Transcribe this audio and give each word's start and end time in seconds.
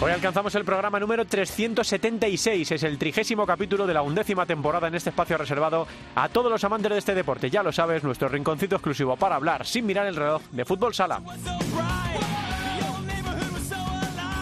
Hoy 0.00 0.12
alcanzamos 0.12 0.54
el 0.54 0.64
programa 0.64 1.00
número 1.00 1.24
376, 1.24 2.70
es 2.70 2.82
el 2.84 2.98
trigésimo 2.98 3.44
capítulo 3.44 3.84
de 3.84 3.94
la 3.94 4.02
undécima 4.02 4.46
temporada 4.46 4.86
en 4.86 4.94
este 4.94 5.10
espacio 5.10 5.36
reservado 5.36 5.88
a 6.14 6.28
todos 6.28 6.52
los 6.52 6.62
amantes 6.62 6.92
de 6.92 6.98
este 6.98 7.16
deporte. 7.16 7.50
Ya 7.50 7.64
lo 7.64 7.72
sabes, 7.72 8.04
nuestro 8.04 8.28
rinconcito 8.28 8.76
exclusivo 8.76 9.16
para 9.16 9.34
hablar 9.34 9.66
sin 9.66 9.86
mirar 9.86 10.06
el 10.06 10.14
reloj 10.14 10.40
de 10.52 10.64
fútbol 10.64 10.94
sala. 10.94 11.20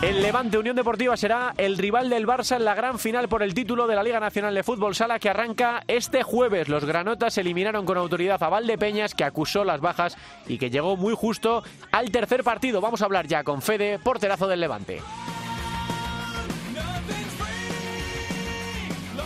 El 0.02 0.22
Levante 0.22 0.58
Unión 0.58 0.76
Deportiva 0.76 1.16
será 1.16 1.54
el 1.56 1.78
rival 1.78 2.10
del 2.10 2.26
Barça 2.26 2.56
en 2.56 2.66
la 2.66 2.74
gran 2.74 2.98
final 2.98 3.28
por 3.28 3.42
el 3.42 3.54
título 3.54 3.86
de 3.86 3.95
la 3.95 4.02
Liga 4.02 4.20
Nacional 4.20 4.54
de 4.54 4.62
Fútbol 4.62 4.95
Sala 4.95 5.18
que 5.18 5.30
arranca 5.30 5.82
este 5.88 6.23
jueves. 6.23 6.68
Los 6.68 6.84
granotas 6.84 7.38
eliminaron 7.38 7.86
con 7.86 7.96
autoridad 7.96 8.42
a 8.42 8.50
Valdepeñas 8.50 9.14
que 9.14 9.24
acusó 9.24 9.64
las 9.64 9.80
bajas 9.80 10.18
y 10.46 10.59
que 10.59 10.68
llegó 10.68 10.98
muy 10.98 11.14
justo 11.14 11.64
al 11.92 12.10
tercer 12.10 12.45
partido. 12.45 12.82
Vamos 12.82 13.00
a 13.00 13.06
hablar 13.06 13.26
ya 13.26 13.42
con 13.42 13.62
Fede, 13.62 13.98
porterazo 13.98 14.46
del 14.46 14.60
Levante. 14.60 15.00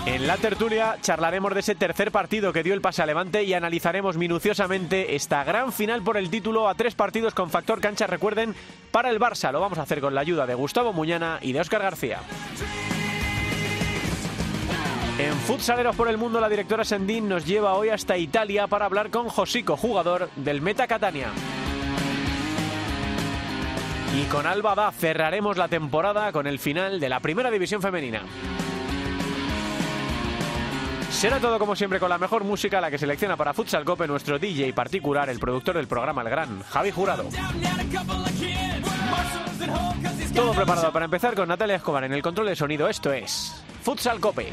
En 0.07 0.27
la 0.27 0.39
tertulia 0.39 0.97
charlaremos 1.03 1.55
de 1.55 1.61
ese 1.61 1.75
tercer 1.75 2.11
partido 2.11 2.53
que 2.53 2.63
dio 2.63 2.75
el 2.75 2.81
pase 2.81 3.03
a 3.03 3.07
Levante 3.07 3.45
y 3.45 3.53
analizaremos 3.53 4.17
minuciosamente 4.17 5.15
esta 5.15 5.45
gran 5.45 5.73
final 5.73 6.03
por 6.03 6.17
el 6.17 6.31
título 6.31 6.69
a 6.69 6.75
tres 6.75 6.95
partidos 6.95 7.35
con 7.35 7.51
factor 7.51 7.81
cancha, 7.81 8.07
recuerden, 8.07 8.55
para 8.91 9.11
el 9.11 9.21
Barça. 9.21 9.53
Lo 9.53 9.61
vamos 9.61 9.79
a 9.79 9.83
hacer 9.83 10.01
con 10.01 10.15
la 10.15 10.23
ayuda 10.23 10.47
de 10.47 10.55
Gustavo 10.55 10.93
Muñana 10.93 11.39
y 11.43 11.53
de 11.53 11.61
Óscar 11.61 11.83
García. 11.83 12.21
En 15.19 15.35
Futsaleros 15.35 15.95
por 15.97 16.09
el 16.09 16.17
Mundo, 16.17 16.41
la 16.41 16.49
directora 16.49 16.83
Sendín 16.83 17.29
nos 17.29 17.45
lleva 17.45 17.75
hoy 17.75 17.91
hasta 17.91 18.17
Italia 18.17 18.67
para 18.69 18.87
hablar 18.87 19.11
con 19.11 19.29
Josico, 19.29 19.77
jugador 19.77 20.31
del 20.35 20.63
Meta 20.63 20.87
Catania. 20.87 21.29
Y 24.19 24.25
con 24.25 24.47
Alba 24.47 24.91
cerraremos 24.93 25.59
la 25.59 25.69
temporada 25.69 26.33
con 26.33 26.47
el 26.47 26.59
final 26.59 26.99
de 26.99 27.09
la 27.11 27.21
Primera 27.21 27.51
División 27.51 27.83
Femenina. 27.83 28.23
Será 31.11 31.39
todo 31.39 31.59
como 31.59 31.77
siempre 31.77 32.01
con 32.01 32.09
la 32.09 32.19
mejor 32.19 32.45
música, 32.45 32.81
la 32.81 32.91
que 32.91 32.99
selecciona 32.99 33.37
para 33.37 33.53
Futsal 33.53 33.85
Cope 33.85 34.07
nuestro 34.07 34.39
DJ 34.39 34.73
particular, 34.73 35.29
el 35.29 35.39
productor 35.39 35.77
del 35.77 35.87
programa 35.87 36.23
El 36.23 36.31
Gran, 36.31 36.63
Javi 36.63 36.91
Jurado. 36.91 37.25
Todo 40.35 40.53
preparado 40.55 40.93
para 40.93 41.05
empezar 41.05 41.35
con 41.35 41.49
Natalia 41.49 41.77
Escobar 41.77 42.05
en 42.05 42.13
el 42.13 42.23
control 42.23 42.47
de 42.47 42.57
sonido. 42.57 42.89
Esto 42.89 43.13
es 43.13 43.63
Futsal 43.83 44.21
Cope. 44.21 44.53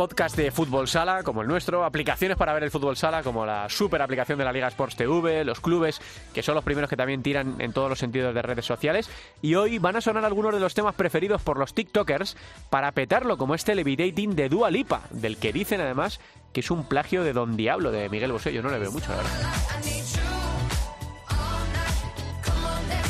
Hoy 0.00 0.08
en 0.08 0.08
día 0.08 0.08
hay 0.08 0.08
podcast 0.08 0.36
de 0.36 0.50
fútbol 0.50 0.88
sala 0.88 1.22
como 1.22 1.42
el 1.42 1.48
nuestro, 1.48 1.84
aplicaciones 1.84 2.36
para 2.36 2.54
ver 2.54 2.64
el 2.64 2.70
fútbol 2.70 2.96
sala 2.96 3.22
como 3.22 3.44
la 3.44 3.68
super 3.68 4.00
aplicación 4.00 4.38
de 4.38 4.44
la 4.44 4.52
Liga 4.52 4.68
Sports 4.68 4.96
TV, 4.96 5.44
los 5.44 5.60
clubes, 5.60 6.00
que 6.32 6.42
son 6.42 6.54
los 6.54 6.64
primeros 6.64 6.88
que 6.88 6.96
también 6.96 7.22
tiran 7.22 7.56
en 7.60 7.72
todos 7.72 7.90
los 7.90 7.98
sentidos 7.98 8.34
de 8.34 8.42
redes 8.42 8.64
sociales. 8.64 9.10
Y 9.42 9.54
hoy 9.56 9.78
van 9.78 9.96
a 9.96 10.00
sonar 10.00 10.24
algunos 10.24 10.54
de 10.54 10.60
los 10.60 10.74
temas 10.74 10.94
preferidos 10.94 11.42
por 11.42 11.58
los 11.58 11.74
TikTokers 11.74 12.36
para 12.70 12.92
petarlo, 12.92 13.36
como 13.36 13.54
este 13.54 13.74
Levitating 13.74 14.34
de 14.34 14.48
Dua 14.48 14.70
Lipa, 14.70 15.02
del 15.10 15.36
que 15.36 15.52
dicen 15.52 15.80
además 15.80 16.20
que 16.52 16.60
es 16.60 16.70
un 16.70 16.84
plagio 16.84 17.22
de 17.22 17.32
Don 17.32 17.56
Diablo 17.56 17.90
de 17.90 18.08
Miguel 18.08 18.32
Bosé. 18.32 18.52
Yo 18.52 18.62
no 18.62 18.70
le 18.70 18.78
veo 18.78 18.90
mucho, 18.90 19.10
la 19.10 19.16
verdad. 19.16 20.29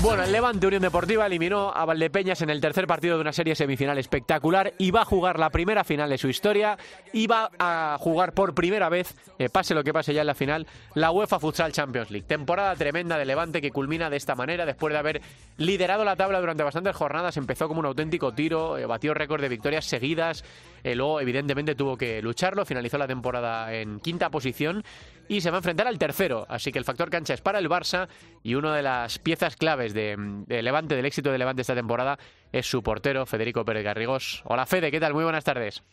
Bueno, 0.02 0.22
el 0.22 0.32
Levante 0.32 0.66
Unión 0.66 0.80
Deportiva 0.80 1.26
eliminó 1.26 1.72
a 1.74 1.84
Valdepeñas 1.84 2.40
en 2.40 2.48
el 2.48 2.62
tercer 2.62 2.86
partido 2.86 3.16
de 3.16 3.20
una 3.20 3.34
serie 3.34 3.54
semifinal 3.54 3.98
espectacular 3.98 4.72
y 4.78 4.92
va 4.92 5.02
a 5.02 5.04
jugar 5.04 5.38
la 5.38 5.50
primera 5.50 5.84
final 5.84 6.08
de 6.08 6.16
su 6.16 6.28
historia 6.28 6.78
y 7.12 7.26
va 7.26 7.50
a 7.58 7.98
jugar 8.00 8.32
por 8.32 8.54
primera 8.54 8.88
vez, 8.88 9.14
eh, 9.38 9.50
pase 9.50 9.74
lo 9.74 9.84
que 9.84 9.92
pase 9.92 10.14
ya 10.14 10.22
en 10.22 10.28
la 10.28 10.34
final, 10.34 10.66
la 10.94 11.10
UEFA 11.10 11.38
Futsal 11.38 11.72
Champions 11.72 12.10
League. 12.10 12.26
Temporada 12.26 12.74
tremenda 12.76 13.18
de 13.18 13.26
Levante 13.26 13.60
que 13.60 13.70
culmina 13.70 14.08
de 14.08 14.16
esta 14.16 14.34
manera 14.34 14.64
después 14.64 14.90
de 14.90 14.98
haber 14.98 15.20
liderado 15.58 16.02
la 16.02 16.16
tabla 16.16 16.40
durante 16.40 16.62
bastantes 16.62 16.96
jornadas. 16.96 17.36
Empezó 17.36 17.68
como 17.68 17.80
un 17.80 17.86
auténtico 17.86 18.32
tiro, 18.32 18.78
eh, 18.78 18.86
batió 18.86 19.12
récord 19.12 19.42
de 19.42 19.50
victorias 19.50 19.84
seguidas, 19.84 20.44
eh, 20.82 20.94
luego 20.94 21.20
evidentemente 21.20 21.74
tuvo 21.74 21.98
que 21.98 22.22
lucharlo, 22.22 22.64
finalizó 22.64 22.96
la 22.96 23.06
temporada 23.06 23.74
en 23.74 24.00
quinta 24.00 24.30
posición 24.30 24.82
y 25.30 25.40
se 25.40 25.50
va 25.50 25.58
a 25.58 25.60
enfrentar 25.60 25.86
al 25.86 25.96
tercero. 25.96 26.44
Así 26.48 26.72
que 26.72 26.80
el 26.80 26.84
factor 26.84 27.08
cancha 27.08 27.34
es 27.34 27.40
para 27.40 27.60
el 27.60 27.68
Barça 27.68 28.08
y 28.42 28.56
una 28.56 28.74
de 28.74 28.82
las 28.82 29.20
piezas 29.20 29.54
claves 29.54 29.94
de, 29.94 30.16
de 30.18 30.60
Levante, 30.60 30.96
del 30.96 31.06
éxito 31.06 31.30
de 31.30 31.38
Levante 31.38 31.62
esta 31.62 31.76
temporada, 31.76 32.18
es 32.50 32.66
su 32.66 32.82
portero, 32.82 33.24
Federico 33.26 33.64
Pérez 33.64 33.84
Garrigós. 33.84 34.42
Hola 34.44 34.66
Fede, 34.66 34.90
¿qué 34.90 34.98
tal? 34.98 35.14
Muy 35.14 35.22
buenas 35.22 35.44
tardes. 35.44 35.84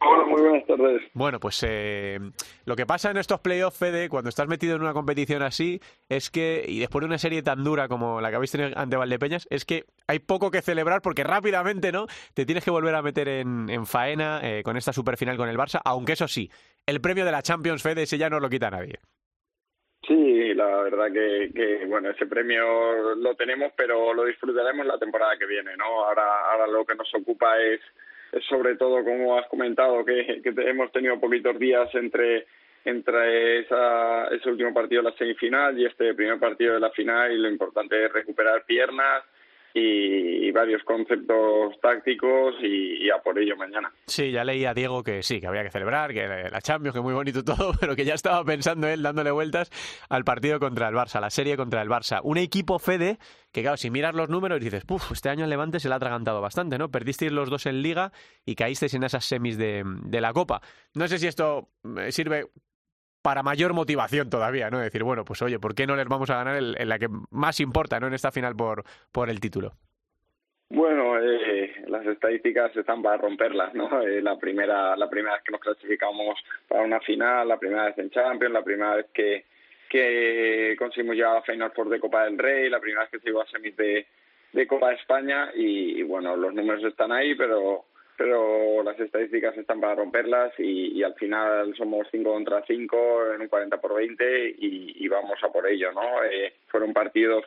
Hola, 0.00 0.26
muy 0.26 0.42
buenas 0.42 0.66
tardes. 0.66 1.02
Bueno, 1.12 1.40
pues 1.40 1.64
eh, 1.66 2.20
lo 2.66 2.76
que 2.76 2.86
pasa 2.86 3.10
en 3.10 3.16
estos 3.16 3.40
playoffs, 3.40 3.78
Fede, 3.78 4.08
cuando 4.08 4.28
estás 4.28 4.46
metido 4.46 4.76
en 4.76 4.82
una 4.82 4.92
competición 4.92 5.42
así, 5.42 5.80
es 6.08 6.30
que, 6.30 6.64
y 6.68 6.78
después 6.78 7.00
de 7.00 7.06
una 7.06 7.18
serie 7.18 7.42
tan 7.42 7.64
dura 7.64 7.88
como 7.88 8.20
la 8.20 8.30
que 8.30 8.36
habéis 8.36 8.52
tenido 8.52 8.78
ante 8.78 8.96
Valdepeñas, 8.96 9.48
es 9.50 9.64
que 9.64 9.86
hay 10.06 10.18
poco 10.20 10.50
que 10.50 10.62
celebrar 10.62 11.00
porque 11.00 11.24
rápidamente, 11.24 11.90
¿no? 11.90 12.06
Te 12.34 12.44
tienes 12.44 12.64
que 12.64 12.70
volver 12.70 12.94
a 12.94 13.02
meter 13.02 13.28
en, 13.28 13.70
en 13.70 13.86
faena 13.86 14.40
eh, 14.42 14.62
con 14.62 14.76
esta 14.76 14.92
superfinal 14.92 15.36
con 15.36 15.48
el 15.48 15.56
Barça, 15.56 15.80
aunque 15.84 16.12
eso 16.12 16.28
sí, 16.28 16.50
el 16.86 17.00
premio 17.00 17.24
de 17.24 17.32
la 17.32 17.42
Champions, 17.42 17.82
Fede, 17.82 18.02
ese 18.02 18.18
ya 18.18 18.28
no 18.28 18.40
lo 18.40 18.48
quita 18.48 18.70
nadie. 18.70 18.98
Sí, 20.06 20.52
la 20.54 20.82
verdad 20.82 21.10
que, 21.10 21.84
bueno, 21.86 22.10
ese 22.10 22.26
premio 22.26 23.14
lo 23.14 23.34
tenemos, 23.36 23.72
pero 23.76 24.12
lo 24.12 24.24
disfrutaremos 24.24 24.84
la 24.84 24.98
temporada 24.98 25.38
que 25.38 25.46
viene, 25.46 25.76
¿no? 25.76 26.04
Ahora, 26.04 26.50
ahora 26.50 26.66
lo 26.66 26.84
que 26.84 26.94
nos 26.94 27.12
ocupa 27.14 27.58
es, 27.58 27.80
sobre 28.48 28.76
todo, 28.76 29.02
como 29.02 29.38
has 29.38 29.48
comentado, 29.48 30.04
que, 30.04 30.42
hemos 30.44 30.92
tenido 30.92 31.18
poquitos 31.18 31.58
días 31.58 31.88
entre 31.94 32.46
entre 32.86 33.60
esa, 33.60 34.26
ese 34.26 34.50
último 34.50 34.74
partido 34.74 35.02
de 35.02 35.08
la 35.08 35.16
semifinal 35.16 35.78
y 35.78 35.86
este 35.86 36.12
primer 36.12 36.38
partido 36.38 36.74
de 36.74 36.80
la 36.80 36.90
final 36.90 37.32
y 37.32 37.38
lo 37.38 37.48
importante 37.48 38.04
es 38.04 38.12
recuperar 38.12 38.66
piernas 38.66 39.24
y, 39.74 40.50
varios 40.52 40.84
conceptos 40.84 41.74
tácticos 41.82 42.54
y, 42.62 43.10
a 43.10 43.20
por 43.20 43.36
ello 43.38 43.56
mañana. 43.56 43.92
Sí, 44.06 44.30
ya 44.30 44.44
leí 44.44 44.64
a 44.64 44.72
Diego 44.72 45.02
que 45.02 45.24
sí, 45.24 45.40
que 45.40 45.48
había 45.48 45.64
que 45.64 45.70
celebrar, 45.70 46.12
que 46.14 46.26
la 46.28 46.60
Champions, 46.60 46.94
que 46.94 47.00
muy 47.00 47.12
bonito 47.12 47.42
todo, 47.44 47.72
pero 47.80 47.96
que 47.96 48.04
ya 48.04 48.14
estaba 48.14 48.44
pensando 48.44 48.86
él 48.86 49.02
dándole 49.02 49.32
vueltas 49.32 49.70
al 50.08 50.22
partido 50.24 50.60
contra 50.60 50.88
el 50.88 50.94
Barça, 50.94 51.20
la 51.20 51.30
serie 51.30 51.56
contra 51.56 51.82
el 51.82 51.88
Barça. 51.88 52.20
Un 52.22 52.38
equipo 52.38 52.78
Fede 52.78 53.18
que, 53.50 53.62
claro, 53.62 53.76
si 53.76 53.90
miras 53.90 54.14
los 54.14 54.28
números 54.28 54.60
dices, 54.60 54.84
puf, 54.84 55.10
este 55.12 55.28
año 55.28 55.44
el 55.44 55.50
Levante 55.50 55.80
se 55.80 55.88
le 55.88 55.94
ha 55.94 55.96
atragantado 55.96 56.40
bastante, 56.40 56.78
¿no? 56.78 56.90
Perdisteis 56.90 57.32
los 57.32 57.50
dos 57.50 57.66
en 57.66 57.82
Liga 57.82 58.12
y 58.44 58.54
caísteis 58.54 58.94
en 58.94 59.02
esas 59.02 59.24
semis 59.24 59.58
de, 59.58 59.82
de 59.84 60.20
la 60.20 60.32
Copa. 60.32 60.60
No 60.94 61.08
sé 61.08 61.18
si 61.18 61.26
esto 61.26 61.68
eh, 61.98 62.12
sirve 62.12 62.46
para 63.24 63.42
mayor 63.42 63.72
motivación 63.72 64.28
todavía, 64.28 64.68
¿no? 64.68 64.78
Decir, 64.78 65.02
bueno, 65.02 65.24
pues 65.24 65.40
oye, 65.40 65.58
¿por 65.58 65.74
qué 65.74 65.86
no 65.86 65.96
les 65.96 66.06
vamos 66.06 66.28
a 66.28 66.36
ganar 66.36 66.56
en, 66.56 66.88
la 66.88 66.98
que 66.98 67.08
más 67.30 67.58
importa, 67.58 67.98
¿no? 67.98 68.06
En 68.06 68.12
esta 68.12 68.30
final 68.30 68.54
por, 68.54 68.84
por 69.10 69.30
el 69.30 69.40
título. 69.40 69.72
Bueno, 70.68 71.18
eh, 71.18 71.84
las 71.88 72.04
estadísticas 72.06 72.76
están 72.76 73.02
para 73.02 73.16
romperlas, 73.16 73.72
¿no? 73.74 74.02
Eh, 74.02 74.20
la 74.20 74.36
primera, 74.36 74.94
la 74.96 75.08
primera 75.08 75.36
vez 75.36 75.42
que 75.42 75.52
nos 75.52 75.60
clasificamos 75.60 76.38
para 76.68 76.82
una 76.82 77.00
final, 77.00 77.48
la 77.48 77.58
primera 77.58 77.86
vez 77.86 77.96
en 77.96 78.10
Champions, 78.10 78.52
la 78.52 78.62
primera 78.62 78.96
vez 78.96 79.06
que 79.14 79.44
que 79.94 80.74
conseguimos 80.76 81.14
llegar 81.14 81.36
a 81.36 81.42
Final 81.42 81.70
Four 81.70 81.88
de 81.88 82.00
Copa 82.00 82.24
del 82.24 82.36
Rey, 82.36 82.68
la 82.68 82.80
primera 82.80 83.02
vez 83.02 83.10
que 83.10 83.20
se 83.20 83.26
llegó 83.26 83.42
a 83.42 83.46
semis 83.46 83.76
de, 83.76 84.04
de 84.52 84.66
Copa 84.66 84.88
de 84.88 84.96
España 84.96 85.52
y, 85.54 86.02
bueno, 86.02 86.34
los 86.34 86.52
números 86.52 86.82
están 86.82 87.12
ahí, 87.12 87.36
pero 87.36 87.84
pero 88.16 88.82
las 88.82 88.98
estadísticas 88.98 89.56
están 89.56 89.80
para 89.80 89.96
romperlas 89.96 90.52
y, 90.58 90.98
y 90.98 91.02
al 91.02 91.14
final 91.14 91.74
somos 91.76 92.06
5 92.10 92.32
contra 92.32 92.64
5 92.66 93.34
en 93.34 93.40
un 93.42 93.48
40 93.48 93.80
por 93.80 93.94
20 93.94 94.54
y, 94.58 95.08
vamos 95.08 95.38
a 95.42 95.48
por 95.48 95.66
ello, 95.68 95.92
¿no? 95.92 96.24
Eh, 96.24 96.54
fueron 96.68 96.92
partidos 96.92 97.44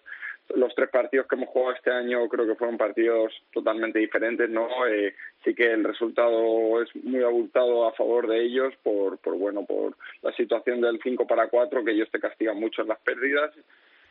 los 0.55 0.73
tres 0.75 0.89
partidos 0.89 1.27
que 1.27 1.35
hemos 1.35 1.49
jugado 1.49 1.73
este 1.73 1.91
año 1.91 2.29
creo 2.29 2.47
que 2.47 2.55
fueron 2.55 2.77
partidos 2.77 3.33
totalmente 3.51 3.99
diferentes, 3.99 4.49
¿no? 4.49 4.69
Eh, 4.87 5.13
que 5.55 5.71
el 5.71 5.83
resultado 5.83 6.81
es 6.81 6.93
muy 6.95 7.23
abultado 7.23 7.87
a 7.87 7.93
favor 7.93 8.27
de 8.27 8.43
ellos 8.43 8.73
por, 8.83 9.17
por 9.19 9.37
bueno, 9.37 9.65
por 9.65 9.95
la 10.21 10.33
situación 10.33 10.81
del 10.81 10.99
5 11.01 11.25
para 11.25 11.47
4, 11.47 11.83
que 11.83 11.91
ellos 11.91 12.09
te 12.11 12.19
castigan 12.19 12.59
mucho 12.59 12.81
en 12.81 12.89
las 12.89 12.99
pérdidas 12.99 13.51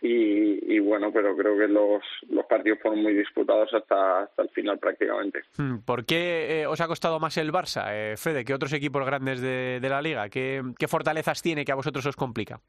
y, 0.03 0.75
y, 0.75 0.79
bueno, 0.79 1.11
pero 1.13 1.37
creo 1.37 1.57
que 1.57 1.69
los, 1.69 2.03
los 2.29 2.45
partidos 2.47 2.79
fueron 2.81 3.03
muy 3.03 3.15
disputados 3.15 3.73
hasta, 3.73 4.21
hasta 4.21 4.43
el 4.43 4.51
final 4.51 4.79
prácticamente. 4.79 5.43
Hmm, 5.57 5.79
¿Por 5.79 6.05
qué 6.05 6.61
eh, 6.61 6.67
os 6.67 6.81
ha 6.81 6.87
costado 6.87 7.19
más 7.19 7.37
el 7.37 7.53
Barça, 7.53 7.87
eh, 7.91 8.17
Fede, 8.17 8.45
que 8.45 8.55
otros 8.55 8.73
equipos 8.73 9.05
grandes 9.05 9.41
de, 9.41 9.81
de 9.81 9.89
la 9.89 10.03
liga? 10.03 10.29
¿Qué, 10.29 10.63
¿Qué 10.79 10.89
fortalezas 10.89 11.43
tiene 11.43 11.65
que 11.65 11.73
a 11.73 11.77
vosotros 11.77 12.05
os 12.07 12.17
complica? 12.17 12.61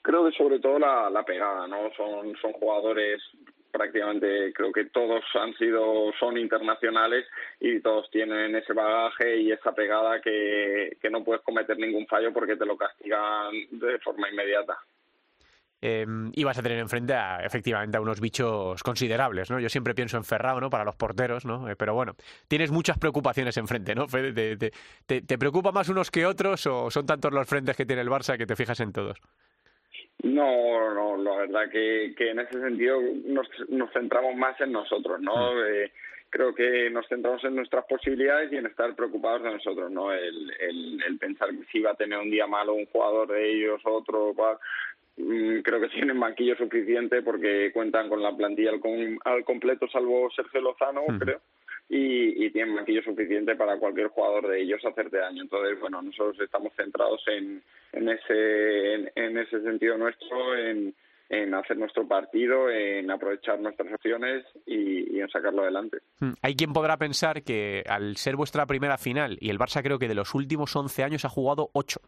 Creo 0.00 0.28
que 0.28 0.36
sobre 0.36 0.58
todo 0.58 0.78
la, 0.78 1.08
la 1.10 1.24
pegada, 1.24 1.66
¿no? 1.68 1.92
Son, 1.96 2.34
son 2.40 2.52
jugadores 2.52 3.22
prácticamente 3.72 4.52
creo 4.52 4.70
que 4.70 4.84
todos 4.84 5.24
han 5.34 5.54
sido 5.54 6.12
son 6.20 6.36
internacionales 6.36 7.26
y 7.58 7.80
todos 7.80 8.08
tienen 8.10 8.54
ese 8.54 8.74
bagaje 8.74 9.38
y 9.38 9.50
esa 9.50 9.74
pegada 9.74 10.20
que, 10.20 10.98
que 11.00 11.10
no 11.10 11.24
puedes 11.24 11.42
cometer 11.42 11.78
ningún 11.78 12.06
fallo 12.06 12.32
porque 12.32 12.56
te 12.56 12.66
lo 12.66 12.76
castigan 12.76 13.50
de 13.70 13.98
forma 14.00 14.28
inmediata. 14.28 14.76
Eh, 15.84 16.06
ibas 16.34 16.56
a 16.56 16.62
tener 16.62 16.78
enfrente 16.78 17.12
a, 17.12 17.44
efectivamente 17.44 17.96
a 17.96 18.00
unos 18.00 18.20
bichos 18.20 18.80
considerables, 18.84 19.50
¿no? 19.50 19.58
Yo 19.58 19.68
siempre 19.68 19.94
pienso 19.94 20.16
en 20.16 20.22
Ferrao, 20.22 20.60
¿no? 20.60 20.70
Para 20.70 20.84
los 20.84 20.94
porteros, 20.94 21.44
¿no? 21.44 21.68
Eh, 21.68 21.74
pero 21.76 21.92
bueno, 21.92 22.14
tienes 22.46 22.70
muchas 22.70 22.98
preocupaciones 22.98 23.56
enfrente, 23.56 23.92
¿no? 23.94 24.06
Fede, 24.06 24.32
te, 24.32 24.56
te, 24.56 24.72
te, 25.06 25.22
¿Te 25.22 25.38
preocupa 25.38 25.72
más 25.72 25.88
unos 25.88 26.12
que 26.12 26.24
otros 26.24 26.66
o 26.66 26.88
son 26.88 27.04
tantos 27.04 27.32
los 27.32 27.48
frentes 27.48 27.76
que 27.76 27.84
tiene 27.84 28.02
el 28.02 28.08
Barça 28.08 28.38
que 28.38 28.46
te 28.46 28.54
fijas 28.54 28.78
en 28.78 28.92
todos? 28.92 29.20
No, 30.22 30.94
no, 30.94 31.16
la 31.16 31.36
verdad 31.36 31.68
que, 31.68 32.14
que 32.16 32.30
en 32.30 32.38
ese 32.38 32.60
sentido 32.60 33.00
nos, 33.26 33.48
nos 33.68 33.92
centramos 33.92 34.36
más 34.36 34.60
en 34.60 34.70
nosotros, 34.70 35.20
¿no? 35.20 35.54
Mm. 35.54 35.58
Eh, 35.66 35.92
creo 36.30 36.54
que 36.54 36.88
nos 36.90 37.06
centramos 37.08 37.42
en 37.44 37.56
nuestras 37.56 37.84
posibilidades 37.86 38.52
y 38.52 38.56
en 38.56 38.66
estar 38.66 38.94
preocupados 38.94 39.42
de 39.42 39.50
nosotros, 39.50 39.90
¿no? 39.90 40.12
El, 40.12 40.50
el, 40.60 41.02
el 41.06 41.18
pensar 41.18 41.50
que 41.50 41.64
si 41.72 41.80
va 41.80 41.90
a 41.90 41.96
tener 41.96 42.18
un 42.18 42.30
día 42.30 42.46
malo 42.46 42.74
un 42.74 42.86
jugador 42.86 43.28
de 43.28 43.52
ellos, 43.52 43.80
otro, 43.84 44.32
cual, 44.34 44.58
creo 45.16 45.80
que 45.80 45.88
tienen 45.94 46.18
banquillo 46.18 46.56
suficiente 46.56 47.22
porque 47.22 47.70
cuentan 47.72 48.08
con 48.08 48.22
la 48.22 48.36
plantilla 48.36 48.70
al, 48.70 48.80
com 48.80 49.18
al 49.24 49.44
completo, 49.44 49.86
salvo 49.88 50.30
Sergio 50.34 50.60
Lozano, 50.60 51.02
Mm. 51.08 51.18
creo. 51.18 51.40
Y, 51.88 52.46
y 52.46 52.50
tienen 52.50 52.74
banquillo 52.74 53.02
suficiente 53.02 53.54
para 53.54 53.76
cualquier 53.78 54.08
jugador 54.08 54.48
de 54.48 54.62
ellos 54.62 54.82
hacerte 54.82 55.18
daño. 55.18 55.42
Entonces, 55.42 55.78
bueno, 55.78 56.00
nosotros 56.00 56.40
estamos 56.40 56.72
centrados 56.74 57.22
en, 57.26 57.62
en 57.92 58.08
ese 58.08 58.94
en, 58.94 59.10
en 59.14 59.36
ese 59.36 59.60
sentido 59.60 59.98
nuestro, 59.98 60.56
en, 60.56 60.94
en 61.28 61.52
hacer 61.54 61.76
nuestro 61.76 62.08
partido, 62.08 62.70
en 62.70 63.10
aprovechar 63.10 63.60
nuestras 63.60 63.92
opciones 63.92 64.46
y, 64.64 65.16
y 65.16 65.20
en 65.20 65.28
sacarlo 65.28 65.62
adelante. 65.62 65.98
Hmm. 66.20 66.32
Hay 66.40 66.54
quien 66.54 66.72
podrá 66.72 66.96
pensar 66.96 67.42
que 67.42 67.82
al 67.86 68.16
ser 68.16 68.36
vuestra 68.36 68.64
primera 68.64 68.96
final, 68.96 69.36
y 69.40 69.50
el 69.50 69.58
Barça 69.58 69.82
creo 69.82 69.98
que 69.98 70.08
de 70.08 70.14
los 70.14 70.34
últimos 70.34 70.74
11 70.74 71.02
años 71.02 71.24
ha 71.26 71.28
jugado 71.28 71.68
8, 71.74 72.00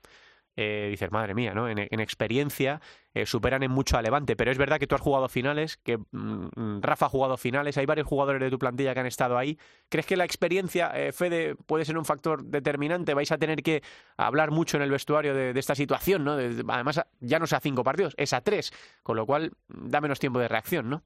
eh, 0.56 0.88
dices, 0.90 1.10
madre 1.10 1.34
mía, 1.34 1.54
¿no? 1.54 1.68
En, 1.68 1.78
en 1.78 2.00
experiencia 2.00 2.80
eh, 3.16 3.26
superan 3.26 3.62
en 3.62 3.70
mucho 3.70 3.96
a 3.96 4.02
Levante, 4.02 4.34
pero 4.34 4.50
es 4.50 4.58
verdad 4.58 4.80
que 4.80 4.88
tú 4.88 4.96
has 4.96 5.00
jugado 5.00 5.28
finales, 5.28 5.76
que 5.76 5.98
mm, 5.98 6.80
Rafa 6.80 7.06
ha 7.06 7.08
jugado 7.08 7.36
finales, 7.36 7.78
hay 7.78 7.86
varios 7.86 8.08
jugadores 8.08 8.40
de 8.40 8.50
tu 8.50 8.58
plantilla 8.58 8.92
que 8.92 9.00
han 9.00 9.06
estado 9.06 9.38
ahí. 9.38 9.56
¿Crees 9.88 10.06
que 10.06 10.16
la 10.16 10.24
experiencia, 10.24 10.90
eh, 10.94 11.12
Fede, 11.12 11.54
puede 11.54 11.84
ser 11.84 11.96
un 11.96 12.04
factor 12.04 12.44
determinante? 12.44 13.14
¿Vais 13.14 13.30
a 13.30 13.38
tener 13.38 13.62
que 13.62 13.84
hablar 14.16 14.50
mucho 14.50 14.76
en 14.76 14.82
el 14.82 14.90
vestuario 14.90 15.32
de, 15.32 15.58
esta 15.58 15.76
situación, 15.76 16.24
¿no? 16.24 16.36
De, 16.36 16.64
además, 16.66 17.02
ya 17.20 17.38
no 17.38 17.44
es 17.44 17.52
a 17.52 17.60
cinco 17.60 17.84
partidos, 17.84 18.14
es 18.16 18.32
a 18.32 18.40
tres, 18.40 18.72
con 19.04 19.16
lo 19.16 19.26
cual 19.26 19.52
da 19.68 20.00
menos 20.00 20.18
tiempo 20.18 20.40
de 20.40 20.48
reacción, 20.48 20.90
¿no? 20.90 21.04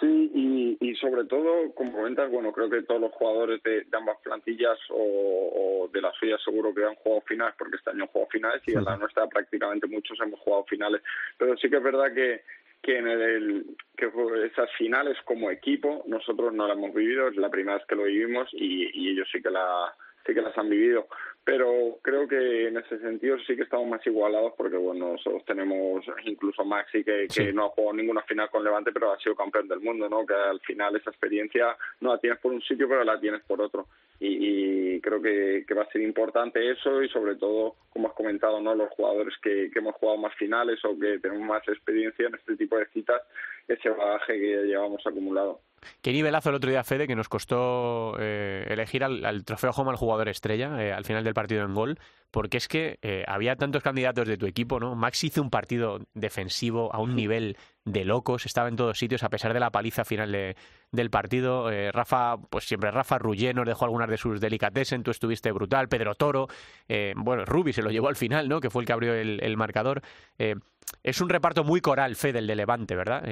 Sí, 0.00 0.30
y, 0.32 0.76
y 0.80 0.94
sobre 0.96 1.24
todo, 1.24 1.72
como 1.74 1.92
comentas, 1.92 2.30
bueno, 2.30 2.52
creo 2.52 2.70
que 2.70 2.82
todos 2.82 3.00
los 3.00 3.12
jugadores 3.12 3.60
de, 3.64 3.82
de 3.82 3.96
ambas 3.96 4.18
plantillas 4.22 4.78
o, 4.90 5.82
o, 5.82 5.88
de 5.88 6.00
las 6.00 6.14
suyas 6.16 6.40
seguro 6.44 6.72
que 6.72 6.84
han 6.84 6.94
jugado 6.96 7.22
finales, 7.22 7.54
porque 7.58 7.76
este 7.76 7.90
año 7.90 8.04
han 8.04 8.08
jugado 8.08 8.30
finales 8.30 8.62
y 8.66 8.72
en 8.72 8.84
la 8.84 8.96
nuestra 8.96 9.26
prácticamente 9.26 9.88
muchos 9.88 10.20
hemos 10.20 10.38
jugado 10.38 10.64
finales. 10.64 11.02
Pero 11.36 11.56
sí 11.56 11.68
que 11.68 11.78
es 11.78 11.82
verdad 11.82 12.14
que, 12.14 12.42
que 12.80 12.98
en 12.98 13.08
el 13.08 13.64
que 13.96 14.10
esas 14.46 14.70
finales 14.78 15.16
como 15.24 15.50
equipo 15.50 16.04
nosotros 16.06 16.52
no 16.54 16.68
las 16.68 16.76
hemos 16.76 16.94
vivido, 16.94 17.26
es 17.26 17.36
la 17.36 17.50
primera 17.50 17.78
vez 17.78 17.86
que 17.88 17.96
lo 17.96 18.04
vivimos 18.04 18.48
y, 18.52 18.90
y 18.92 19.10
ellos 19.10 19.28
sí 19.32 19.42
que 19.42 19.50
la 19.50 19.92
sí 20.24 20.34
que 20.34 20.42
las 20.42 20.56
han 20.56 20.70
vivido 20.70 21.08
pero 21.48 21.96
creo 22.02 22.28
que 22.28 22.68
en 22.68 22.76
ese 22.76 22.98
sentido 22.98 23.38
sí 23.46 23.56
que 23.56 23.62
estamos 23.62 23.88
más 23.88 24.06
igualados 24.06 24.52
porque 24.54 24.76
bueno 24.76 25.12
nosotros 25.12 25.42
tenemos 25.46 26.04
incluso 26.26 26.62
Maxi 26.62 27.02
que, 27.02 27.26
que 27.26 27.46
Sí. 27.46 27.52
no 27.54 27.64
ha 27.64 27.68
jugado 27.70 27.94
ninguna 27.96 28.20
final 28.24 28.50
con 28.50 28.62
Levante 28.62 28.92
pero 28.92 29.12
ha 29.12 29.18
sido 29.18 29.34
campeón 29.34 29.66
del 29.66 29.80
mundo 29.80 30.10
no 30.10 30.26
que 30.26 30.34
al 30.34 30.60
final 30.60 30.94
esa 30.96 31.08
experiencia 31.08 31.74
no 32.00 32.12
la 32.12 32.18
tienes 32.20 32.38
por 32.40 32.52
un 32.52 32.60
sitio 32.60 32.86
pero 32.86 33.02
la 33.02 33.18
tienes 33.18 33.40
por 33.44 33.62
otro 33.62 33.86
y, 34.20 34.96
y 34.96 35.00
creo 35.00 35.22
que, 35.22 35.64
que 35.66 35.74
va 35.74 35.82
a 35.82 35.92
ser 35.92 36.02
importante 36.02 36.70
eso 36.70 37.02
y 37.02 37.08
sobre 37.08 37.36
todo 37.36 37.76
como 37.90 38.08
has 38.08 38.14
comentado 38.14 38.60
no 38.60 38.74
los 38.74 38.90
jugadores 38.90 39.34
que, 39.42 39.70
que 39.72 39.78
hemos 39.78 39.94
jugado 39.96 40.18
más 40.18 40.34
finales 40.34 40.84
o 40.84 40.98
que 40.98 41.18
tenemos 41.18 41.46
más 41.46 41.66
experiencia 41.68 42.26
en 42.26 42.34
este 42.34 42.56
tipo 42.56 42.76
de 42.76 42.86
citas 42.86 43.22
ese 43.68 43.90
bagaje 43.90 44.32
que 44.38 44.64
llevamos 44.66 45.06
acumulado. 45.06 45.60
Qué 46.02 46.12
nivelazo 46.12 46.48
el 46.48 46.56
otro 46.56 46.70
día, 46.70 46.82
Fede, 46.82 47.06
que 47.06 47.14
nos 47.14 47.28
costó 47.28 48.16
eh, 48.18 48.66
elegir 48.68 49.04
al, 49.04 49.24
al 49.24 49.44
trofeo 49.44 49.70
Home 49.70 49.90
al 49.90 49.96
jugador 49.96 50.28
estrella 50.28 50.82
eh, 50.82 50.92
al 50.92 51.04
final 51.04 51.22
del 51.22 51.34
partido 51.34 51.64
en 51.64 51.74
gol, 51.74 51.98
porque 52.30 52.56
es 52.56 52.66
que 52.66 52.98
eh, 53.02 53.24
había 53.28 53.56
tantos 53.56 53.82
candidatos 53.82 54.26
de 54.26 54.36
tu 54.36 54.46
equipo, 54.46 54.80
¿no? 54.80 54.94
Max 54.96 55.22
hizo 55.24 55.40
un 55.40 55.50
partido 55.50 56.00
defensivo 56.14 56.92
a 56.92 57.00
un 57.00 57.14
nivel 57.14 57.56
de 57.92 58.04
locos, 58.04 58.46
estaba 58.46 58.68
en 58.68 58.76
todos 58.76 58.98
sitios 58.98 59.22
a 59.22 59.28
pesar 59.28 59.52
de 59.52 59.60
la 59.60 59.70
paliza 59.70 60.04
final 60.04 60.32
de, 60.32 60.56
del 60.92 61.10
partido. 61.10 61.70
Eh, 61.70 61.90
Rafa, 61.92 62.36
pues 62.36 62.64
siempre 62.64 62.90
Rafa 62.90 63.18
Rullé 63.18 63.54
nos 63.54 63.66
dejó 63.66 63.84
algunas 63.84 64.08
de 64.08 64.16
sus 64.16 64.40
delicatessen, 64.40 65.02
tú 65.02 65.10
estuviste 65.10 65.52
brutal, 65.52 65.88
Pedro 65.88 66.14
Toro, 66.14 66.48
eh, 66.88 67.14
bueno, 67.16 67.44
Rubi 67.44 67.72
se 67.72 67.82
lo 67.82 67.90
llevó 67.90 68.08
al 68.08 68.16
final, 68.16 68.48
¿no? 68.48 68.60
Que 68.60 68.70
fue 68.70 68.82
el 68.82 68.86
que 68.86 68.92
abrió 68.92 69.14
el, 69.14 69.56
marcador. 69.56 70.02
Eh, 70.38 70.54
es 71.02 71.20
un 71.20 71.28
reparto 71.28 71.64
muy 71.64 71.80
coral, 71.80 72.16
Fede, 72.16 72.38
el 72.38 72.46
de 72.46 72.56
Levante, 72.56 72.96
¿verdad? 72.96 73.22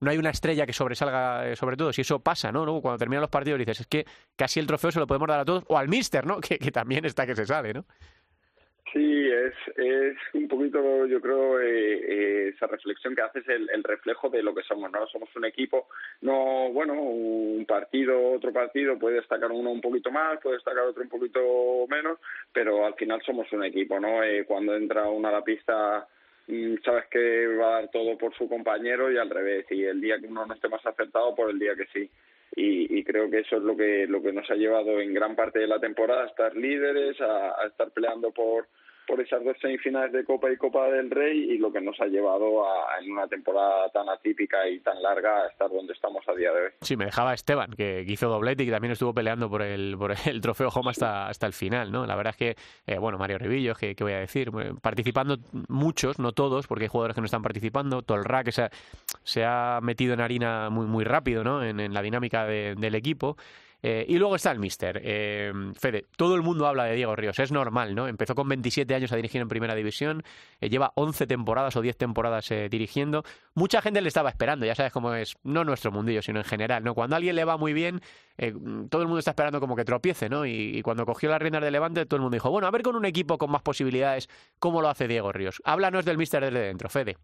No 0.00 0.10
hay 0.10 0.18
una 0.18 0.30
estrella 0.30 0.64
que 0.64 0.72
sobresalga 0.72 1.56
sobre 1.56 1.76
todo, 1.76 1.92
si 1.92 2.02
eso 2.02 2.20
pasa, 2.20 2.52
¿no? 2.52 2.64
Luego 2.64 2.82
cuando 2.82 2.98
terminan 2.98 3.22
los 3.22 3.30
partidos 3.30 3.58
dices, 3.58 3.80
es 3.80 3.86
que 3.88 4.06
casi 4.36 4.60
el 4.60 4.66
trofeo 4.66 4.92
se 4.92 5.00
lo 5.00 5.08
podemos 5.08 5.26
dar 5.26 5.40
a 5.40 5.44
todos, 5.44 5.64
o 5.68 5.76
al 5.76 5.88
Mister, 5.88 6.24
¿no? 6.24 6.40
Que, 6.50 6.58
que 6.58 6.70
también 6.70 7.04
está 7.04 7.26
que 7.26 7.34
se 7.34 7.46
sabe, 7.46 7.74
¿no? 7.74 7.84
Sí, 8.92 9.28
es, 9.30 9.54
es 9.76 10.16
un 10.34 10.48
poquito, 10.48 11.06
yo 11.06 11.20
creo, 11.20 11.60
eh, 11.60 11.68
eh, 11.68 12.48
esa 12.48 12.66
reflexión 12.66 13.14
que 13.14 13.22
haces 13.22 13.48
el, 13.48 13.70
el 13.70 13.84
reflejo 13.84 14.28
de 14.30 14.42
lo 14.42 14.52
que 14.52 14.64
somos, 14.64 14.90
¿no? 14.90 15.06
Somos 15.06 15.28
un 15.36 15.44
equipo, 15.44 15.86
no, 16.22 16.72
bueno, 16.72 16.94
un 16.94 17.64
partido, 17.66 18.32
otro 18.32 18.52
partido, 18.52 18.98
puede 18.98 19.16
destacar 19.16 19.52
uno 19.52 19.70
un 19.70 19.80
poquito 19.80 20.10
más, 20.10 20.40
puede 20.40 20.56
destacar 20.56 20.84
otro 20.84 21.04
un 21.04 21.08
poquito 21.08 21.86
menos, 21.88 22.18
pero 22.52 22.84
al 22.84 22.94
final 22.94 23.22
somos 23.24 23.52
un 23.52 23.62
equipo, 23.62 24.00
¿no? 24.00 24.24
Eh, 24.24 24.44
cuando 24.44 24.74
entra 24.74 25.08
uno 25.08 25.28
a 25.28 25.32
la 25.32 25.44
pista 25.44 26.08
mm, 26.48 26.76
sabes 26.84 27.06
que 27.10 27.46
va 27.46 27.68
a 27.68 27.80
dar 27.82 27.90
todo 27.92 28.18
por 28.18 28.34
su 28.34 28.48
compañero 28.48 29.12
y 29.12 29.18
al 29.18 29.30
revés, 29.30 29.66
y 29.70 29.84
el 29.84 30.00
día 30.00 30.18
que 30.18 30.26
uno 30.26 30.46
no 30.46 30.54
esté 30.54 30.68
más 30.68 30.84
acertado, 30.84 31.32
por 31.36 31.48
el 31.50 31.60
día 31.60 31.76
que 31.76 31.86
sí. 31.92 32.10
Y, 32.56 32.98
y 32.98 33.04
creo 33.04 33.30
que 33.30 33.38
eso 33.40 33.58
es 33.58 33.62
lo 33.62 33.76
que 33.76 34.08
lo 34.08 34.20
que 34.20 34.32
nos 34.32 34.50
ha 34.50 34.56
llevado 34.56 35.00
en 35.00 35.14
gran 35.14 35.36
parte 35.36 35.60
de 35.60 35.68
la 35.68 35.78
temporada 35.78 36.24
a 36.24 36.26
estar 36.26 36.56
líderes, 36.56 37.20
a, 37.20 37.62
a 37.62 37.66
estar 37.68 37.92
peleando 37.92 38.32
por 38.32 38.66
por 39.06 39.20
esas 39.20 39.44
dos 39.44 39.56
semifinales 39.60 40.12
de 40.12 40.24
Copa 40.24 40.50
y 40.50 40.56
Copa 40.56 40.88
del 40.88 41.10
Rey 41.10 41.52
y 41.52 41.58
lo 41.58 41.72
que 41.72 41.80
nos 41.80 42.00
ha 42.00 42.06
llevado 42.06 42.64
a, 42.64 42.98
en 43.02 43.10
una 43.12 43.26
temporada 43.26 43.88
tan 43.90 44.08
atípica 44.08 44.68
y 44.68 44.80
tan 44.80 45.02
larga 45.02 45.42
a 45.44 45.48
estar 45.48 45.68
donde 45.70 45.92
estamos 45.92 46.22
a 46.28 46.32
día 46.34 46.52
de 46.52 46.64
hoy. 46.66 46.70
Sí, 46.82 46.96
me 46.96 47.06
dejaba 47.06 47.34
Esteban, 47.34 47.72
que 47.72 48.04
hizo 48.06 48.28
doblete 48.28 48.62
y 48.62 48.66
que 48.66 48.72
también 48.72 48.92
estuvo 48.92 49.12
peleando 49.12 49.50
por 49.50 49.62
el, 49.62 49.96
por 49.98 50.12
el 50.26 50.40
trofeo 50.40 50.68
Home 50.68 50.90
hasta, 50.90 51.28
hasta 51.28 51.46
el 51.46 51.52
final, 51.52 51.90
¿no? 51.90 52.06
La 52.06 52.14
verdad 52.14 52.30
es 52.32 52.36
que, 52.36 52.56
eh, 52.86 52.98
bueno, 52.98 53.18
Mario 53.18 53.38
Rivillo, 53.38 53.74
que, 53.74 53.94
que 53.94 54.04
voy 54.04 54.12
a 54.12 54.20
decir, 54.20 54.50
participando 54.80 55.38
muchos, 55.68 56.18
no 56.18 56.32
todos, 56.32 56.66
porque 56.66 56.84
hay 56.84 56.88
jugadores 56.88 57.14
que 57.14 57.20
no 57.20 57.24
están 57.26 57.42
participando, 57.42 58.02
Tolra, 58.02 58.44
que 58.44 58.52
se 58.52 58.62
ha, 58.62 58.70
se 59.24 59.44
ha 59.44 59.80
metido 59.82 60.14
en 60.14 60.20
harina 60.20 60.70
muy, 60.70 60.86
muy 60.86 61.04
rápido, 61.04 61.42
¿no? 61.42 61.64
En, 61.64 61.80
en 61.80 61.92
la 61.92 62.02
dinámica 62.02 62.44
de- 62.46 62.74
del 62.76 62.94
equipo. 62.94 63.36
Eh, 63.82 64.04
y 64.08 64.18
luego 64.18 64.36
está 64.36 64.50
el 64.50 64.58
Mister. 64.58 65.00
Eh, 65.02 65.52
Fede, 65.78 66.06
todo 66.16 66.34
el 66.34 66.42
mundo 66.42 66.66
habla 66.66 66.84
de 66.84 66.94
Diego 66.94 67.16
Ríos, 67.16 67.38
es 67.38 67.52
normal, 67.52 67.94
¿no? 67.94 68.08
Empezó 68.08 68.34
con 68.34 68.48
27 68.48 68.94
años 68.94 69.12
a 69.12 69.16
dirigir 69.16 69.40
en 69.40 69.48
Primera 69.48 69.74
División, 69.74 70.22
eh, 70.60 70.68
lleva 70.68 70.92
11 70.94 71.26
temporadas 71.26 71.76
o 71.76 71.80
10 71.80 71.96
temporadas 71.96 72.50
eh, 72.50 72.68
dirigiendo. 72.70 73.22
Mucha 73.54 73.80
gente 73.82 74.00
le 74.00 74.08
estaba 74.08 74.30
esperando, 74.30 74.66
ya 74.66 74.74
sabes 74.74 74.92
cómo 74.92 75.14
es, 75.14 75.36
no 75.42 75.64
nuestro 75.64 75.92
mundillo, 75.92 76.22
sino 76.22 76.38
en 76.40 76.44
general, 76.44 76.84
¿no? 76.84 76.94
Cuando 76.94 77.16
a 77.16 77.18
alguien 77.18 77.36
le 77.36 77.44
va 77.44 77.56
muy 77.56 77.72
bien, 77.72 78.00
eh, 78.38 78.52
todo 78.88 79.02
el 79.02 79.08
mundo 79.08 79.18
está 79.18 79.32
esperando 79.32 79.60
como 79.60 79.76
que 79.76 79.84
tropiece, 79.84 80.28
¿no? 80.28 80.46
Y, 80.46 80.80
cuando 80.82 81.04
cogió 81.04 81.28
las 81.30 81.40
riendas 81.40 81.62
de 81.62 81.70
Levante, 81.70 82.06
todo 82.06 82.16
el 82.16 82.22
mundo 82.22 82.34
dijo, 82.34 82.50
bueno, 82.50 82.66
a 82.66 82.70
ver 82.70 82.82
con 82.82 82.96
un 82.96 83.04
equipo 83.04 83.38
con 83.38 83.50
más 83.50 83.62
posibilidades, 83.62 84.28
¿cómo 84.58 84.80
lo 84.80 84.88
hace 84.88 85.06
Diego 85.08 85.32
Ríos? 85.32 85.60
Háblanos 85.64 86.04
del 86.04 86.18
Mister 86.18 86.42
desde 86.42 86.60
dentro, 86.60 86.88
Fede. 86.88 87.16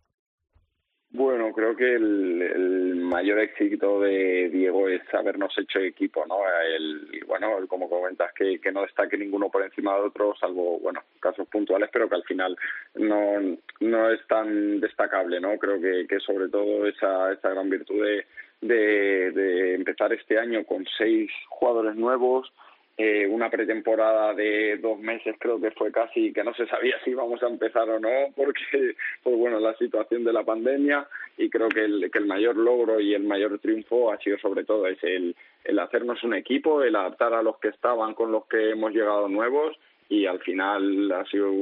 Bueno, 1.11 1.53
creo 1.55 1.75
que 1.77 1.95
el 1.95 2.86
mayor 3.07 3.39
éxito 3.39 4.01
de 4.01 4.49
Diego 4.51 4.89
es 4.89 5.03
habernos 5.15 5.57
hecho 5.59 5.79
equipo, 5.79 6.25
¿no? 6.27 6.39
El, 6.63 7.25
bueno, 7.27 7.57
como 7.69 7.89
comentas, 7.89 8.33
que, 8.35 8.61
que 8.61 8.73
no 8.73 8.83
destaque 8.83 9.17
ninguno 9.17 9.49
por 9.49 9.63
encima 9.63 9.95
de 9.95 10.03
otro, 10.03 10.35
salvo, 10.39 10.79
bueno, 10.81 11.03
casos 11.21 11.49
puntuales, 11.49 11.89
pero 11.93 12.09
que 12.09 12.17
al 12.17 12.25
final 12.25 12.57
no, 12.95 13.57
no 13.81 14.11
es 14.11 14.27
tan 14.27 14.81
destacable, 14.81 15.41
¿no? 15.41 15.57
Creo 15.59 15.81
que, 15.81 16.07
que 16.07 16.21
sobre 16.21 16.49
todo 16.49 16.87
esa, 16.87 17.33
esa 17.33 17.51
gran 17.51 17.71
virtud 17.71 18.05
de, 18.61 19.31
de 19.31 19.75
empezar 19.75 20.13
este 20.13 20.39
año 20.39 20.65
con 20.65 20.85
seis 20.99 21.31
jugadores 21.49 21.97
nuevos, 21.97 22.53
eh, 22.99 23.27
una 23.27 23.51
pretemporada 23.51 24.33
de 24.33 24.79
dos 24.79 24.99
meses 24.99 25.37
creo 25.39 25.61
que 25.61 25.71
fue 25.73 25.93
casi 25.93 26.33
que 26.33 26.43
no 26.43 26.55
se 26.55 26.67
sabía 26.67 26.97
si 27.05 27.11
íbamos 27.11 27.43
a 27.43 27.49
empezar 27.49 27.89
o 27.91 28.01
no 28.01 28.33
porque 28.35 28.95
pues 29.23 29.37
bueno 29.37 29.61
la 29.61 29.75
situación 29.75 30.25
de 30.25 30.33
la 30.33 30.45
pandemia 30.45 31.07
y 31.37 31.51
creo 31.51 31.69
que 31.69 31.85
el, 31.85 32.11
que 32.11 32.19
el 32.19 32.25
mayor 32.25 32.57
logro 32.57 32.99
y 32.99 33.13
el 33.13 33.25
mayor 33.25 33.59
triunfo 33.59 34.11
ha 34.11 34.19
sido 34.19 34.39
sobre 34.39 34.65
todo 34.65 34.87
es 34.87 34.97
el, 35.05 35.37
el 35.65 35.79
hacernos 35.79 36.25
un 36.25 36.35
equipo 36.35 36.83
el 36.83 36.97
adaptar 36.97 37.35
a 37.35 37.43
los 37.43 37.59
que 37.59 37.69
estaban 37.69 38.15
con 38.15 38.33
los 38.33 38.47
que 38.47 38.71
hemos 38.71 38.93
llegado 38.93 39.29
nuevos 39.29 39.77
y 40.09 40.25
al 40.25 40.41
final 40.41 41.13
ha 41.13 41.25
sido 41.27 41.53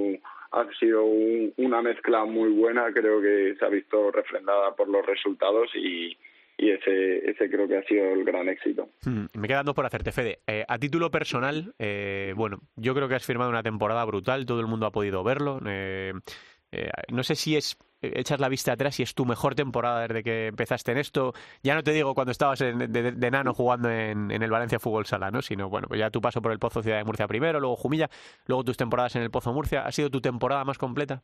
ha 0.53 0.69
sido 0.79 1.05
un, 1.05 1.53
una 1.57 1.83
mezcla 1.83 2.25
muy 2.25 2.51
buena 2.51 2.93
creo 2.93 3.21
que 3.21 3.57
se 3.59 3.65
ha 3.65 3.69
visto 3.71 4.13
refrendada 4.13 4.77
por 4.77 4.89
los 4.89 5.05
resultados 5.05 5.69
y 5.75 6.17
y 6.57 6.71
ese, 6.71 7.31
ese 7.31 7.51
creo 7.51 7.67
que 7.67 7.79
ha 7.79 7.83
sido 7.85 8.13
el 8.13 8.25
gran 8.25 8.49
éxito. 8.49 8.89
Hmm, 9.05 9.27
me 9.35 9.49
quedan 9.49 9.67
dos 9.67 9.75
por 9.75 9.87
hacerte, 9.87 10.13
Fede. 10.13 10.41
Eh, 10.47 10.65
a 10.67 10.79
título 10.79 11.11
personal, 11.11 11.75
eh, 11.79 12.33
bueno, 12.37 12.61
yo 12.77 12.95
creo 12.95 13.09
que 13.09 13.17
has 13.17 13.27
firmado 13.27 13.51
una 13.51 13.63
temporada 13.63 14.05
brutal, 14.05 14.47
todo 14.47 14.61
el 14.61 14.67
mundo 14.67 14.87
ha 14.87 14.93
podido 14.93 15.25
verlo. 15.25 15.61
Eh, 15.67 16.13
eh, 16.73 16.91
no 17.13 17.23
sé 17.23 17.35
si 17.35 17.57
es 17.57 17.77
echas 18.03 18.39
la 18.39 18.51
vista 18.51 18.73
atrás 18.73 19.01
y 19.01 19.03
es 19.03 19.15
tu 19.15 19.25
mejor 19.25 19.55
temporada 19.55 20.07
desde 20.07 20.23
que 20.23 20.47
empezaste 20.49 20.93
en 20.93 20.99
esto. 20.99 21.33
Ya 21.63 21.75
no 21.75 21.83
te 21.83 21.93
digo 21.93 22.15
cuando 22.15 22.33
estabas 22.33 22.61
en, 22.61 22.93
de, 22.93 23.13
de, 23.13 23.31
nano 23.31 23.55
jugando 23.55 23.91
en, 23.91 24.31
en, 24.31 24.43
el 24.43 24.51
Valencia 24.51 24.79
Fútbol 24.79 25.07
Sala, 25.07 25.31
¿no? 25.31 25.41
Sino, 25.41 25.71
bueno, 25.71 25.89
pues 25.89 26.01
ya 26.01 26.11
tu 26.11 26.21
paso 26.21 26.43
por 26.43 26.53
el 26.53 26.59
Pozo 26.59 26.83
Ciudad 26.83 26.99
de 26.99 27.05
Murcia 27.05 27.27
primero, 27.27 27.61
luego 27.61 27.77
Jumilla, 27.77 28.11
luego 28.47 28.65
tus 28.65 28.77
temporadas 28.77 29.17
en 29.17 29.23
el 29.23 29.31
Pozo 29.31 29.53
Murcia. 29.53 29.87
¿Ha 29.87 29.93
sido 29.93 30.11
tu 30.11 30.21
temporada 30.21 30.65
más 30.65 30.77
completa? 30.77 31.23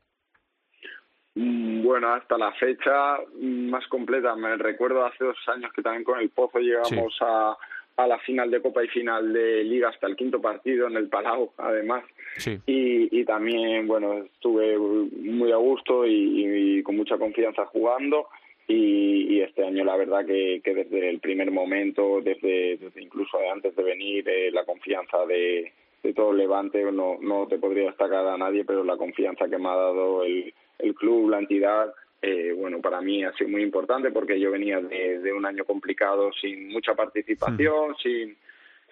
Mm, 1.35 1.83
bueno, 1.83 2.13
hasta 2.13 2.37
la 2.37 2.53
fecha 2.53 3.19
más 3.41 3.87
completa. 3.89 4.35
Me 4.35 4.57
recuerdo 4.57 5.05
hace 5.05 5.25
dos 5.25 5.37
años 5.49 5.73
que 5.73 5.83
también 5.83 6.05
con 6.05 6.19
el 6.19 6.31
Pozo 6.31 6.59
llegamos 6.59 6.91
sí. 6.91 7.25
a, 7.25 7.57
a 7.97 8.07
la 8.07 8.19
final 8.19 8.51
de 8.51 8.61
Copa 8.61 8.85
y 8.85 8.89
final 8.89 9.33
de 9.33 9.63
Liga 9.65 9.91
hasta 9.91 10.07
el 10.07 10.17
quinto 10.17 10.41
partido 10.41 10.89
en 10.89 10.97
el 10.97 11.09
Palau, 11.09 11.53
además. 11.59 12.05
Sí. 12.37 12.59
Y, 12.67 13.21
y 13.21 13.25
también, 13.25 13.87
bueno, 13.87 14.25
estuve 14.25 14.77
muy 14.79 15.53
a 15.53 15.57
gusto 15.57 16.07
y, 16.07 16.79
y 16.79 16.83
con 16.83 16.97
mucha 16.97 17.19
confianza 17.19 17.67
jugando. 17.67 18.29
Y, 18.67 19.35
y, 19.35 19.41
este 19.41 19.65
año 19.65 19.85
la 19.85 19.97
verdad 19.97 20.25
que, 20.25 20.61
que 20.63 20.75
desde 20.75 21.11
el 21.11 21.19
primer 21.19 21.51
momento, 21.51 22.21
desde, 22.23 22.77
desde 22.77 23.03
incluso 23.03 23.37
antes 23.53 23.75
de 23.75 23.83
venir, 23.83 24.29
eh, 24.29 24.53
la 24.53 24.65
confianza 24.65 25.27
de, 25.27 25.73
de 26.03 26.15
todo 26.15 26.33
Levante, 26.33 26.83
no, 26.93 27.19
no 27.21 27.47
te 27.47 27.59
podría 27.59 27.87
destacar 27.87 28.27
a 28.27 28.39
nadie, 28.39 28.65
pero 28.65 28.85
la 28.85 28.97
confianza 28.97 29.49
que 29.49 29.59
me 29.59 29.69
ha 29.69 29.77
dado 29.77 30.25
el, 30.25 30.53
el 30.79 30.95
club, 30.95 31.31
la 31.31 31.39
entidad, 31.39 31.93
eh, 32.23 32.53
bueno, 32.57 32.81
para 32.81 33.01
mí 33.01 33.25
ha 33.25 33.33
sido 33.33 33.51
muy 33.51 33.63
importante 33.63 34.11
porque 34.11 34.39
yo 34.39 34.51
venía 34.51 34.81
de, 34.81 35.21
de 35.21 35.33
un 35.33 35.45
año 35.47 35.65
complicado 35.65 36.31
sin 36.41 36.69
mucha 36.69 36.95
participación, 36.95 37.95
sí. 38.03 38.25
sin 38.25 38.37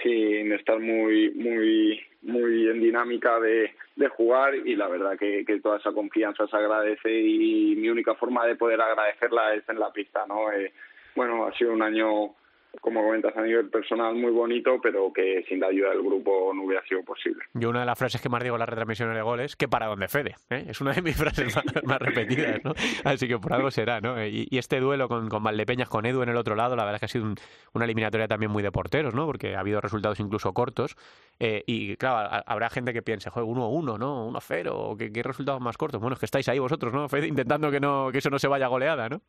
sin 0.02 0.52
estar 0.52 0.78
muy 0.78 1.30
muy 1.30 2.00
muy 2.22 2.68
en 2.68 2.80
dinámica 2.80 3.38
de, 3.40 3.72
de 3.96 4.08
jugar 4.08 4.54
y 4.54 4.74
la 4.74 4.88
verdad 4.88 5.18
que, 5.18 5.44
que 5.44 5.60
toda 5.60 5.78
esa 5.78 5.92
confianza 5.92 6.46
se 6.46 6.56
agradece 6.56 7.12
y 7.12 7.76
mi 7.76 7.88
única 7.88 8.14
forma 8.14 8.44
de 8.46 8.56
poder 8.56 8.80
agradecerla 8.80 9.54
es 9.54 9.68
en 9.68 9.78
la 9.78 9.92
pista, 9.92 10.24
¿no? 10.26 10.50
Eh, 10.52 10.72
bueno, 11.14 11.46
ha 11.46 11.52
sido 11.56 11.72
un 11.72 11.82
año 11.82 12.34
como 12.80 13.02
comentas 13.02 13.36
a 13.36 13.42
nivel 13.42 13.70
personal 13.70 14.14
muy 14.14 14.30
bonito, 14.30 14.80
pero 14.82 15.12
que 15.12 15.44
sin 15.48 15.60
la 15.60 15.68
ayuda 15.68 15.90
del 15.90 16.02
grupo 16.02 16.52
no 16.54 16.64
hubiera 16.64 16.84
sido 16.86 17.02
posible. 17.02 17.44
Yo 17.54 17.70
una 17.70 17.80
de 17.80 17.86
las 17.86 17.98
frases 17.98 18.20
que 18.20 18.28
más 18.28 18.42
digo 18.42 18.56
en 18.56 18.60
las 18.60 18.68
retransmisiones 18.68 19.16
de 19.16 19.22
goles, 19.22 19.56
que 19.56 19.68
para 19.68 19.86
donde 19.86 20.08
Fede, 20.08 20.36
¿eh? 20.50 20.66
es 20.68 20.80
una 20.80 20.92
de 20.92 21.02
mis 21.02 21.16
frases 21.18 21.54
más, 21.84 21.98
repetidas, 21.98 22.62
¿no? 22.64 22.72
Así 23.04 23.26
que 23.26 23.38
por 23.38 23.52
algo 23.52 23.70
será, 23.70 24.00
¿no? 24.00 24.24
Y, 24.24 24.48
este 24.58 24.80
duelo 24.80 25.08
con, 25.08 25.28
con 25.28 25.42
Valdepeñas, 25.42 25.88
con 25.88 26.04
Edu 26.04 26.22
en 26.22 26.28
el 26.30 26.36
otro 26.36 26.56
lado, 26.56 26.76
la 26.76 26.84
verdad 26.84 26.96
es 26.96 27.00
que 27.00 27.04
ha 27.06 27.08
sido 27.08 27.24
un, 27.24 27.36
una 27.72 27.84
eliminatoria 27.84 28.26
también 28.26 28.50
muy 28.50 28.62
de 28.62 28.72
porteros, 28.72 29.14
¿no? 29.14 29.26
Porque 29.26 29.54
ha 29.54 29.60
habido 29.60 29.80
resultados 29.80 30.18
incluso 30.20 30.52
cortos 30.52 30.96
eh, 31.38 31.62
y 31.66 31.96
claro, 31.96 32.42
habrá 32.46 32.70
gente 32.70 32.92
que 32.92 33.02
piense, 33.02 33.30
joder, 33.30 33.48
1-1, 33.48 33.98
¿no? 33.98 34.30
1-0, 34.30 34.96
¿qué, 34.98 35.12
¿qué 35.12 35.22
resultados 35.22 35.60
más 35.60 35.76
cortos? 35.76 36.00
Bueno, 36.00 36.14
es 36.14 36.20
que 36.20 36.26
estáis 36.26 36.48
ahí 36.48 36.58
vosotros, 36.58 36.92
¿no? 36.92 37.08
Fede, 37.08 37.28
intentando 37.28 37.70
que, 37.70 37.80
no, 37.80 38.10
que 38.12 38.18
eso 38.18 38.30
no 38.30 38.38
se 38.38 38.48
vaya 38.48 38.66
goleada, 38.66 39.08
¿no? 39.08 39.22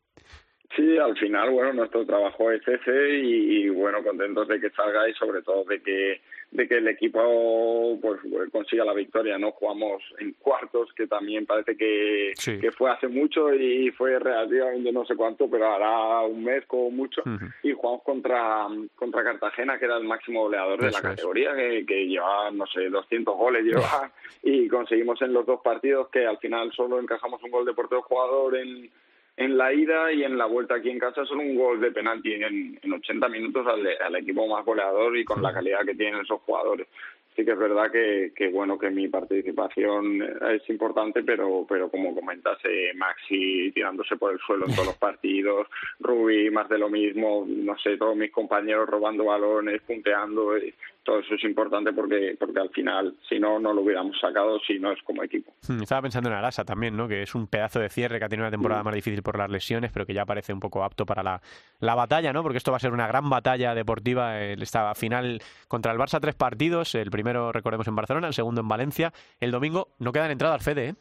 Sí, 0.76 0.98
al 0.98 1.16
final, 1.18 1.50
bueno, 1.50 1.72
nuestro 1.72 2.06
trabajo 2.06 2.50
es 2.52 2.66
ese 2.66 3.18
y, 3.18 3.64
y, 3.64 3.68
bueno, 3.70 4.02
contentos 4.04 4.46
de 4.48 4.60
que 4.60 4.70
salga 4.70 5.08
y 5.08 5.14
sobre 5.14 5.42
todo 5.42 5.64
de 5.64 5.82
que 5.82 6.20
de 6.50 6.66
que 6.66 6.78
el 6.78 6.88
equipo 6.88 7.96
pues 8.02 8.20
consiga 8.50 8.84
la 8.84 8.92
victoria, 8.92 9.38
¿no? 9.38 9.52
Jugamos 9.52 10.02
en 10.18 10.32
cuartos, 10.32 10.92
que 10.94 11.06
también 11.06 11.46
parece 11.46 11.76
que, 11.76 12.32
sí. 12.34 12.58
que 12.58 12.72
fue 12.72 12.90
hace 12.90 13.06
mucho 13.06 13.54
y 13.54 13.90
fue 13.92 14.18
relativamente 14.18 14.90
no 14.90 15.04
sé 15.04 15.14
cuánto, 15.14 15.48
pero 15.48 15.72
hará 15.72 16.22
un 16.22 16.42
mes 16.42 16.66
como 16.66 16.90
mucho, 16.90 17.22
uh 17.24 17.28
-huh. 17.28 17.54
y 17.62 17.72
jugamos 17.72 18.02
contra, 18.02 18.66
contra 18.96 19.22
Cartagena, 19.22 19.78
que 19.78 19.84
era 19.84 19.96
el 19.96 20.04
máximo 20.04 20.42
goleador 20.42 20.80
de 20.80 20.90
la 20.90 21.00
categoría, 21.00 21.54
que, 21.54 21.86
que 21.86 22.06
llevaba, 22.06 22.50
no 22.50 22.66
sé, 22.66 22.88
200 22.88 23.36
goles 23.36 23.64
llevaba, 23.64 24.10
y 24.42 24.66
conseguimos 24.66 25.22
en 25.22 25.32
los 25.32 25.46
dos 25.46 25.60
partidos 25.62 26.08
que 26.08 26.26
al 26.26 26.38
final 26.38 26.72
solo 26.72 26.98
encajamos 26.98 27.40
un 27.44 27.50
gol 27.50 27.64
de 27.64 27.74
portero 27.74 28.02
jugador 28.02 28.56
en 28.56 28.90
en 29.40 29.56
la 29.56 29.72
ida 29.72 30.12
y 30.12 30.22
en 30.22 30.36
la 30.36 30.44
vuelta 30.44 30.74
aquí 30.74 30.90
en 30.90 30.98
casa 30.98 31.24
solo 31.24 31.40
un 31.40 31.56
gol 31.56 31.80
de 31.80 31.90
penalti 31.90 32.34
en, 32.34 32.78
en 32.82 32.92
80 32.92 33.26
minutos 33.30 33.66
al, 33.66 33.88
al, 33.98 34.16
equipo 34.16 34.46
más 34.46 34.66
goleador 34.66 35.16
y 35.16 35.24
con 35.24 35.40
la 35.40 35.50
calidad 35.50 35.80
que 35.86 35.94
tienen 35.94 36.20
esos 36.20 36.42
jugadores. 36.42 36.86
Sí 37.34 37.42
que 37.42 37.52
es 37.52 37.58
verdad 37.58 37.90
que, 37.90 38.32
que 38.36 38.48
bueno 38.48 38.78
que 38.78 38.90
mi 38.90 39.08
participación 39.08 40.20
es 40.22 40.68
importante, 40.68 41.22
pero 41.22 41.64
pero 41.66 41.90
como 41.90 42.14
comentas, 42.14 42.58
eh, 42.64 42.92
Maxi 42.94 43.72
tirándose 43.72 44.16
por 44.16 44.34
el 44.34 44.38
suelo 44.40 44.66
en 44.66 44.74
todos 44.74 44.88
los 44.88 44.96
partidos, 44.98 45.68
Rubi 46.00 46.50
más 46.50 46.68
de 46.68 46.78
lo 46.78 46.90
mismo, 46.90 47.46
no 47.48 47.78
sé, 47.78 47.96
todos 47.96 48.16
mis 48.16 48.30
compañeros 48.30 48.90
robando 48.90 49.24
balones, 49.24 49.80
punteando, 49.86 50.54
eh, 50.54 50.74
todo 51.02 51.20
eso 51.20 51.34
es 51.34 51.44
importante 51.44 51.92
porque 51.92 52.36
porque 52.38 52.60
al 52.60 52.70
final 52.70 53.16
si 53.28 53.38
no 53.38 53.58
no 53.58 53.72
lo 53.72 53.82
hubiéramos 53.82 54.18
sacado 54.20 54.58
si 54.60 54.78
no 54.78 54.92
es 54.92 55.02
como 55.02 55.22
equipo. 55.22 55.52
Hmm, 55.66 55.82
estaba 55.82 56.02
pensando 56.02 56.28
en 56.28 56.36
Arasa 56.36 56.64
también, 56.64 56.96
¿no? 56.96 57.08
Que 57.08 57.22
es 57.22 57.34
un 57.34 57.46
pedazo 57.46 57.80
de 57.80 57.88
cierre 57.88 58.18
que 58.18 58.24
ha 58.24 58.28
tenido 58.28 58.44
una 58.44 58.50
temporada 58.50 58.82
mm. 58.82 58.84
más 58.84 58.94
difícil 58.94 59.22
por 59.22 59.38
las 59.38 59.50
lesiones, 59.50 59.90
pero 59.92 60.06
que 60.06 60.14
ya 60.14 60.26
parece 60.26 60.52
un 60.52 60.60
poco 60.60 60.84
apto 60.84 61.06
para 61.06 61.22
la, 61.22 61.40
la 61.80 61.94
batalla, 61.94 62.32
¿no? 62.32 62.42
Porque 62.42 62.58
esto 62.58 62.70
va 62.70 62.76
a 62.76 62.80
ser 62.80 62.92
una 62.92 63.06
gran 63.06 63.28
batalla 63.30 63.74
deportiva. 63.74 64.40
Esta 64.40 64.94
final 64.94 65.40
contra 65.68 65.92
el 65.92 65.98
Barça 65.98 66.20
tres 66.20 66.34
partidos, 66.34 66.94
el 66.94 67.10
primero 67.10 67.52
recordemos 67.52 67.88
en 67.88 67.96
Barcelona, 67.96 68.28
el 68.28 68.34
segundo 68.34 68.60
en 68.60 68.68
Valencia. 68.68 69.12
El 69.38 69.50
domingo 69.50 69.88
no 69.98 70.12
quedan 70.12 70.30
entradas, 70.30 70.62
Fede, 70.62 70.88
¿eh? 70.88 70.94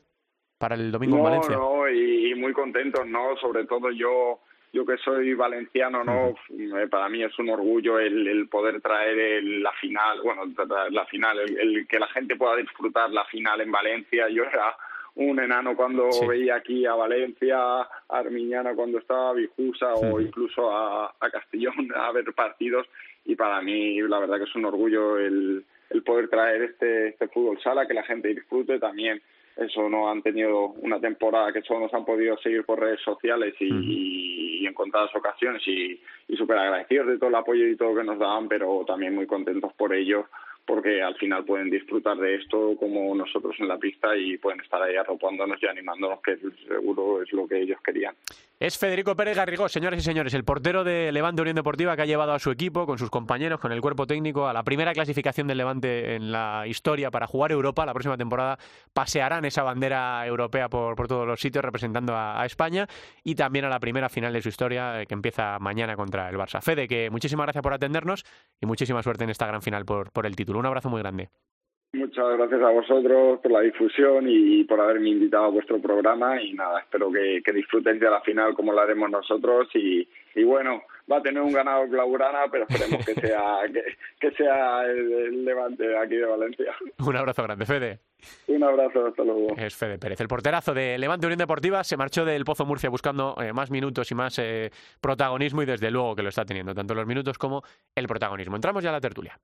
Para 0.57 0.75
el 0.75 0.91
domingo 0.91 1.17
no, 1.17 1.23
en 1.23 1.29
Valencia. 1.29 1.55
No, 1.55 1.89
y, 1.89 2.31
y 2.31 2.35
muy 2.35 2.53
contentos, 2.53 3.05
¿no? 3.07 3.35
Sobre 3.37 3.65
todo 3.65 3.91
yo 3.91 4.39
yo 4.71 4.85
que 4.85 4.97
soy 4.97 5.33
valenciano, 5.33 6.03
no, 6.03 6.35
eh, 6.49 6.87
para 6.89 7.09
mí 7.09 7.23
es 7.23 7.37
un 7.39 7.49
orgullo 7.49 7.99
el, 7.99 8.27
el 8.27 8.47
poder 8.47 8.81
traer 8.81 9.17
el, 9.17 9.63
la 9.63 9.71
final, 9.73 10.21
bueno, 10.23 10.43
la 10.91 11.05
final, 11.05 11.39
el, 11.39 11.57
el, 11.59 11.87
que 11.87 11.99
la 11.99 12.07
gente 12.07 12.35
pueda 12.35 12.55
disfrutar 12.55 13.09
la 13.09 13.25
final 13.25 13.61
en 13.61 13.71
Valencia. 13.71 14.29
Yo 14.29 14.43
era 14.43 14.75
un 15.15 15.39
enano 15.39 15.75
cuando 15.75 16.11
sí. 16.11 16.25
veía 16.27 16.55
aquí 16.55 16.85
a 16.85 16.93
Valencia, 16.93 17.57
a 17.57 17.89
Armiñana 18.07 18.75
cuando 18.75 18.99
estaba 18.99 19.31
a 19.31 19.33
Vijusa 19.33 19.95
sí. 19.95 20.05
o 20.05 20.21
incluso 20.21 20.71
a, 20.71 21.15
a, 21.19 21.29
Castellón 21.31 21.91
a 21.95 22.11
ver 22.11 22.31
partidos 22.33 22.87
y 23.25 23.35
para 23.35 23.61
mí 23.61 23.99
la 24.01 24.19
verdad 24.19 24.37
que 24.37 24.43
es 24.43 24.55
un 24.55 24.65
orgullo 24.65 25.17
el, 25.17 25.65
el 25.89 26.03
poder 26.03 26.29
traer 26.29 26.61
este, 26.61 27.09
este 27.09 27.27
fútbol 27.27 27.59
sala, 27.61 27.87
que 27.87 27.93
la 27.93 28.03
gente 28.03 28.29
disfrute 28.29 28.79
también 28.79 29.21
eso 29.59 29.89
no 29.89 30.09
han 30.09 30.21
tenido 30.21 30.67
una 30.67 30.99
temporada 31.01 31.51
que 31.51 31.61
solo 31.63 31.81
nos 31.81 31.93
han 31.93 32.05
podido 32.05 32.37
seguir 32.37 32.63
por 32.63 32.79
redes 32.79 33.01
sociales 33.01 33.53
y, 33.59 33.69
uh 33.69 33.75
-huh. 33.75 34.48
En 34.69 34.73
contadas 34.73 35.13
ocasiones 35.15 35.61
y, 35.67 36.01
y 36.27 36.37
súper 36.37 36.57
agradecidos 36.57 37.07
de 37.07 37.17
todo 37.17 37.29
el 37.29 37.35
apoyo 37.35 37.67
y 37.67 37.75
todo 37.75 37.95
que 37.95 38.03
nos 38.03 38.17
daban, 38.17 38.47
pero 38.47 38.85
también 38.87 39.13
muy 39.13 39.27
contentos 39.27 39.73
por 39.73 39.93
ello 39.93 40.27
porque 40.69 41.01
al 41.01 41.15
final 41.15 41.43
pueden 41.45 41.71
disfrutar 41.71 42.15
de 42.17 42.35
esto 42.35 42.75
como 42.79 43.15
nosotros 43.15 43.55
en 43.57 43.67
la 43.67 43.79
pista 43.79 44.15
y 44.15 44.37
pueden 44.37 44.61
estar 44.61 44.79
ahí 44.79 44.95
arropándonos 44.95 45.57
y 45.63 45.65
animándonos, 45.65 46.21
que 46.21 46.37
seguro 46.67 47.23
es 47.23 47.33
lo 47.33 47.47
que 47.47 47.59
ellos 47.59 47.79
querían. 47.83 48.13
Es 48.59 48.77
Federico 48.77 49.15
Pérez 49.15 49.37
Garrigó, 49.37 49.69
señores 49.69 50.01
y 50.01 50.03
señores, 50.03 50.33
el 50.33 50.43
portero 50.43 50.83
de 50.83 51.13
Levante 51.13 51.41
Unión 51.41 51.55
Deportiva 51.55 51.95
que 51.95 52.01
ha 52.01 52.05
llevado 52.05 52.33
a 52.33 52.39
su 52.39 52.51
equipo, 52.51 52.85
con 52.85 52.99
sus 52.99 53.09
compañeros, 53.09 53.59
con 53.59 53.71
el 53.71 53.79
cuerpo 53.79 54.05
técnico, 54.05 54.47
a 54.47 54.53
la 54.53 54.63
primera 54.63 54.91
clasificación 54.93 55.47
del 55.47 55.57
Levante 55.57 56.15
en 56.15 56.31
la 56.31 56.65
historia 56.67 57.09
para 57.09 57.25
jugar 57.25 57.53
Europa. 57.53 57.85
La 57.85 57.93
próxima 57.93 58.17
temporada 58.17 58.59
pasearán 58.93 59.45
esa 59.45 59.63
bandera 59.63 60.27
europea 60.27 60.67
por, 60.67 61.07
todos 61.07 61.25
los 61.25 61.39
sitios 61.39 61.63
representando 61.63 62.13
a, 62.13 62.41
a, 62.41 62.45
España 62.45 62.85
y 63.23 63.33
también 63.35 63.63
a 63.63 63.69
la 63.69 63.79
primera 63.79 64.09
final 64.09 64.33
de 64.33 64.41
su 64.41 64.49
historia 64.49 65.01
eh, 65.01 65.07
que 65.07 65.13
empieza 65.13 65.57
mañana 65.59 65.95
contra 65.95 66.29
el 66.29 66.35
Barça. 66.35 66.61
Fede, 66.61 66.89
que 66.89 67.09
muchísimas 67.09 67.45
gracias 67.45 67.63
por 67.63 67.73
atendernos 67.73 68.25
y 68.59 68.65
muchísima 68.65 69.01
suerte 69.01 69.23
en 69.23 69.29
esta 69.29 69.47
gran 69.47 69.61
final 69.61 69.85
por, 69.85 70.11
por 70.11 70.25
el 70.25 70.35
título. 70.35 70.58
Un 70.59 70.65
abrazo 70.65 70.89
muy 70.89 71.01
grande. 71.01 71.29
Muchas 71.91 72.37
gracias 72.37 72.61
a 72.61 72.69
vosotros 72.69 73.39
por 73.39 73.51
la 73.51 73.61
difusión 73.61 74.25
y 74.27 74.63
por 74.65 74.79
haberme 74.79 75.09
invitado 75.09 75.45
a 75.45 75.49
vuestro 75.49 75.81
programa 75.81 76.39
y 76.39 76.53
nada, 76.53 76.81
espero 76.81 77.11
que, 77.11 77.41
que 77.43 77.51
disfruten 77.51 77.97
de 77.97 78.07
la 78.07 78.21
final 78.21 78.53
como 78.53 78.71
la 78.71 78.83
haremos 78.83 79.09
nosotros 79.09 79.67
y, 79.73 80.07
y 80.35 80.43
bueno, 80.43 80.83
va 81.11 81.17
a 81.17 81.21
tener 81.23 81.41
un 81.41 81.51
ganado 81.51 81.87
Blaugrana, 81.87 82.41
pero 82.51 82.67
esperemos 82.69 83.03
que 83.03 83.15
sea 83.15 83.61
que, 83.73 83.83
que 84.19 84.31
sea 84.35 84.83
el, 84.83 85.11
el 85.11 85.45
Levante 85.45 85.97
aquí 85.97 86.15
de 86.15 86.25
Valencia. 86.25 86.75
Un 87.07 87.15
abrazo 87.15 87.41
grande, 87.41 87.65
Fede. 87.65 87.99
Un 88.47 88.63
abrazo, 88.63 89.07
hasta 89.07 89.23
luego. 89.23 89.55
Es 89.57 89.75
Fede 89.75 89.97
Pérez. 89.97 90.21
El 90.21 90.27
porterazo 90.27 90.75
de 90.75 90.95
Levante 90.99 91.25
Unión 91.25 91.39
Deportiva 91.39 91.83
se 91.83 91.97
marchó 91.97 92.23
del 92.23 92.45
Pozo 92.45 92.67
Murcia 92.67 92.91
buscando 92.91 93.35
eh, 93.41 93.51
más 93.51 93.71
minutos 93.71 94.11
y 94.11 94.15
más 94.15 94.37
eh, 94.37 94.69
protagonismo 95.01 95.63
y 95.63 95.65
desde 95.65 95.89
luego 95.89 96.15
que 96.15 96.21
lo 96.21 96.29
está 96.29 96.45
teniendo, 96.45 96.75
tanto 96.75 96.93
los 96.93 97.07
minutos 97.07 97.39
como 97.39 97.63
el 97.95 98.07
protagonismo. 98.07 98.55
Entramos 98.55 98.83
ya 98.83 98.89
a 98.91 98.93
la 98.93 99.01
tertulia. 99.01 99.39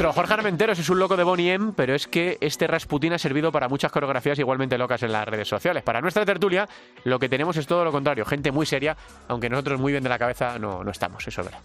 Nuestro 0.00 0.14
Jorge 0.14 0.32
Armenteros 0.32 0.78
es 0.78 0.88
un 0.88 0.98
loco 0.98 1.14
de 1.14 1.24
Bonnie 1.24 1.52
M, 1.52 1.74
pero 1.76 1.94
es 1.94 2.08
que 2.08 2.38
este 2.40 2.66
Rasputin 2.66 3.12
ha 3.12 3.18
servido 3.18 3.52
para 3.52 3.68
muchas 3.68 3.92
coreografías 3.92 4.38
igualmente 4.38 4.78
locas 4.78 5.02
en 5.02 5.12
las 5.12 5.28
redes 5.28 5.46
sociales. 5.46 5.82
Para 5.82 6.00
nuestra 6.00 6.24
tertulia, 6.24 6.66
lo 7.04 7.18
que 7.18 7.28
tenemos 7.28 7.58
es 7.58 7.66
todo 7.66 7.84
lo 7.84 7.92
contrario, 7.92 8.24
gente 8.24 8.50
muy 8.50 8.64
seria, 8.64 8.96
aunque 9.28 9.50
nosotros 9.50 9.78
muy 9.78 9.92
bien 9.92 10.02
de 10.02 10.08
la 10.08 10.18
cabeza 10.18 10.58
no, 10.58 10.82
no 10.82 10.90
estamos, 10.90 11.28
eso 11.28 11.42
es 11.42 11.46
verdad. 11.48 11.60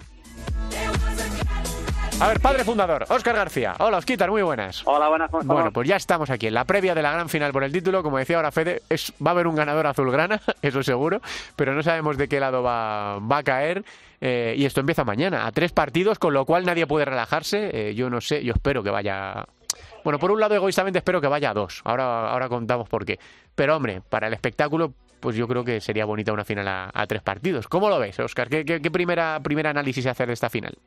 A 2.20 2.28
ver, 2.28 2.42
padre 2.42 2.66
fundador, 2.66 3.06
Óscar 3.08 3.36
García. 3.36 3.76
Hola, 3.80 4.00
Osquitar, 4.00 4.30
muy 4.30 4.42
buenas. 4.42 4.84
Hola, 4.86 5.08
buenas. 5.08 5.32
¿cómo? 5.32 5.54
Bueno, 5.54 5.72
pues 5.72 5.88
ya 5.88 5.96
estamos 5.96 6.30
aquí 6.30 6.48
en 6.48 6.56
la 6.56 6.66
previa 6.66 6.94
de 6.94 7.02
la 7.02 7.12
gran 7.12 7.30
final 7.30 7.54
por 7.54 7.64
el 7.64 7.72
título. 7.72 8.04
Como 8.04 8.18
decía 8.18 8.36
ahora 8.36 8.52
Fede, 8.52 8.82
es, 8.90 9.14
va 9.26 9.32
a 9.32 9.34
haber 9.34 9.48
un 9.48 9.56
ganador 9.56 9.88
azulgrana, 9.88 10.42
eso 10.62 10.84
seguro, 10.84 11.22
pero 11.56 11.74
no 11.74 11.84
sabemos 11.84 12.18
de 12.18 12.28
qué 12.28 12.42
lado 12.42 12.64
va, 12.64 13.20
va 13.20 13.38
a 13.38 13.44
caer. 13.44 13.86
Eh, 14.22 14.56
y 14.58 14.66
esto 14.66 14.80
empieza 14.80 15.04
mañana, 15.04 15.46
a 15.46 15.52
tres 15.52 15.72
partidos, 15.72 16.20
con 16.20 16.34
lo 16.34 16.46
cual 16.46 16.66
nadie 16.66 16.88
puede 16.88 17.06
relajarse. 17.06 17.90
Eh, 17.90 17.96
yo 17.96 18.10
no 18.10 18.22
sé, 18.22 18.44
yo 18.44 18.54
espero 18.54 18.84
que 18.84 18.90
vaya. 18.90 19.46
Bueno, 20.04 20.20
por 20.20 20.32
un 20.32 20.40
lado, 20.40 20.56
egoístamente 20.56 21.00
espero 21.00 21.22
que 21.22 21.28
vaya 21.28 21.52
a 21.52 21.54
dos. 21.54 21.82
Ahora, 21.84 22.30
ahora 22.30 22.48
contamos 22.48 22.88
por 22.90 23.06
qué. 23.06 23.20
Pero, 23.56 23.76
hombre, 23.76 24.02
para 24.10 24.28
el 24.28 24.34
espectáculo, 24.34 24.94
pues 25.20 25.36
yo 25.36 25.48
creo 25.48 25.64
que 25.64 25.82
sería 25.82 26.06
bonita 26.06 26.32
una 26.32 26.46
final 26.46 26.68
a, 26.68 27.06
tres 27.08 27.22
partidos. 27.22 27.68
¿Cómo 27.68 27.90
lo 27.90 28.00
ves, 28.00 28.20
Oscar? 28.20 28.48
¿Qué, 28.50 28.64
qué, 28.64 28.82
qué 28.82 28.92
primera, 28.92 29.40
primer 29.44 29.68
análisis 29.68 30.06
hacer 30.06 30.28
de 30.28 30.34
esta 30.34 30.50
final? 30.50 30.78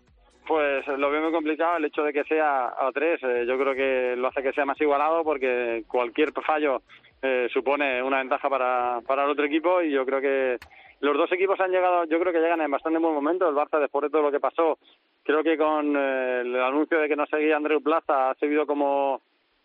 Pues 0.48 0.86
lo 0.86 1.10
veo 1.10 1.20
muy 1.20 1.30
complicado 1.30 1.76
el 1.76 1.84
hecho 1.84 2.02
de 2.02 2.12
que 2.14 2.24
sea 2.24 2.68
a 2.68 2.90
tres. 2.94 3.22
eh, 3.22 3.44
yo 3.46 3.58
creo 3.58 3.74
que 3.74 4.16
lo 4.16 4.28
hace 4.28 4.42
que 4.42 4.54
sea 4.54 4.64
más 4.64 4.80
igualado 4.80 5.22
porque 5.22 5.84
cualquier 5.86 6.32
fallo 6.32 6.82
eh, 7.22 7.48
supone 7.52 8.02
una 8.02 8.18
ventaja 8.18 8.48
para, 8.48 9.00
para 9.06 9.24
el 9.24 9.30
otro 9.30 9.44
equipo 9.44 9.82
y 9.82 9.90
yo 9.90 10.04
creo 10.06 10.20
que 10.20 10.58
los 11.00 11.16
dos 11.16 11.30
equipos 11.32 11.58
han 11.60 11.70
llegado, 11.70 12.04
yo 12.04 12.18
creo 12.18 12.32
que 12.32 12.40
llegan 12.40 12.60
en 12.60 12.70
bastante 12.70 12.98
buen 12.98 13.14
momento. 13.14 13.48
El 13.48 13.54
Barça, 13.54 13.78
después 13.80 14.02
de 14.02 14.10
todo 14.10 14.22
lo 14.22 14.32
que 14.32 14.40
pasó, 14.40 14.78
creo 15.22 15.42
que 15.42 15.56
con 15.56 15.94
eh, 15.96 16.40
el 16.40 16.60
anuncio 16.60 16.98
de 16.98 17.08
que 17.08 17.16
no 17.16 17.26
seguía 17.26 17.56
Andreu 17.56 17.80
Plaza 17.80 18.30
ha 18.30 18.34
servido 18.34 18.66
como 18.66 19.20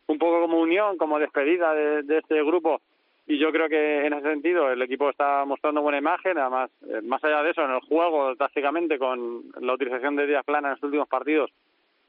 un 0.07 0.17
poco 0.17 0.41
como 0.41 0.59
unión, 0.59 0.97
como 0.97 1.19
despedida 1.19 1.73
de, 1.73 2.03
de 2.03 2.19
este 2.19 2.43
grupo. 2.43 2.81
Y 3.25 3.39
yo 3.39 3.51
creo 3.51 3.69
que 3.69 4.05
en 4.05 4.13
ese 4.13 4.29
sentido 4.29 4.69
el 4.69 4.81
equipo 4.81 5.09
está 5.09 5.45
mostrando 5.45 5.81
buena 5.81 5.97
imagen, 5.97 6.37
además, 6.37 6.69
eh, 6.87 7.01
más 7.01 7.23
allá 7.23 7.41
de 7.41 7.51
eso, 7.51 7.63
en 7.63 7.71
el 7.71 7.79
juego, 7.79 8.35
tácticamente, 8.35 8.99
con 8.99 9.43
la 9.61 9.73
utilización 9.73 10.15
de 10.15 10.27
Díaz 10.27 10.43
Plana 10.43 10.67
en 10.69 10.73
los 10.73 10.83
últimos 10.83 11.07
partidos, 11.07 11.49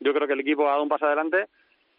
yo 0.00 0.12
creo 0.12 0.26
que 0.26 0.32
el 0.34 0.40
equipo 0.40 0.66
ha 0.66 0.72
dado 0.72 0.82
un 0.82 0.88
paso 0.88 1.06
adelante 1.06 1.46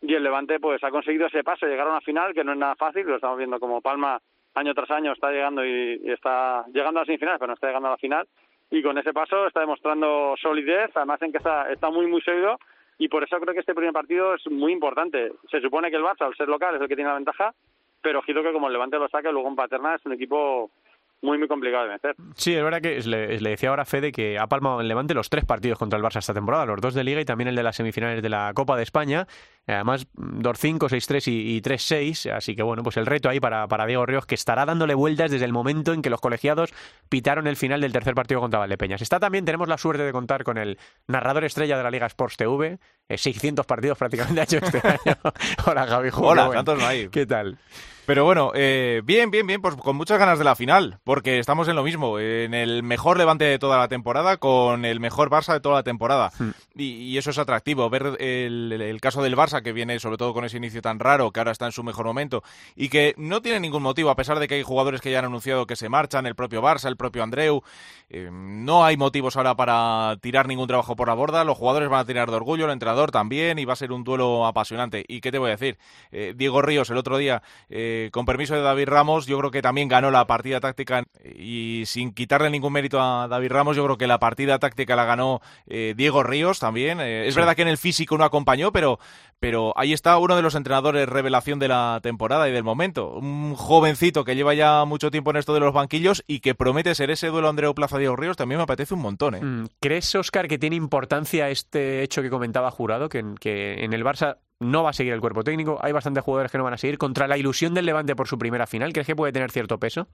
y 0.07 0.13
el 0.13 0.23
Levante 0.23 0.59
pues 0.59 0.83
ha 0.83 0.91
conseguido 0.91 1.27
ese 1.27 1.43
paso, 1.43 1.65
llegar 1.65 1.87
a 1.87 1.91
una 1.91 2.01
final 2.01 2.33
que 2.33 2.43
no 2.43 2.53
es 2.53 2.57
nada 2.57 2.75
fácil, 2.75 3.05
lo 3.07 3.15
estamos 3.15 3.37
viendo 3.37 3.59
como 3.59 3.81
Palma 3.81 4.19
año 4.55 4.73
tras 4.73 4.89
año 4.91 5.11
está 5.11 5.31
llegando 5.31 5.65
y, 5.65 5.99
y 6.03 6.11
está 6.11 6.65
llegando 6.73 6.99
a 6.99 7.01
las 7.01 7.07
semifinales, 7.07 7.39
pero 7.39 7.47
no 7.47 7.53
está 7.53 7.67
llegando 7.67 7.89
a 7.89 7.91
la 7.91 7.97
final. 7.97 8.27
Y 8.71 8.81
con 8.81 8.97
ese 8.97 9.13
paso 9.13 9.47
está 9.47 9.59
demostrando 9.59 10.35
solidez, 10.41 10.91
además 10.95 11.21
en 11.21 11.31
que 11.31 11.37
está, 11.37 11.71
está 11.71 11.89
muy 11.89 12.07
muy 12.07 12.21
sólido. 12.21 12.57
Y 12.97 13.09
por 13.09 13.23
eso 13.23 13.39
creo 13.39 13.53
que 13.53 13.59
este 13.59 13.75
primer 13.75 13.93
partido 13.93 14.33
es 14.35 14.49
muy 14.49 14.71
importante. 14.71 15.33
Se 15.51 15.59
supone 15.59 15.89
que 15.89 15.97
el 15.97 16.03
Barça, 16.03 16.25
al 16.25 16.35
ser 16.35 16.47
local, 16.47 16.75
es 16.75 16.81
el 16.81 16.87
que 16.87 16.95
tiene 16.95 17.09
la 17.09 17.17
ventaja, 17.17 17.53
pero 18.01 18.19
ojito 18.19 18.41
que 18.41 18.53
como 18.53 18.67
el 18.67 18.73
Levante 18.73 18.97
lo 18.97 19.09
saque, 19.09 19.31
luego 19.31 19.49
en 19.49 19.55
Paterna 19.55 19.95
es 19.95 20.05
un 20.05 20.13
equipo 20.13 20.71
muy, 21.21 21.37
muy 21.37 21.47
complicado 21.47 21.83
de 21.83 21.89
vencer. 21.89 22.15
Sí, 22.35 22.53
es 22.53 22.63
verdad 22.63 22.81
que 22.81 22.99
le, 23.01 23.39
le 23.39 23.49
decía 23.49 23.69
ahora 23.69 23.83
a 23.83 23.85
Fede 23.85 24.11
que 24.11 24.37
ha 24.37 24.47
palmado 24.47 24.79
en 24.81 24.87
Levante 24.87 25.13
los 25.13 25.29
tres 25.29 25.45
partidos 25.45 25.79
contra 25.79 25.97
el 25.97 26.03
Barça 26.03 26.19
esta 26.19 26.33
temporada, 26.33 26.65
los 26.65 26.79
dos 26.81 26.93
de 26.93 27.03
Liga 27.03 27.19
y 27.21 27.25
también 27.25 27.47
el 27.47 27.55
de 27.55 27.63
las 27.63 27.75
semifinales 27.75 28.21
de 28.21 28.29
la 28.29 28.51
Copa 28.53 28.77
de 28.77 28.83
España. 28.83 29.27
Además, 29.67 30.07
2-5, 30.15 30.77
6-3 30.77 31.27
y, 31.31 31.55
y 31.57 31.61
3-6. 31.61 32.31
Así 32.31 32.55
que 32.55 32.61
bueno, 32.61 32.83
pues 32.83 32.97
el 32.97 33.07
reto 33.07 33.29
ahí 33.29 33.39
para, 33.39 33.67
para 33.67 33.87
Diego 33.87 34.05
Ríos, 34.05 34.25
que 34.27 34.35
estará 34.35 34.65
dándole 34.65 34.93
vueltas 34.93 35.31
desde 35.31 35.45
el 35.45 35.53
momento 35.53 35.93
en 35.93 36.03
que 36.03 36.11
los 36.11 36.21
colegiados 36.21 36.71
pitaron 37.09 37.47
el 37.47 37.55
final 37.55 37.81
del 37.81 37.91
tercer 37.91 38.13
partido 38.13 38.41
contra 38.41 38.59
Valdepeñas. 38.59 39.01
Está 39.01 39.19
también, 39.19 39.45
tenemos 39.45 39.67
la 39.67 39.79
suerte 39.79 40.03
de 40.03 40.11
contar 40.11 40.43
con 40.43 40.57
el 40.57 40.77
narrador 41.07 41.45
estrella 41.45 41.77
de 41.77 41.83
la 41.83 41.89
Liga 41.89 42.05
Sports 42.05 42.37
TV. 42.37 42.77
Eh, 43.09 43.17
600 43.17 43.65
partidos 43.65 43.97
prácticamente 43.97 44.41
ha 44.41 44.43
hecho 44.43 44.57
este 44.57 44.77
año. 44.87 45.17
Hola, 45.65 45.87
Javi. 45.87 46.09
Hola, 46.13 46.51
tantos 46.51 46.77
no 46.79 46.85
hay. 46.85 47.09
¿Qué 47.09 47.25
tal? 47.25 47.57
Pero 48.05 48.23
bueno, 48.23 48.51
eh, 48.53 49.01
bien, 49.03 49.31
bien, 49.31 49.47
bien, 49.47 49.61
pues 49.61 49.75
con 49.75 49.95
muchas 49.95 50.19
ganas 50.19 50.37
de 50.37 50.45
la 50.45 50.55
final, 50.55 50.99
porque 51.03 51.39
estamos 51.39 51.67
en 51.67 51.75
lo 51.75 51.83
mismo, 51.83 52.19
en 52.19 52.53
el 52.53 52.83
mejor 52.83 53.17
levante 53.17 53.45
de 53.45 53.59
toda 53.59 53.77
la 53.77 53.87
temporada, 53.87 54.37
con 54.37 54.85
el 54.85 54.99
mejor 54.99 55.29
Barça 55.29 55.53
de 55.53 55.59
toda 55.59 55.75
la 55.75 55.83
temporada. 55.83 56.31
Hmm. 56.37 56.51
Y, 56.75 56.83
y 56.85 57.17
eso 57.17 57.31
es 57.31 57.37
atractivo, 57.37 57.89
ver 57.89 58.17
el 58.19 58.99
caso 59.01 59.23
del 59.23 59.35
Barça, 59.35 59.61
que 59.61 59.73
viene 59.73 59.99
sobre 59.99 60.17
todo 60.17 60.33
con 60.33 60.45
ese 60.45 60.57
inicio 60.57 60.81
tan 60.81 60.99
raro, 60.99 61.31
que 61.31 61.39
ahora 61.39 61.51
está 61.51 61.65
en 61.65 61.71
su 61.71 61.83
mejor 61.83 62.05
momento, 62.05 62.43
y 62.75 62.89
que 62.89 63.15
no 63.17 63.41
tiene 63.41 63.59
ningún 63.59 63.81
motivo, 63.81 64.09
a 64.09 64.15
pesar 64.15 64.39
de 64.39 64.47
que 64.47 64.55
hay 64.55 64.63
jugadores 64.63 65.01
que 65.01 65.11
ya 65.11 65.19
han 65.19 65.25
anunciado 65.25 65.65
que 65.65 65.75
se 65.75 65.89
marchan, 65.89 66.25
el 66.25 66.35
propio 66.35 66.61
Barça, 66.61 66.87
el 66.87 66.97
propio 66.97 67.23
Andreu, 67.23 67.63
eh, 68.09 68.29
no 68.31 68.85
hay 68.85 68.97
motivos 68.97 69.35
ahora 69.35 69.55
para 69.55 70.17
tirar 70.21 70.47
ningún 70.47 70.67
trabajo 70.67 70.95
por 70.95 71.07
la 71.07 71.15
borda, 71.15 71.43
los 71.43 71.57
jugadores 71.57 71.89
van 71.89 72.01
a 72.01 72.05
tirar 72.05 72.29
de 72.29 72.35
orgullo, 72.35 72.65
el 72.65 72.71
entrenador 72.71 73.09
también, 73.11 73.57
y 73.57 73.65
va 73.65 73.73
a 73.73 73.77
ser 73.77 73.91
un 73.91 74.03
duelo 74.03 74.45
apasionante. 74.45 75.03
¿Y 75.07 75.21
qué 75.21 75.31
te 75.31 75.39
voy 75.39 75.47
a 75.47 75.57
decir? 75.57 75.77
Eh, 76.11 76.33
Diego 76.35 76.61
Ríos 76.61 76.89
el 76.89 76.97
otro 76.97 77.17
día, 77.17 77.41
eh, 77.69 77.94
con 78.11 78.25
permiso 78.25 78.53
de 78.55 78.61
David 78.61 78.87
Ramos, 78.87 79.25
yo 79.25 79.37
creo 79.39 79.51
que 79.51 79.61
también 79.61 79.87
ganó 79.87 80.11
la 80.11 80.25
partida 80.27 80.59
táctica 80.59 81.03
y 81.23 81.83
sin 81.85 82.13
quitarle 82.13 82.49
ningún 82.49 82.73
mérito 82.73 82.99
a 83.01 83.27
David 83.27 83.51
Ramos, 83.51 83.75
yo 83.77 83.83
creo 83.85 83.97
que 83.97 84.07
la 84.07 84.19
partida 84.19 84.59
táctica 84.59 84.95
la 84.95 85.05
ganó 85.05 85.41
eh, 85.67 85.93
Diego 85.95 86.23
Ríos 86.23 86.59
también. 86.59 86.99
Eh, 86.99 87.27
es 87.27 87.33
Sí. 87.33 87.39
verdad 87.39 87.55
que 87.55 87.61
en 87.63 87.67
el 87.67 87.77
físico 87.77 88.17
no 88.17 88.23
acompañó, 88.23 88.71
pero, 88.71 88.99
pero 89.39 89.73
ahí 89.77 89.93
está 89.93 90.17
uno 90.17 90.35
de 90.35 90.41
los 90.41 90.55
entrenadores 90.55 91.07
revelación 91.09 91.59
de 91.59 91.67
la 91.67 91.99
temporada 92.01 92.47
y 92.49 92.51
del 92.51 92.63
momento. 92.63 93.09
Un 93.13 93.55
jovencito 93.55 94.23
que 94.23 94.35
lleva 94.35 94.53
ya 94.53 94.85
mucho 94.85 95.11
tiempo 95.11 95.31
en 95.31 95.37
esto 95.37 95.53
de 95.53 95.59
los 95.59 95.73
banquillos 95.73 96.23
y 96.27 96.39
que 96.39 96.55
promete 96.55 96.95
ser 96.95 97.11
ese 97.11 97.27
duelo 97.27 97.49
Andreu 97.49 97.73
Plaza-Diego 97.73 98.15
Ríos, 98.15 98.37
también 98.37 98.57
me 98.59 98.63
apetece 98.63 98.93
un 98.93 99.01
montón. 99.01 99.35
¿eh? 99.35 99.41
Mm, 99.41 99.65
¿Crees, 99.81 100.13
Oscar, 100.15 100.47
que 100.47 100.57
tiene 100.57 100.75
importancia 100.75 101.49
este 101.49 102.03
hecho 102.03 102.21
que 102.21 102.29
comentaba 102.29 102.71
Jurado, 102.71 103.09
que 103.09 103.19
en, 103.19 103.35
que 103.35 103.83
en 103.83 103.93
el 103.93 104.03
Barça 104.03 104.37
no 104.59 104.83
va 104.83 104.89
a 104.91 104.93
seguir 104.93 105.13
el 105.13 105.21
cuerpo 105.21 105.43
técnico? 105.43 105.77
Hay 105.81 105.91
bastantes 105.91 106.23
jugadores 106.23 106.51
que 106.51 106.57
no 106.57 106.63
van 106.63 106.73
a 106.73 106.77
seguir. 106.77 106.97
Contra 106.97 107.27
la 107.27 107.37
ilusión 107.37 107.73
del 107.73 107.85
Levante 107.85 108.15
por 108.15 108.27
su 108.27 108.37
primera 108.37 108.67
final, 108.67 108.93
¿crees 108.93 109.07
que 109.07 109.15
puede 109.15 109.33
tener 109.33 109.51
cierto 109.51 109.77
peso? 109.79 110.07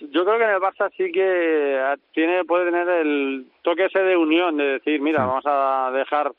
Yo 0.00 0.24
creo 0.26 0.36
que 0.36 0.44
en 0.44 0.50
el 0.50 0.60
Barça 0.60 0.90
sí 0.96 1.10
que 1.10 1.94
tiene 2.12 2.44
puede 2.44 2.66
tener 2.66 2.86
el 2.88 3.46
toque 3.62 3.86
ese 3.86 4.00
de 4.00 4.16
unión, 4.16 4.56
de 4.58 4.64
decir, 4.74 5.00
mira, 5.00 5.24
vamos 5.24 5.44
a 5.46 5.90
dejar 5.92 6.32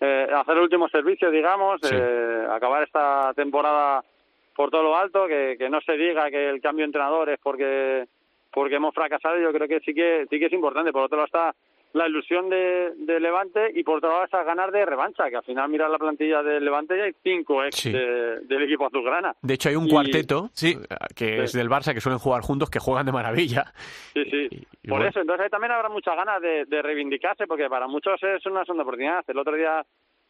eh, 0.00 0.26
hacer 0.34 0.56
el 0.56 0.62
último 0.62 0.88
servicio, 0.88 1.30
digamos, 1.30 1.78
Sí. 1.82 1.94
eh, 1.94 2.46
acabar 2.50 2.82
esta 2.82 3.32
temporada 3.34 4.02
por 4.56 4.70
todo 4.70 4.82
lo 4.82 4.96
alto, 4.96 5.26
que, 5.28 5.56
que 5.58 5.68
no 5.68 5.80
se 5.82 5.92
diga 5.92 6.30
que 6.30 6.48
el 6.48 6.60
cambio 6.62 6.84
de 6.84 6.86
entrenador 6.86 7.28
es 7.30 7.38
porque 7.42 8.06
porque 8.50 8.74
hemos 8.76 8.94
fracasado, 8.94 9.38
yo 9.38 9.50
creo 9.52 9.66
que 9.66 9.80
sí 9.80 9.94
que 9.94 10.26
sí 10.28 10.38
que 10.38 10.46
es 10.46 10.52
importante. 10.52 10.92
Por 10.92 11.02
otro 11.04 11.16
lado 11.16 11.26
está 11.26 11.54
la 11.94 12.08
ilusión 12.08 12.48
de, 12.48 12.92
de 12.96 13.20
Levante 13.20 13.70
y 13.74 13.82
por 13.82 13.98
otro 13.98 14.08
lado 14.10 14.24
esas 14.24 14.46
ganas 14.46 14.72
de 14.72 14.86
revancha, 14.86 15.28
que 15.28 15.36
al 15.36 15.42
final 15.44 15.68
mira 15.68 15.88
la 15.88 15.98
plantilla 15.98 16.42
de 16.42 16.60
Levante 16.60 16.96
y 16.96 17.00
hay 17.00 17.12
cinco 17.22 17.62
ex 17.64 17.76
Sí. 17.76 17.92
de- 17.92 18.40
del 18.40 18.62
equipo 18.62 18.86
azulgrana. 18.86 19.34
De 19.42 19.54
hecho, 19.54 19.68
hay 19.68 19.76
un 19.76 19.86
Y- 19.86 19.90
cuarteto 19.90 20.48
Sí. 20.54 20.76
que 21.14 21.26
Sí. 21.38 21.40
es 21.44 21.52
del 21.52 21.68
Barça 21.68 21.92
que 21.94 22.00
suelen 22.00 22.18
jugar 22.18 22.40
juntos, 22.42 22.70
que 22.70 22.78
juegan 22.78 23.04
de 23.06 23.12
maravilla. 23.12 23.72
Sí, 24.14 24.24
sí. 24.24 24.48
Y- 24.50 24.56
y 24.84 24.88
Por 24.88 24.98
bueno. 24.98 25.06
eso, 25.10 25.20
entonces 25.20 25.44
ahí 25.44 25.50
también 25.50 25.72
habrá 25.72 25.88
muchas 25.88 26.16
ganas 26.16 26.40
de, 26.40 26.64
de 26.64 26.82
reivindicarse, 26.82 27.46
porque 27.46 27.68
para 27.68 27.86
muchos 27.86 28.22
es 28.22 28.44
una 28.46 28.64
segunda 28.64 28.82
oportunidad. 28.84 29.24
El 29.28 29.38
otro 29.38 29.54
día 29.56 29.84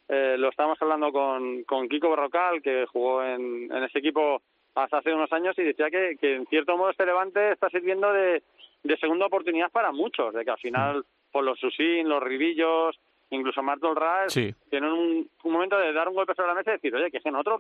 eh, 0.09 0.37
lo 0.37 0.51
estábamos 0.51 0.77
hablando 0.83 1.11
con, 1.13 1.63
con 1.63 1.89
Kiko 1.89 2.11
Berrocal, 2.11 2.61
que 2.61 2.85
jugó 2.87 3.23
en, 3.23 3.73
en 3.73 3.85
ese 3.85 4.01
equipo 4.01 4.43
hasta 4.75 4.99
hace 4.99 5.15
unos 5.15 5.33
años, 5.33 5.57
y 5.59 5.63
decía 5.63 5.91
que, 5.91 6.17
que 6.21 6.35
en 6.37 6.47
cierto 6.47 6.77
modo 6.77 6.91
este 6.91 7.07
Levante 7.07 7.53
está 7.53 7.71
sirviendo 7.71 8.13
de, 8.13 8.43
de 8.83 8.97
segunda 8.99 9.27
oportunidad 9.27 9.71
para 9.71 9.93
muchos, 9.93 10.35
de 10.35 10.45
que 10.45 10.51
al 10.51 10.59
final, 10.59 11.05
por 11.33 11.43
los 11.45 11.59
Susín, 11.59 12.09
los 12.09 12.23
Ribillos, 12.23 12.99
incluso 13.31 13.63
Martel 13.63 13.97
Raz, 13.97 14.33
Sí. 14.33 14.55
tienen 14.71 14.93
un, 14.93 15.31
un 15.43 15.53
momento 15.53 15.79
de 15.79 15.93
dar 15.93 16.09
un 16.09 16.15
golpe 16.15 16.35
sobre 16.35 16.49
la 16.49 16.55
mesa 16.55 16.71
y 16.71 16.75
decir, 16.75 16.95
oye, 16.95 17.11
que 17.11 17.17
es 17.17 17.23
que 17.25 17.31
nosotros 17.31 17.59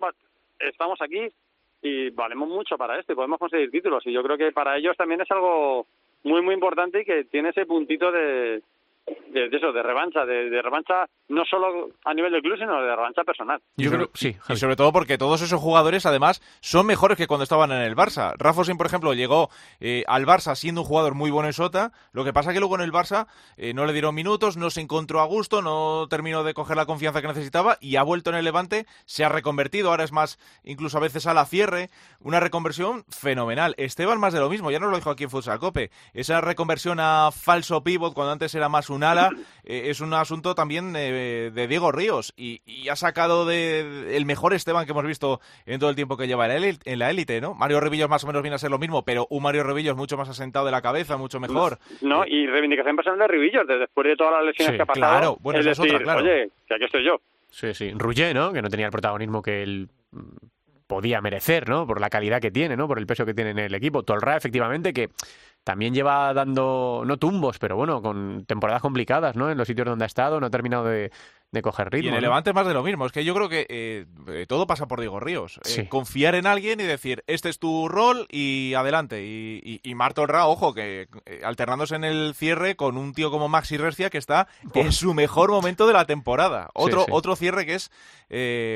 estamos 0.58 1.00
aquí 1.00 1.28
y 1.82 2.10
valemos 2.10 2.48
mucho 2.48 2.76
para 2.76 2.98
esto 3.00 3.12
y 3.12 3.16
podemos 3.16 3.38
conseguir 3.38 3.70
títulos. 3.70 4.06
Y 4.06 4.12
yo 4.12 4.22
creo 4.22 4.36
que 4.36 4.52
para 4.52 4.76
ellos 4.76 4.96
también 4.96 5.20
es 5.22 5.30
algo 5.30 5.86
muy, 6.22 6.42
muy 6.42 6.54
importante 6.54 7.00
y 7.00 7.04
que 7.04 7.24
tiene 7.24 7.48
ese 7.48 7.66
puntito 7.66 8.12
de, 8.12 8.62
de, 9.06 9.48
de 9.48 9.56
eso, 9.56 9.72
de 9.72 9.82
revancha, 9.82 10.24
de, 10.24 10.50
de 10.50 10.62
revancha 10.62 11.06
no 11.28 11.44
solo 11.46 11.88
a 12.04 12.12
nivel 12.12 12.30
del 12.32 12.42
club, 12.42 12.58
sino 12.58 12.80
de 12.82 12.94
revancha 12.94 13.24
personal. 13.24 13.60
Yo 13.76 13.86
Y 13.86 13.88
creo, 13.88 14.00
sobre- 14.06 14.10
sí, 14.18 14.36
Y 14.50 14.56
sobre 14.56 14.76
todo 14.76 14.92
porque 14.92 15.16
todos 15.16 15.40
esos 15.40 15.58
jugadores, 15.60 16.04
además, 16.04 16.42
son 16.60 16.86
mejores 16.86 17.16
que 17.16 17.26
cuando 17.26 17.44
estaban 17.44 17.72
en 17.72 17.80
el 17.80 17.96
Barça. 17.96 18.34
Rafa 18.36 18.64
Sin, 18.64 18.76
por 18.76 18.86
ejemplo, 18.86 19.14
llegó 19.14 19.48
eh, 19.80 20.04
al 20.06 20.26
Barça 20.26 20.54
siendo 20.54 20.82
un 20.82 20.86
jugador 20.86 21.14
muy 21.14 21.30
bueno 21.30 21.48
en 21.48 21.54
Sota. 21.54 21.92
Lo 22.12 22.24
que 22.24 22.32
pasa 22.34 22.52
que 22.52 22.58
luego 22.60 22.74
en 22.74 22.82
el 22.82 22.92
Barça 22.92 23.26
eh, 23.56 23.72
no 23.72 23.86
le 23.86 23.92
dieron 23.94 24.14
minutos, 24.14 24.56
no 24.58 24.68
se 24.70 24.82
encontró 24.82 25.20
a 25.20 25.24
gusto, 25.24 25.62
no 25.62 26.06
terminó 26.08 26.44
de 26.44 26.52
coger 26.54 26.76
la 26.76 26.84
confianza 26.86 27.22
que 27.22 27.28
necesitaba 27.28 27.78
y 27.80 27.96
ha 27.96 28.02
vuelto 28.02 28.28
en 28.30 28.36
el 28.36 28.44
Levante, 28.44 28.86
se 29.06 29.24
ha 29.24 29.30
reconvertido, 29.30 29.90
ahora 29.90 30.04
es 30.04 30.12
más, 30.12 30.38
incluso 30.64 30.98
a 30.98 31.00
veces 31.00 31.26
a 31.26 31.32
la 31.34 31.46
cierre. 31.46 31.88
Una 32.20 32.40
reconversión 32.40 33.04
fenomenal. 33.08 33.74
Esteban 33.78 34.20
más 34.20 34.34
de 34.34 34.40
lo 34.40 34.50
mismo, 34.50 34.70
ya 34.70 34.78
nos 34.78 34.90
lo 34.90 34.96
dijo 34.96 35.10
aquí 35.10 35.24
en 35.24 35.30
Futsal 35.30 35.58
Cope. 35.58 35.90
Esa 36.12 36.40
reconversión 36.42 37.00
a 37.00 37.30
falso 37.32 37.82
pivot, 37.82 38.12
cuando 38.12 38.32
antes 38.32 38.54
era 38.54 38.68
más 38.68 38.90
un 38.92 39.02
ala, 39.04 39.30
eh, 39.64 39.84
es 39.86 40.00
un 40.00 40.12
asunto 40.14 40.54
también 40.54 40.94
eh, 40.96 41.50
de 41.52 41.66
Diego 41.66 41.90
Ríos 41.92 42.32
y, 42.36 42.60
y 42.66 42.88
ha 42.88 42.96
sacado 42.96 43.46
de, 43.46 44.16
el 44.16 44.24
mejor 44.26 44.54
Esteban 44.54 44.84
que 44.86 44.92
hemos 44.92 45.04
visto 45.06 45.40
en 45.66 45.80
todo 45.80 45.90
el 45.90 45.96
tiempo 45.96 46.16
que 46.16 46.26
lleva 46.26 46.46
en 46.54 46.98
la 46.98 47.10
élite- 47.12 47.40
¿no? 47.40 47.54
Mario 47.54 47.80
Revillos 47.80 48.08
más 48.08 48.22
o 48.24 48.26
menos 48.26 48.42
viene 48.42 48.54
a 48.54 48.58
ser 48.58 48.70
lo 48.70 48.78
mismo, 48.78 49.04
pero 49.04 49.26
un 49.30 49.42
Mario 49.42 49.64
Revillos 49.64 49.96
mucho 49.96 50.16
más 50.16 50.28
asentado 50.28 50.66
de 50.66 50.72
la 50.72 50.82
cabeza, 50.82 51.16
mucho 51.16 51.40
mejor. 51.40 51.78
¿no? 52.00 52.24
Y 52.26 52.46
reivindicación 52.46 52.96
personal 52.96 53.18
de 53.20 53.28
Ribillos, 53.28 53.66
de 53.66 53.78
después 53.78 54.06
de 54.06 54.16
todas 54.16 54.34
las 54.34 54.44
lesiones 54.44 54.72
Sí, 54.72 54.76
que 54.76 54.82
ha 54.82 54.86
pasado. 54.86 55.10
claro. 55.12 55.36
Bueno, 55.40 55.60
es 55.60 55.66
esa 55.66 55.72
es 55.72 55.78
decir, 55.78 55.94
otra, 55.94 56.04
claro. 56.04 56.20
oye, 56.20 56.50
que 56.68 56.74
aquí 56.74 56.84
estoy 56.84 57.04
yo. 57.04 57.16
Sí, 57.50 57.74
sí. 57.74 57.92
Rouget, 57.94 58.34
¿no? 58.34 58.52
Que 58.52 58.62
no 58.62 58.68
tenía 58.68 58.86
el 58.86 58.92
protagonismo 58.92 59.42
que 59.42 59.62
él 59.62 59.88
mm, 60.10 60.20
podía 60.86 61.20
merecer, 61.20 61.68
¿no? 61.68 61.86
Por 61.86 62.00
la 62.00 62.10
calidad 62.10 62.40
que 62.40 62.50
tiene, 62.50 62.76
¿no? 62.76 62.86
Por 62.88 62.98
el 62.98 63.06
peso 63.06 63.24
que 63.24 63.34
tiene 63.34 63.50
en 63.50 63.58
el 63.58 63.74
equipo. 63.74 64.02
Tolra, 64.02 64.36
efectivamente, 64.36 64.92
que 64.92 65.08
también 65.64 65.94
lleva 65.94 66.34
dando, 66.34 67.02
no 67.06 67.18
tumbos, 67.18 67.58
pero 67.58 67.76
bueno, 67.76 68.02
con 68.02 68.44
temporadas 68.46 68.82
complicadas, 68.82 69.36
¿no? 69.36 69.50
En 69.50 69.58
los 69.58 69.66
sitios 69.68 69.86
donde 69.86 70.04
ha 70.04 70.06
estado, 70.06 70.40
no 70.40 70.46
ha 70.46 70.50
terminado 70.50 70.84
de, 70.84 71.12
de 71.52 71.62
coger 71.62 71.90
ritmo. 71.90 72.06
Y 72.06 72.08
en 72.08 72.14
el 72.14 72.20
¿no? 72.22 72.28
Levante 72.28 72.52
más 72.52 72.66
de 72.66 72.74
lo 72.74 72.82
mismo. 72.82 73.06
Es 73.06 73.12
que 73.12 73.24
yo 73.24 73.34
creo 73.34 73.48
que 73.48 73.66
eh, 73.68 74.06
eh, 74.28 74.46
todo 74.48 74.66
pasa 74.66 74.86
por 74.88 74.98
Diego 75.00 75.20
Ríos. 75.20 75.60
Eh. 75.76 75.86
Confiar 75.88 76.34
en 76.34 76.46
alguien 76.46 76.80
y 76.80 76.84
decir, 76.84 77.22
este 77.26 77.50
es 77.50 77.58
tu 77.58 77.88
rol 77.88 78.26
y 78.30 78.72
adelante. 78.74 79.22
Y, 79.24 79.60
y, 79.62 79.80
y 79.88 79.94
Marto 79.94 80.26
Ra, 80.26 80.46
ojo, 80.46 80.72
que 80.74 81.08
eh, 81.26 81.40
alternándose 81.44 81.94
en 81.94 82.04
el 82.04 82.34
cierre 82.34 82.74
con 82.74 82.96
un 82.96 83.12
tío 83.12 83.30
como 83.30 83.48
Maxi 83.48 83.76
Recia 83.76 84.08
que 84.10 84.18
está 84.18 84.48
en 84.74 84.92
su 84.92 85.12
mejor 85.14 85.50
momento 85.50 85.86
de 85.86 85.92
la 85.92 86.06
temporada. 86.06 86.70
Otro, 86.74 87.02
sí. 87.04 87.10
otro 87.12 87.36
cierre 87.36 87.66
que 87.66 87.74
es, 87.74 87.90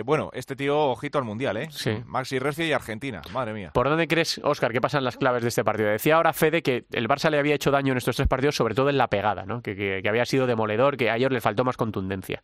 bueno, 0.05 0.31
este 0.35 0.55
tío, 0.55 0.79
ojito 0.79 1.17
al 1.19 1.25
Mundial, 1.25 1.57
¿eh? 1.57 1.69
Sí. 1.71 1.93
Maxi 2.05 2.39
Recia 2.39 2.67
y 2.67 2.73
Argentina, 2.73 3.23
madre 3.33 3.55
mía. 3.55 3.71
¿Por 3.73 3.89
dónde 3.89 4.07
crees, 4.07 4.39
Óscar, 4.45 4.73
qué 4.73 4.81
pasan 4.83 5.03
las 5.03 5.17
claves 5.17 5.43
de 5.43 5.49
este 5.49 5.65
partido? 5.65 5.89
Decía 5.89 6.17
ahora 6.17 6.35
Fede 6.35 6.62
que 6.62 6.85
el 6.93 7.09
Barça 7.09 7.31
le 7.31 7.39
había 7.39 7.55
hecho 7.55 7.71
daño 7.71 7.93
en 7.93 7.99
estos 7.99 8.17
tres 8.17 8.29
partidos, 8.29 8.55
sobre 8.55 8.75
todo 8.75 8.91
en 8.91 8.99
la 8.99 9.09
pegada, 9.09 9.47
¿no? 9.47 9.62
Que, 9.62 9.75
que- 9.75 10.01
que 10.03 10.09
había 10.11 10.27
sido 10.27 10.47
demoledor, 10.47 10.97
que 10.99 11.09
a 11.11 11.17
ellos 11.17 11.33
les 11.33 11.43
faltó 11.43 11.65
más 11.65 11.77
contundencia. 11.79 12.43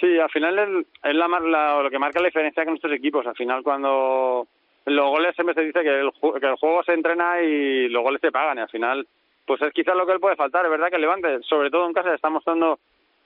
Sí, 0.00 0.18
al 0.18 0.30
final 0.30 0.58
es, 0.58 0.86
es 1.04 1.14
la, 1.14 1.26
la- 1.28 1.82
lo 1.82 1.90
que 1.90 1.98
marca 1.98 2.20
la 2.20 2.26
diferencia 2.26 2.64
con 2.64 2.74
estos 2.74 2.92
equipos. 2.92 3.26
Al 3.26 3.34
final, 3.34 3.62
cuando 3.62 4.46
los 4.84 5.06
goles 5.10 5.34
siempre 5.34 5.54
se 5.54 5.62
dice 5.62 5.82
que 5.82 6.00
el, 6.00 6.10
que 6.40 6.46
el 6.46 6.56
juego 6.56 6.82
se 6.84 6.92
entrena 6.92 7.40
y 7.42 7.88
los 7.88 8.02
goles 8.02 8.20
se 8.20 8.30
pagan. 8.32 8.58
Y 8.58 8.60
al 8.60 8.68
final, 8.68 9.06
pues 9.46 9.62
es 9.62 9.72
quizás 9.72 9.96
lo 9.96 10.06
que 10.06 10.12
le 10.14 10.18
puede 10.18 10.36
faltar. 10.36 10.64
Es 10.64 10.70
verdad 10.70 10.88
que 10.90 10.96
el 10.96 11.02
Levante, 11.02 11.38
sobre 11.42 11.70
todo 11.70 11.86
en 11.86 11.94
casa, 11.94 12.14
está 12.14 12.28
mostrando 12.28 12.78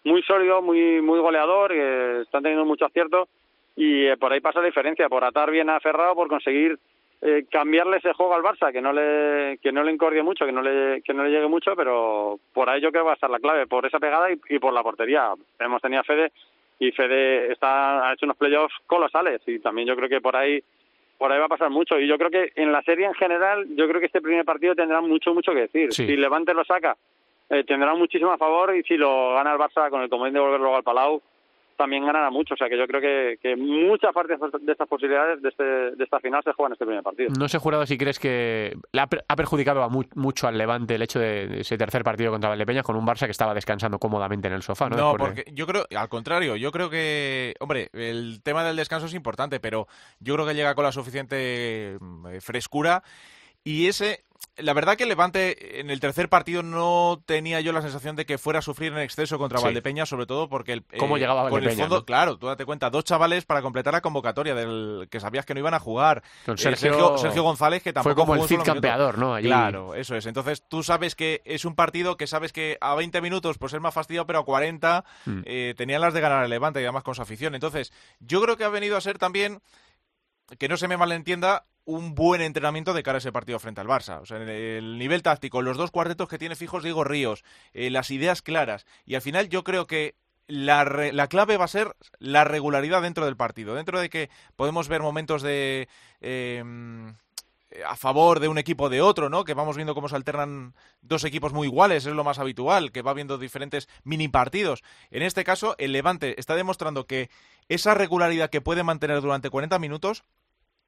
muy 0.04 0.22
sólido, 0.22 0.62
muy 0.62 1.00
muy 1.02 1.18
goleador, 1.18 1.72
que 1.72 2.20
están 2.22 2.42
teniendo 2.42 2.64
mucho 2.64 2.86
acierto. 2.86 3.28
Y 3.76 4.06
eh, 4.06 4.16
por 4.16 4.32
ahí 4.32 4.40
pasa 4.40 4.60
la 4.60 4.66
diferencia, 4.66 5.08
por 5.08 5.24
atar 5.24 5.50
bien 5.50 5.70
a 5.70 5.80
Ferrao, 5.80 6.14
por 6.14 6.28
conseguir 6.28 6.78
eh, 7.22 7.44
cambiarle 7.50 7.98
ese 7.98 8.12
juego 8.12 8.34
al 8.34 8.42
Barça, 8.42 8.72
que 8.72 8.80
no 8.80 8.92
le 8.92 9.58
que 9.58 9.72
no 9.72 9.82
le 9.82 9.90
encordie 9.92 10.22
mucho, 10.22 10.46
que 10.46 10.52
no 10.52 10.62
le 10.62 11.02
que 11.02 11.12
no 11.14 11.24
le 11.24 11.30
llegue 11.30 11.48
mucho, 11.48 11.74
pero 11.76 12.38
por 12.54 12.68
ahí 12.70 12.80
yo 12.80 12.90
creo 12.90 13.02
que 13.02 13.06
va 13.06 13.12
a 13.12 13.14
estar 13.14 13.28
la 13.30 13.38
clave, 13.40 13.66
por 13.66 13.84
esa 13.86 13.98
pegada 13.98 14.30
y, 14.32 14.40
y 14.48 14.58
por 14.58 14.72
la 14.72 14.82
portería. 14.82 15.32
Hemos 15.58 15.82
tenido 15.82 16.00
a 16.00 16.04
Fede 16.04 16.32
y 16.80 16.90
Fede 16.92 17.52
está, 17.52 18.08
ha 18.08 18.14
hecho 18.14 18.24
unos 18.26 18.36
playoffs 18.38 18.74
colosales 18.86 19.40
y 19.46 19.60
también 19.60 19.86
yo 19.86 19.94
creo 19.94 20.08
que 20.08 20.20
por 20.20 20.34
ahí 20.34 20.60
por 21.18 21.30
ahí 21.30 21.38
va 21.38 21.44
a 21.44 21.48
pasar 21.48 21.68
mucho 21.70 22.00
y 22.00 22.08
yo 22.08 22.16
creo 22.16 22.30
que 22.30 22.50
en 22.56 22.72
la 22.72 22.82
serie 22.82 23.04
en 23.06 23.12
general 23.14 23.66
yo 23.76 23.86
creo 23.86 24.00
que 24.00 24.06
este 24.06 24.22
primer 24.22 24.44
partido 24.46 24.74
tendrá 24.74 25.00
mucho 25.02 25.34
mucho 25.34 25.52
que 25.52 25.60
decir 25.68 25.92
Sí. 25.92 26.06
si 26.06 26.16
Levante 26.16 26.54
lo 26.54 26.64
saca 26.64 26.96
eh, 27.50 27.62
tendrá 27.64 27.94
muchísimo 27.94 28.32
a 28.32 28.38
favor 28.38 28.74
y 28.74 28.82
si 28.84 28.96
lo 28.96 29.34
gana 29.34 29.52
el 29.52 29.58
Barça 29.58 29.90
con 29.90 30.00
el 30.00 30.08
comodín 30.08 30.32
de 30.34 30.40
volver 30.40 30.58
luego 30.60 30.76
al 30.76 30.82
Palau 30.82 31.20
también 31.80 32.04
ganará 32.04 32.30
mucho 32.30 32.52
o 32.54 32.56
sea 32.56 32.68
que 32.68 32.76
yo 32.76 32.86
creo 32.86 33.00
que, 33.00 33.38
que 33.42 33.56
muchas 33.56 34.12
partes 34.12 34.38
de 34.60 34.72
estas 34.72 34.86
posibilidades 34.86 35.40
de, 35.40 35.48
este, 35.48 35.64
de 35.64 36.04
esta 36.04 36.20
final 36.20 36.42
se 36.44 36.52
juegan 36.52 36.70
en 36.70 36.74
este 36.74 36.84
primer 36.84 37.02
partido 37.02 37.30
No 37.38 37.48
sé, 37.48 37.56
jurado, 37.58 37.86
si 37.86 37.96
crees 37.96 38.18
que 38.18 38.74
le 38.92 39.00
ha, 39.00 39.06
per- 39.06 39.24
ha 39.26 39.34
perjudicado 39.36 39.82
a 39.82 39.88
mu- 39.88 40.04
mucho 40.14 40.46
al 40.46 40.58
Levante 40.58 40.94
el 40.96 41.02
hecho 41.02 41.18
de 41.18 41.60
ese 41.60 41.78
tercer 41.78 42.04
partido 42.04 42.30
contra 42.30 42.50
Valdepeñas 42.50 42.84
con 42.84 42.96
un 42.96 43.06
Barça 43.06 43.24
que 43.24 43.30
estaba 43.32 43.54
descansando 43.54 43.98
cómodamente 43.98 44.48
en 44.48 44.54
el 44.54 44.62
sofá, 44.62 44.88
¿no? 44.90 44.96
No, 44.96 45.12
de- 45.12 45.18
porque 45.18 45.44
yo 45.52 45.66
creo, 45.66 45.84
al 45.96 46.08
contrario, 46.10 46.56
yo 46.56 46.70
creo 46.70 46.90
que, 46.90 47.54
hombre, 47.60 47.88
el 47.94 48.42
tema 48.42 48.62
del 48.62 48.76
descanso 48.76 49.06
es 49.06 49.14
importante, 49.14 49.58
pero 49.60 49.86
yo 50.20 50.34
creo 50.34 50.46
que 50.46 50.54
llega 50.54 50.74
con 50.74 50.84
la 50.84 50.92
suficiente 50.92 51.96
mm, 52.00 52.38
frescura 52.40 53.02
y 53.64 53.86
ese, 53.88 54.24
la 54.56 54.72
verdad 54.74 54.96
que 54.96 55.04
el 55.04 55.08
Levante 55.10 55.80
en 55.80 55.90
el 55.90 56.00
tercer 56.00 56.28
partido 56.28 56.62
no 56.62 57.22
tenía 57.26 57.60
yo 57.60 57.72
la 57.72 57.82
sensación 57.82 58.16
de 58.16 58.26
que 58.26 58.36
fuera 58.38 58.58
a 58.58 58.62
sufrir 58.62 58.92
en 58.92 58.98
exceso 58.98 59.38
contra 59.38 59.58
Sí. 59.58 59.64
Valdepeñas, 59.64 60.08
sobre 60.08 60.26
todo 60.26 60.48
porque 60.48 60.72
el, 60.72 60.84
¿Cómo 60.98 61.16
llegaba 61.18 61.48
con 61.48 61.62
el 61.62 61.70
fondo, 61.76 61.96
no? 61.98 62.04
claro, 62.04 62.36
tú 62.38 62.46
date 62.46 62.64
cuenta, 62.66 62.90
dos 62.90 63.04
chavales 63.04 63.44
para 63.44 63.62
completar 63.62 63.92
la 63.94 64.00
convocatoria 64.00 64.54
del 64.54 65.08
que 65.10 65.20
sabías 65.20 65.44
que 65.46 65.54
no 65.54 65.60
iban 65.60 65.74
a 65.74 65.78
jugar. 65.78 66.22
Con 66.46 66.54
Eh, 66.54 66.58
Sergio- 66.58 67.16
Sergio, 67.18 67.42
González 67.42 67.82
que 67.82 67.92
tampoco 67.92 68.14
fue 68.14 68.22
como 68.22 68.34
el 68.34 68.40
jugó 68.40 68.48
Cid 68.48 68.64
campeador, 68.66 69.18
¿no? 69.18 69.34
Allí- 69.34 69.46
Claro, 69.48 69.94
eso 69.94 70.14
es. 70.16 70.26
Entonces 70.26 70.62
tú 70.68 70.82
sabes 70.82 71.14
que 71.14 71.42
es 71.44 71.64
un 71.64 71.74
partido 71.74 72.16
que 72.16 72.26
sabes 72.26 72.52
que 72.52 72.76
a 72.80 72.94
20 72.94 73.20
minutos 73.20 73.56
pues 73.58 73.72
es 73.74 73.80
más 73.80 73.94
fastidio, 73.94 74.26
pero 74.26 74.40
a 74.40 74.44
40 74.44 75.04
Mm. 75.26 75.40
eh, 75.44 75.74
tenían 75.76 76.00
las 76.00 76.12
de 76.14 76.20
ganar 76.20 76.44
el 76.44 76.50
Levante 76.50 76.80
y 76.80 76.84
además 76.84 77.02
con 77.04 77.14
su 77.14 77.22
afición. 77.22 77.54
Entonces 77.54 77.92
yo 78.20 78.40
creo 78.42 78.56
que 78.56 78.64
ha 78.64 78.68
venido 78.68 78.96
a 78.96 79.00
ser 79.00 79.18
también, 79.18 79.60
que 80.58 80.68
no 80.68 80.76
se 80.76 80.88
me 80.88 80.96
malentienda, 80.96 81.64
un 81.84 82.14
buen 82.14 82.40
entrenamiento 82.40 82.92
de 82.94 83.02
cara 83.02 83.16
a 83.16 83.20
ese 83.20 83.32
partido 83.32 83.58
frente 83.58 83.80
al 83.80 83.88
Barça. 83.88 84.20
O 84.20 84.26
sea, 84.26 84.38
el 84.38 84.98
nivel 84.98 85.22
táctico, 85.22 85.62
los 85.62 85.76
dos 85.76 85.90
cuartetos 85.90 86.28
que 86.28 86.38
tiene 86.38 86.56
fijos 86.56 86.82
Diego 86.82 87.04
Ríos, 87.04 87.44
eh, 87.72 87.90
las 87.90 88.10
ideas 88.10 88.42
claras. 88.42 88.86
Y 89.04 89.14
al 89.14 89.22
final 89.22 89.48
yo 89.48 89.64
creo 89.64 89.86
que 89.86 90.14
la, 90.46 91.26
clave 91.28 91.56
va 91.56 91.64
a 91.64 91.68
ser 91.68 91.96
la 92.18 92.44
regularidad 92.44 93.02
dentro 93.02 93.24
del 93.24 93.36
partido. 93.36 93.74
Dentro 93.74 94.00
de 94.00 94.10
que 94.10 94.30
podemos 94.56 94.88
ver 94.88 95.02
momentos 95.02 95.42
de... 95.42 95.88
eh, 96.20 96.62
a 97.86 97.96
favor 97.96 98.40
de 98.40 98.48
un 98.48 98.58
equipo 98.58 98.88
de 98.88 99.00
otro, 99.00 99.28
¿no? 99.28 99.44
Que 99.44 99.54
vamos 99.54 99.76
viendo 99.76 99.94
cómo 99.94 100.08
se 100.08 100.16
alternan 100.16 100.74
dos 101.02 101.24
equipos 101.24 101.52
muy 101.52 101.68
iguales, 101.68 102.06
es 102.06 102.12
lo 102.12 102.24
más 102.24 102.38
habitual, 102.38 102.90
que 102.90 103.02
va 103.02 103.14
viendo 103.14 103.38
diferentes 103.38 103.88
mini 104.02 104.28
partidos. 104.28 104.82
En 105.10 105.22
este 105.22 105.44
caso, 105.44 105.76
el 105.78 105.92
Levante 105.92 106.38
está 106.38 106.56
demostrando 106.56 107.06
que 107.06 107.30
esa 107.68 107.94
regularidad 107.94 108.50
que 108.50 108.60
puede 108.60 108.82
mantener 108.82 109.20
durante 109.20 109.50
40 109.50 109.78
minutos 109.78 110.24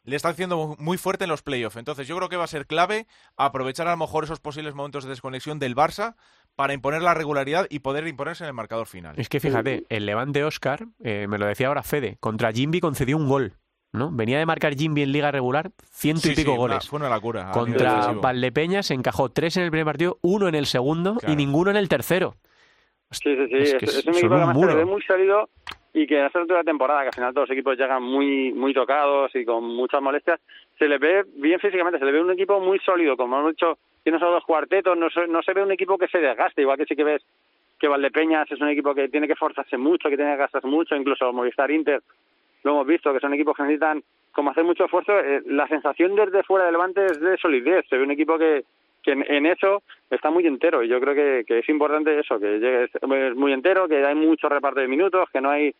le 0.04 0.16
está 0.16 0.30
haciendo 0.30 0.76
muy 0.78 0.98
fuerte 0.98 1.24
en 1.24 1.30
los 1.30 1.42
playoffs. 1.42 1.76
Entonces, 1.76 2.08
yo 2.08 2.16
creo 2.16 2.28
que 2.28 2.36
va 2.36 2.44
a 2.44 2.48
ser 2.48 2.66
clave 2.66 3.06
aprovechar 3.36 3.86
a 3.88 3.92
lo 3.92 3.96
mejor 3.96 4.24
esos 4.24 4.40
posibles 4.40 4.74
momentos 4.74 5.04
de 5.04 5.10
desconexión 5.10 5.58
del 5.58 5.76
Barça 5.76 6.16
para 6.56 6.72
imponer 6.74 7.02
la 7.02 7.14
regularidad 7.14 7.66
y 7.70 7.78
poder 7.78 8.06
imponerse 8.06 8.44
en 8.44 8.48
el 8.48 8.54
marcador 8.54 8.86
final. 8.86 9.14
Es 9.18 9.28
que 9.28 9.40
fíjate, 9.40 9.84
el 9.88 10.04
Levante 10.06 10.44
Oscar, 10.44 10.86
eh, 11.02 11.26
me 11.28 11.38
lo 11.38 11.46
decía 11.46 11.68
ahora 11.68 11.82
Fede, 11.82 12.16
contra 12.20 12.52
Jimby 12.52 12.80
concedió 12.80 13.16
un 13.16 13.28
gol, 13.28 13.54
¿no? 13.92 14.10
Venía 14.10 14.38
de 14.38 14.44
marcar 14.46 14.74
Jimby 14.74 15.02
en 15.02 15.12
liga 15.12 15.30
regular 15.30 15.70
ciento 15.90 16.22
Sí, 16.22 16.32
y 16.32 16.34
pico 16.34 16.50
sí, 16.52 16.58
una- 16.58 16.74
goles. 16.74 16.88
fue 16.88 16.98
una 16.98 17.08
locura. 17.08 17.50
Contra 17.52 17.94
defensivo. 17.96 18.20
Valdepeñas 18.22 18.90
encajó 18.90 19.30
tres 19.30 19.56
en 19.56 19.62
el 19.62 19.70
primer 19.70 19.86
partido, 19.86 20.18
uno 20.20 20.48
en 20.48 20.54
el 20.56 20.66
segundo 20.66 21.14
Claro. 21.16 21.32
y 21.32 21.36
ninguno 21.36 21.70
en 21.70 21.76
el 21.76 21.88
tercero. 21.88 22.36
Sí, 23.12 23.20
sí, 23.36 23.46
sí. 23.48 23.56
Es 23.58 23.72
Es, 23.74 23.78
que 23.78 23.84
es 23.86 23.92
son 23.92 24.02
un 24.08 24.14
equipo 24.16 24.28
que 24.30 24.34
además 24.36 24.54
muro. 24.56 24.68
se 24.70 24.76
le 24.76 24.84
ve 24.84 24.90
muy 24.90 25.02
sólido 25.02 25.48
y 25.94 26.07
que 26.07 26.18
en 26.18 26.26
esta 26.26 26.38
altura 26.38 26.61
de 26.61 26.64
temporada, 26.64 27.02
que 27.02 27.09
al 27.09 27.14
final 27.14 27.35
todos 27.35 27.48
los 27.48 27.57
equipos 27.57 27.76
llegan 27.76 28.02
muy 28.02 28.52
muy 28.52 28.72
tocados 28.72 29.35
y 29.35 29.44
con 29.44 29.64
muchas 29.64 30.00
molestias, 30.00 30.40
se 30.78 30.88
le 30.88 30.98
ve 30.98 31.24
bien 31.35 31.61
físicamente, 31.61 31.98
se 31.98 32.05
le 32.05 32.12
ve 32.12 32.22
un 32.22 32.31
equipo 32.31 32.61
muy 32.61 32.78
sólido. 32.78 33.16
Como 33.16 33.38
hemos 33.38 33.52
dicho, 33.52 33.78
tiene 34.02 34.18
solo 34.18 34.33
dos 34.33 34.44
cuartetos, 34.44 34.96
no 34.96 35.11
se, 35.11 35.26
no 35.26 35.42
se 35.42 35.52
ve 35.52 35.62
un 35.62 35.72
equipo 35.72 35.98
que 35.98 36.09
se 36.09 36.18
desgaste, 36.18 36.62
igual 36.62 36.78
que 36.78 36.87
sí 36.87 36.96
que 36.96 37.05
ves 37.05 37.22
que 37.78 37.88
Valdepeñas 37.88 38.50
es 38.50 38.61
un 38.61 38.68
equipo 38.68 38.94
que 38.94 39.09
tiene 39.09 39.26
que 39.26 39.33
esforzarse 39.33 39.76
mucho, 39.76 40.09
que 40.09 40.16
tiene 40.16 40.33
que 40.33 40.38
gastarse 40.38 40.68
mucho, 40.68 40.94
incluso 40.94 41.33
Movistar 41.33 41.70
Inter 41.70 42.00
lo 42.62 42.70
hemos 42.70 42.87
visto, 42.87 43.12
que 43.12 43.20
son 43.20 43.35
equipos 43.35 43.57
que 43.57 43.64
necesitan 43.64 44.02
como 44.31 44.50
hacer 44.50 44.62
mucho 44.64 44.85
esfuerzo. 44.85 45.18
Eh, 45.18 45.42
la 45.46 45.66
sensación 45.66 46.14
desde 46.14 46.44
fuera 46.44 46.64
del 46.64 46.74
Levante 46.74 47.05
es 47.07 47.20
de 47.20 47.37
solidez, 47.37 47.85
se 47.88 47.96
ve 47.96 48.05
un 48.05 48.12
equipo 48.12 48.38
que, 48.38 48.64
que 49.02 49.12
en, 49.12 49.24
en 49.28 49.46
eso 49.46 49.82
está 50.10 50.30
muy 50.30 50.46
entero 50.46 50.82
y 50.82 50.88
yo 50.88 51.00
creo 51.00 51.14
que, 51.14 51.44
que 51.46 51.58
es 51.60 51.68
importante 51.68 52.18
eso, 52.18 52.38
que 52.38 52.58
llegue 52.58 52.84
es 52.84 53.36
muy 53.36 53.52
entero, 53.52 53.88
que 53.88 54.04
hay 54.04 54.14
mucho 54.14 54.48
reparto 54.48 54.80
de 54.80 54.88
minutos, 54.88 55.28
que 55.30 55.40
no 55.40 55.50
hay 55.50 55.74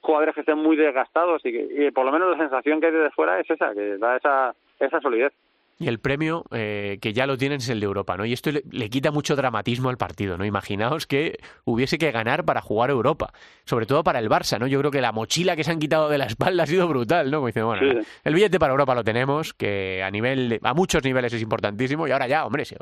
jugadores 0.00 0.34
que 0.34 0.40
estén 0.40 0.58
muy 0.58 0.76
desgastados 0.76 1.44
y 1.44 1.52
que 1.52 1.86
y 1.86 1.90
por 1.90 2.04
lo 2.04 2.12
menos 2.12 2.30
la 2.30 2.38
sensación 2.38 2.80
que 2.80 2.86
hay 2.86 2.92
desde 2.92 3.10
fuera 3.10 3.40
es 3.40 3.50
esa, 3.50 3.72
que 3.72 3.96
da 3.98 4.16
esa, 4.16 4.54
esa 4.78 5.00
solidez. 5.00 5.32
Y 5.76 5.88
el 5.88 5.98
premio 5.98 6.44
eh, 6.52 6.98
que 7.02 7.12
ya 7.12 7.26
lo 7.26 7.36
tienen 7.36 7.58
es 7.58 7.68
el 7.68 7.80
de 7.80 7.86
Europa, 7.86 8.16
¿no? 8.16 8.24
Y 8.24 8.32
esto 8.32 8.52
le, 8.52 8.62
le, 8.70 8.88
quita 8.90 9.10
mucho 9.10 9.34
dramatismo 9.34 9.88
al 9.88 9.96
partido, 9.96 10.38
¿no? 10.38 10.44
Imaginaos 10.44 11.06
que 11.06 11.40
hubiese 11.64 11.98
que 11.98 12.12
ganar 12.12 12.44
para 12.44 12.60
jugar 12.60 12.90
Europa, 12.90 13.32
sobre 13.64 13.84
todo 13.84 14.04
para 14.04 14.20
el 14.20 14.28
Barça, 14.28 14.60
¿no? 14.60 14.68
Yo 14.68 14.78
creo 14.78 14.92
que 14.92 15.00
la 15.00 15.10
mochila 15.10 15.56
que 15.56 15.64
se 15.64 15.72
han 15.72 15.80
quitado 15.80 16.08
de 16.08 16.18
la 16.18 16.26
espalda 16.26 16.62
ha 16.62 16.66
sido 16.66 16.86
brutal, 16.86 17.28
¿no? 17.30 17.38
Como 17.38 17.48
dicen, 17.48 17.64
bueno, 17.64 17.82
sí. 17.90 18.06
el 18.22 18.34
billete 18.34 18.60
para 18.60 18.70
Europa 18.70 18.94
lo 18.94 19.02
tenemos, 19.02 19.52
que 19.52 20.00
a 20.04 20.10
nivel, 20.12 20.60
a 20.62 20.74
muchos 20.74 21.02
niveles 21.02 21.32
es 21.32 21.42
importantísimo, 21.42 22.06
y 22.06 22.12
ahora 22.12 22.28
ya, 22.28 22.46
hombre, 22.46 22.64
si 22.64 22.76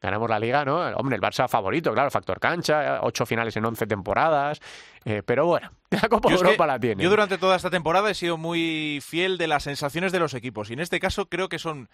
ganamos 0.00 0.28
la 0.28 0.38
Liga, 0.38 0.62
¿no? 0.64 0.76
Hombre, 0.96 1.16
el 1.16 1.22
Barça 1.22 1.48
favorito, 1.48 1.92
claro, 1.94 2.10
factor 2.10 2.38
cancha, 2.38 3.00
ocho 3.02 3.24
finales 3.24 3.56
en 3.56 3.64
once 3.64 3.86
temporadas, 3.86 4.60
eh, 5.06 5.22
pero 5.24 5.46
bueno, 5.46 5.70
la 5.90 6.08
Copa 6.08 6.28
yo 6.28 6.36
Europa 6.36 6.50
es 6.50 6.58
que 6.58 6.66
la 6.66 6.80
tiene. 6.80 7.02
Yo 7.02 7.08
durante 7.08 7.38
toda 7.38 7.56
esta 7.56 7.70
temporada 7.70 8.10
he 8.10 8.14
sido 8.14 8.36
muy 8.36 8.98
fiel 9.00 9.38
de 9.38 9.46
las 9.46 9.62
sensaciones 9.62 10.12
de 10.12 10.18
los 10.18 10.34
equipos, 10.34 10.68
y 10.68 10.74
en 10.74 10.80
este 10.80 11.00
caso 11.00 11.26
creo 11.26 11.48
que 11.48 11.58
son 11.58 11.88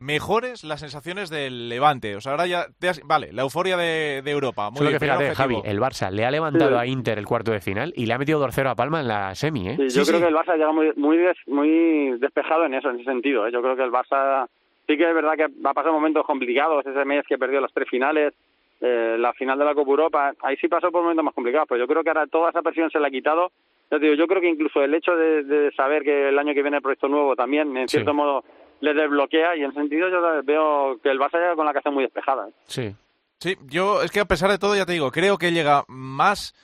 mejores 0.00 0.62
las 0.64 0.80
sensaciones 0.80 1.30
del 1.30 1.68
Levante. 1.68 2.14
O 2.16 2.20
sea, 2.20 2.32
ahora 2.32 2.46
ya. 2.46 2.66
Has, 2.88 3.00
vale, 3.04 3.32
la 3.32 3.42
euforia 3.42 3.76
de, 3.76 4.22
de 4.22 4.30
Europa. 4.30 4.70
Muy 4.70 4.78
Solo 4.78 4.90
que 4.90 5.00
fíjate, 5.00 5.34
Javi, 5.34 5.60
el 5.64 5.80
Barça 5.80 6.10
le 6.10 6.24
ha 6.24 6.30
levantado 6.30 6.70
sí. 6.70 6.76
a 6.76 6.86
Inter 6.86 7.18
el 7.18 7.26
cuarto 7.26 7.50
de 7.50 7.60
final 7.60 7.92
y 7.96 8.06
le 8.06 8.14
ha 8.14 8.18
metido 8.18 8.40
2-0 8.40 8.70
a 8.70 8.74
Palma 8.74 9.00
en 9.00 9.08
la 9.08 9.34
semi, 9.34 9.68
¿eh? 9.68 9.76
Sí, 9.76 9.98
yo 9.98 10.04
sí, 10.04 10.10
creo 10.10 10.20
sí. 10.20 10.24
que 10.24 10.28
el 10.28 10.36
Barça 10.36 10.54
llega 10.54 10.72
muy, 10.72 10.92
muy, 10.96 11.16
des, 11.16 11.36
muy 11.46 12.18
despejado 12.18 12.66
en 12.66 12.74
eso, 12.74 12.90
en 12.90 12.96
ese 12.96 13.04
sentido. 13.04 13.46
¿eh? 13.46 13.52
Yo 13.52 13.60
creo 13.62 13.76
que 13.76 13.82
el 13.82 13.92
Barça. 13.92 14.46
Sí 14.86 14.96
que 14.96 15.06
es 15.06 15.14
verdad 15.14 15.34
que 15.36 15.48
va 15.60 15.70
a 15.70 15.74
pasar 15.74 15.92
momentos 15.92 16.24
complicados. 16.24 16.86
Ese 16.86 17.04
mes 17.04 17.24
que 17.28 17.36
perdió 17.36 17.60
las 17.60 17.72
tres 17.72 17.88
finales. 17.90 18.32
Eh, 18.80 19.16
la 19.18 19.32
final 19.32 19.58
de 19.58 19.64
la 19.64 19.74
Copa 19.74 19.90
Europa, 19.90 20.32
ahí 20.40 20.56
sí 20.56 20.68
pasó 20.68 20.92
por 20.92 21.02
momentos 21.02 21.24
más 21.24 21.34
complicados, 21.34 21.66
pero 21.68 21.80
yo 21.80 21.88
creo 21.88 22.04
que 22.04 22.10
ahora 22.10 22.26
toda 22.28 22.50
esa 22.50 22.62
presión 22.62 22.90
se 22.90 23.00
la 23.00 23.08
ha 23.08 23.10
quitado. 23.10 23.50
Yo, 23.90 23.98
digo, 23.98 24.14
yo 24.14 24.26
creo 24.26 24.40
que 24.40 24.48
incluso 24.48 24.82
el 24.82 24.94
hecho 24.94 25.16
de, 25.16 25.42
de 25.42 25.72
saber 25.72 26.04
que 26.04 26.28
el 26.28 26.38
año 26.38 26.54
que 26.54 26.62
viene 26.62 26.76
el 26.76 26.82
proyecto 26.82 27.08
nuevo 27.08 27.34
también, 27.34 27.76
en 27.76 27.88
cierto 27.88 28.14
modo, 28.14 28.44
le 28.80 28.94
desbloquea 28.94 29.56
y 29.56 29.64
en 29.64 29.74
sentido 29.74 30.08
yo 30.08 30.44
veo 30.44 31.00
que 31.02 31.10
el 31.10 31.18
Barça 31.18 31.38
llega 31.38 31.56
con 31.56 31.66
la 31.66 31.72
casa 31.72 31.90
muy 31.90 32.04
despejada. 32.04 32.48
Sí. 32.66 32.94
Sí, 33.40 33.56
yo 33.68 34.02
es 34.02 34.10
que 34.10 34.20
a 34.20 34.24
pesar 34.24 34.50
de 34.50 34.58
todo, 34.58 34.74
ya 34.74 34.84
te 34.84 34.92
digo, 34.92 35.10
creo 35.12 35.38
que 35.38 35.52
llega 35.52 35.84
más 35.86 36.54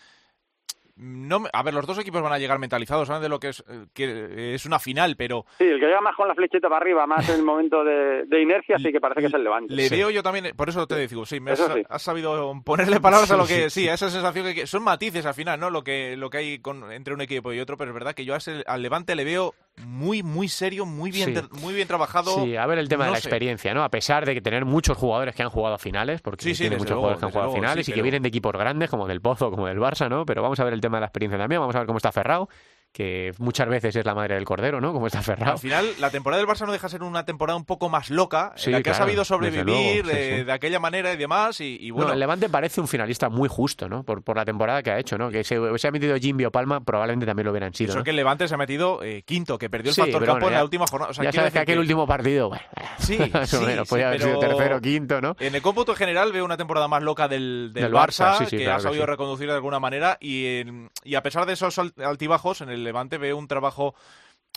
no, 0.96 1.44
a 1.52 1.62
ver, 1.62 1.74
los 1.74 1.87
dos 1.87 1.98
equipos 1.98 2.22
van 2.22 2.33
a 2.33 2.38
llegar 2.38 2.59
mentalizados, 2.59 3.09
saben 3.09 3.22
de 3.22 3.28
lo 3.28 3.40
que 3.40 3.48
es, 3.48 3.64
que 3.92 4.54
es 4.54 4.64
una 4.64 4.78
final, 4.78 5.16
pero... 5.16 5.44
Sí, 5.59 5.64
el 5.64 5.80
que 5.80 5.87
llega 5.87 6.00
más 6.00 6.14
con 6.14 6.28
la 6.28 6.35
flechita 6.35 6.68
para 6.68 6.83
arriba, 6.83 7.07
más 7.07 7.28
en 7.28 7.37
el 7.37 7.42
momento 7.42 7.83
de, 7.83 8.24
de 8.26 8.42
inercia, 8.42 8.78
sí 8.78 8.92
que 8.92 9.00
parece 9.00 9.20
que 9.20 9.26
es 9.26 9.35
el 9.35 9.42
Levante. 9.42 9.74
Le 9.74 9.88
sí. 9.88 9.96
veo 9.96 10.11
yo 10.11 10.22
también, 10.22 10.54
por 10.57 10.68
eso 10.68 10.87
te 10.87 11.07
digo, 11.07 11.26
sí, 11.26 11.40
me 11.40 11.52
has, 11.52 11.59
sí. 11.59 11.83
has, 11.88 12.02
sabido 12.02 12.54
ponerle 12.64 13.00
palabras 13.00 13.30
a 13.33 13.37
lo 13.37 13.46
que... 13.46 13.70
Sí, 13.70 13.88
a 13.88 13.94
esa 13.94 14.09
sensación 14.09 14.54
que... 14.54 14.66
Son 14.66 14.85
matices 14.85 15.26
al 15.26 15.35
final, 15.35 15.59
¿no? 15.59 15.70
Lo 15.70 15.83
que, 15.83 16.16
lo 16.16 16.30
que 16.30 16.38
hay 16.38 16.59
con, 16.61 16.92
entre 16.92 17.14
un 17.14 17.20
equipo 17.20 17.52
y 17.52 17.61
otro, 17.61 17.76
pero 17.76 17.90
es 17.90 17.94
verdad 17.94 18.14
que 18.14 18.24
yo 18.24 18.35
al 18.66 18.83
Levante 18.83 19.16
le 19.16 19.24
veo 19.24 19.54
muy, 19.82 20.22
muy 20.22 20.48
serio, 20.48 20.87
muy 20.87 21.10
bien, 21.10 21.48
muy 21.60 21.74
bien 21.74 21.88
trabajado. 21.88 22.44
Sí, 22.44 22.56
a 22.56 22.64
ver 22.66 22.78
el 22.78 22.88
tema 22.88 23.04
no 23.04 23.10
de 23.10 23.16
la 23.16 23.20
sé. 23.20 23.28
experiencia, 23.28 23.74
¿no? 23.74 23.82
A 23.82 23.90
pesar 23.90 24.24
de 24.24 24.34
que 24.34 24.40
tener 24.40 24.64
muchos 24.64 24.96
jugadores 24.96 25.34
que 25.34 25.42
han 25.42 25.50
jugado 25.50 25.74
a 25.74 25.78
finales, 25.78 26.20
porque 26.22 26.44
Sí, 26.44 26.54
sí, 26.54 26.62
tiene 26.64 26.76
muchos 26.76 26.90
luego, 26.90 27.02
jugadores 27.02 27.20
que 27.20 27.26
han 27.26 27.32
jugado 27.32 27.50
a 27.50 27.54
finales 27.54 27.88
y 27.88 27.92
que 27.92 28.02
vienen 28.02 28.22
de 28.22 28.28
equipos 28.28 28.52
grandes, 28.52 28.88
como 28.88 29.06
del 29.06 29.20
Pozo, 29.20 29.50
como 29.50 29.66
del 29.66 29.78
Barça, 29.78 30.08
¿no? 30.08 30.24
Pero 30.24 30.42
vamos 30.42 30.60
a 30.60 30.64
ver 30.64 30.72
el 30.74 30.80
tema 30.80 30.98
de 30.98 31.00
la 31.02 31.06
experiencia 31.06 31.38
también, 31.38 31.60
vamos 31.60 31.74
a 31.74 31.78
ver 31.78 31.87
cómo 31.87 31.96
está 31.98 32.12
Ferrao, 32.12 32.48
que 32.94 33.33
muchas 33.38 33.68
veces 33.68 33.96
es 33.96 34.07
la 34.07 34.14
madre 34.14 34.37
del 34.37 34.44
cordero, 34.44 34.80
¿no? 34.80 34.92
Cómo 34.92 35.09
está 35.09 35.20
Ferrao. 35.20 35.54
Al 35.54 35.59
final, 35.59 35.85
la 35.98 36.11
temporada 36.11 36.40
del 36.40 36.48
Barça 36.48 36.64
no 36.64 36.70
deja 36.70 36.87
de 36.87 36.92
ser 36.92 37.02
una 37.02 37.24
temporada 37.24 37.57
un 37.57 37.64
poco 37.64 37.88
más 37.88 38.09
loca, 38.09 38.52
Sí, 38.54 38.66
en 38.70 38.72
la 38.74 38.78
que 38.78 38.83
claro, 38.85 38.96
ha 38.96 38.98
sabido 39.00 39.24
sobrevivir 39.24 39.66
luego, 39.66 39.80
sí, 39.83 40.11
eh, 40.12 40.37
sí. 40.38 40.44
de 40.44 40.52
aquella 40.52 40.78
manera 40.78 41.12
y 41.12 41.16
demás, 41.16 41.61
y, 41.61 41.76
y 41.80 41.90
bueno... 41.90 42.07
No, 42.09 42.14
el 42.14 42.20
Levante 42.20 42.48
parece 42.48 42.80
un 42.80 42.87
finalista 42.87 43.28
muy 43.28 43.48
justo, 43.48 43.88
¿no? 43.88 44.04
Por, 44.04 44.22
por 44.22 44.37
la 44.37 44.44
temporada 44.44 44.80
que 44.85 44.92
ha 44.92 44.98
hecho, 45.00 45.18
¿no? 45.18 45.28
Que 45.28 45.42
se, 45.42 45.59
se 45.76 45.88
ha 45.88 45.90
metido 45.90 46.16
Jimmy 46.16 46.44
o 46.44 46.52
Palma, 46.52 46.85
probablemente 46.85 47.26
también 47.26 47.46
lo 47.46 47.50
hubieran 47.50 47.74
sido. 47.74 47.90
Eso 47.90 47.98
¿no? 47.98 48.04
que 48.04 48.11
el 48.11 48.16
Levante 48.16 48.46
se 48.46 48.54
ha 48.54 48.59
metido 48.59 49.02
eh, 49.02 49.22
quinto, 49.26 49.59
que 49.59 49.68
perdió 49.68 49.90
el 49.90 49.96
factor 49.96 50.24
campo 50.24 50.35
bueno, 50.42 50.48
en 50.48 50.54
la 50.54 50.62
última 50.64 50.87
jornada. 50.87 51.11
O 51.11 51.14
sea, 51.14 51.24
ya 51.24 51.33
sabes 51.33 51.52
que 51.52 51.59
aquel 51.59 51.80
último 51.80 52.07
partido, 52.07 52.48
bueno, 52.50 52.62
Sí, 52.98 53.18
más 53.33 53.52
o 53.54 53.59
sí, 53.59 53.66
menos, 53.66 53.88
podía 53.88 54.07
haber 54.07 54.22
sido 54.22 54.38
tercero, 54.38 54.80
quinto, 54.80 55.20
¿no? 55.20 55.35
En 55.40 55.52
el 55.57 55.62
cómputo 55.62 55.96
general 55.96 56.30
veo 56.33 56.44
una 56.44 56.57
temporada 56.57 56.87
más 56.87 57.02
loca 57.02 57.26
del, 57.26 57.72
del, 57.74 57.83
Del 57.85 57.92
Barça, 57.92 58.46
que 58.48 58.59
claro 58.59 58.76
ha 58.76 58.80
sabido 58.80 59.04
reconducir 59.04 59.48
de 59.48 59.54
alguna 59.54 59.80
manera 59.80 60.16
y, 60.20 60.59
en- 60.59 60.90
y 61.02 61.16
a 61.16 61.22
pesar 61.24 61.44
de 61.46 61.54
esos 61.54 61.76
alt- 61.78 62.00
altibajos, 62.00 62.61
en 62.61 62.68
el 62.68 62.84
Levante 62.85 63.18
veo 63.18 63.37
un 63.37 63.49
trabajo 63.49 63.94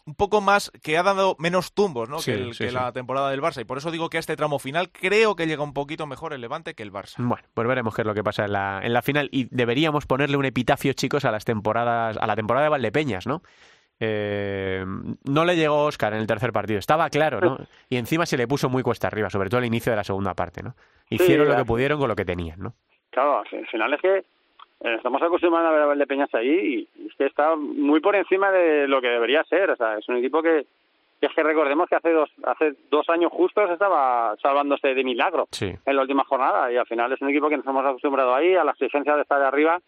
un 0.05 0.15
poco 0.15 0.39
más 0.39 0.71
que 0.83 0.97
ha 0.97 1.03
dado 1.03 1.35
menos 1.37 1.73
tumbos 1.73 2.07
¿no? 2.07 2.19
Sí, 2.19 2.31
que, 2.31 2.37
el- 2.37 2.53
sí, 2.53 2.63
que 2.65 2.69
sí. 2.69 2.73
la 2.75 2.91
temporada 2.93 3.29
del 3.29 3.41
Barça 3.41 3.59
y 3.61 3.65
por 3.65 3.77
eso 3.77 3.91
digo 3.91 4.09
que 4.09 4.17
a 4.17 4.19
este 4.21 4.35
tramo 4.37 4.57
final 4.59 4.89
creo 4.89 5.35
que 5.35 5.47
llega 5.47 5.63
un 5.63 5.73
poquito 5.73 6.05
mejor 6.07 6.31
el 6.33 6.39
Levante 6.41 6.75
que 6.75 6.83
el 6.83 6.93
Barça. 6.93 7.15
Bueno, 7.17 7.43
pues 7.53 7.67
veremos 7.67 7.93
qué 7.95 8.03
es 8.03 8.05
lo 8.07 8.13
que 8.13 8.23
pasa 8.23 8.45
en 8.45 8.53
la, 8.53 8.79
en 8.83 8.93
la 8.93 9.01
final 9.01 9.27
y 9.31 9.47
deberíamos 9.53 10.05
ponerle 10.05 10.37
un 10.37 10.45
epitafio, 10.45 10.93
chicos, 10.93 11.25
a 11.25 11.31
las 11.31 11.43
temporadas, 11.43 12.15
a 12.17 12.25
la 12.27 12.35
temporada 12.35 12.65
de 12.65 12.69
Valdepeñas, 12.69 13.27
¿no? 13.27 13.41
Eh, 13.99 14.85
no 15.25 15.43
le 15.43 15.55
llegó 15.55 15.85
Oscar 15.85 16.13
en 16.13 16.19
el 16.19 16.27
tercer 16.27 16.51
partido, 16.53 16.77
estaba 16.79 17.09
claro, 17.09 17.41
¿no? 17.41 17.57
Y 17.89 17.97
encima 17.97 18.25
se 18.25 18.37
le 18.37 18.47
puso 18.47 18.69
muy 18.69 18.83
cuesta 18.83 19.07
arriba, 19.07 19.29
sobre 19.29 19.49
todo 19.49 19.57
al 19.59 19.65
inicio 19.65 19.91
de 19.91 19.95
la 19.95 20.03
segunda 20.03 20.33
parte, 20.35 20.61
¿no? 20.63 20.75
Hicieron 21.09 21.47
lo 21.47 21.55
que 21.55 21.65
pudieron 21.65 21.99
con 21.99 22.07
lo 22.07 22.15
que 22.15 22.23
tenían, 22.25 22.59
¿no? 22.59 22.75
Claro, 23.09 23.39
al 23.39 23.67
final 23.67 23.93
es 23.93 24.01
que 24.01 24.25
estamos 24.79 25.21
acostumbrados 25.21 25.69
a 25.69 25.73
ver 25.73 25.81
a 25.81 25.85
Valdepeñas 25.87 26.33
ahí 26.35 26.87
y 26.97 27.07
es 27.07 27.15
que 27.15 27.25
está 27.25 27.55
muy 27.55 27.99
por 27.99 28.15
encima 28.15 28.51
de 28.51 28.87
lo 28.87 29.01
que 29.01 29.07
debería 29.09 29.43
ser. 29.45 29.71
O 29.71 29.75
sea, 29.75 29.97
es 29.97 30.07
un 30.07 30.17
equipo 30.17 30.41
que, 30.41 30.65
es 31.21 31.33
que 31.33 31.43
recordemos 31.43 31.89
que 31.89 31.95
hace 31.95 32.11
dos, 32.11 32.29
hace 32.43 32.73
dos 32.91 33.09
años 33.09 33.31
justos 33.31 33.69
estaba 33.71 34.35
salvándose 34.41 34.93
de 34.93 35.03
milagro 35.03 35.47
Sí. 35.51 35.73
en 35.85 35.95
la 35.95 36.01
última 36.03 36.23
jornada 36.25 36.71
y 36.71 36.77
al 36.77 36.85
final 36.85 37.11
es 37.11 37.21
un 37.21 37.29
equipo 37.29 37.49
que 37.49 37.57
nos 37.57 37.65
hemos 37.65 37.85
acostumbrado 37.85 38.35
ahí 38.35 38.55
a 38.55 38.63
la 38.63 38.71
exigencia 38.71 39.15
de 39.15 39.23
estar 39.23 39.39
de 39.39 39.47
arriba, 39.47 39.79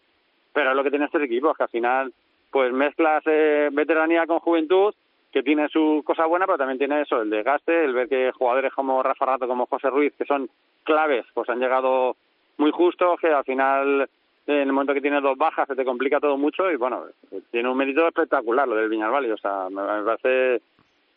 pero 0.52 0.70
es 0.70 0.76
lo 0.76 0.82
que 0.82 0.90
tiene 0.90 1.04
este 1.04 1.22
equipo, 1.22 1.54
que 1.54 1.62
al 1.62 1.68
final 1.68 2.12
pues 2.50 2.72
mezclas 2.72 3.22
eh, 3.26 3.68
veteranía 3.70 4.26
con 4.26 4.40
juventud 4.40 4.92
que 5.32 5.44
tiene 5.44 5.68
su 5.68 6.02
cosa 6.04 6.26
buena, 6.26 6.44
pero 6.46 6.58
también 6.58 6.78
tiene 6.78 7.02
eso, 7.02 7.22
el 7.22 7.30
desgaste, 7.30 7.84
el 7.84 7.94
ver 7.94 8.08
que 8.08 8.32
jugadores 8.32 8.72
como 8.72 9.00
Rafa 9.00 9.24
Rato, 9.26 9.46
como 9.46 9.66
José 9.66 9.88
Ruiz, 9.88 10.12
que 10.18 10.24
son 10.24 10.50
claves, 10.82 11.24
pues 11.32 11.48
han 11.48 11.60
llegado 11.60 12.16
muy 12.58 12.72
justos, 12.72 13.20
que 13.20 13.28
al 13.28 13.44
final 13.44 14.10
en 14.54 14.68
el 14.68 14.72
momento 14.72 14.94
que 14.94 15.00
tienes 15.00 15.22
dos 15.22 15.36
bajas 15.38 15.66
se 15.68 15.74
te 15.76 15.84
complica 15.84 16.20
todo 16.20 16.36
mucho 16.36 16.70
y 16.70 16.76
bueno, 16.76 17.04
tiene 17.50 17.68
un 17.68 17.76
mérito 17.76 18.06
espectacular 18.06 18.66
lo 18.68 18.76
del 18.76 18.88
Viñalbali, 18.88 19.30
o 19.30 19.36
sea, 19.38 19.68
me 19.70 19.82
me 19.82 20.02
parece 20.04 20.62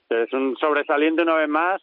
que 0.10 0.24
es 0.24 0.34
un 0.34 0.56
sobresaliente 0.58 1.22
una 1.24 1.36
vez 1.36 1.50
más 1.50 1.82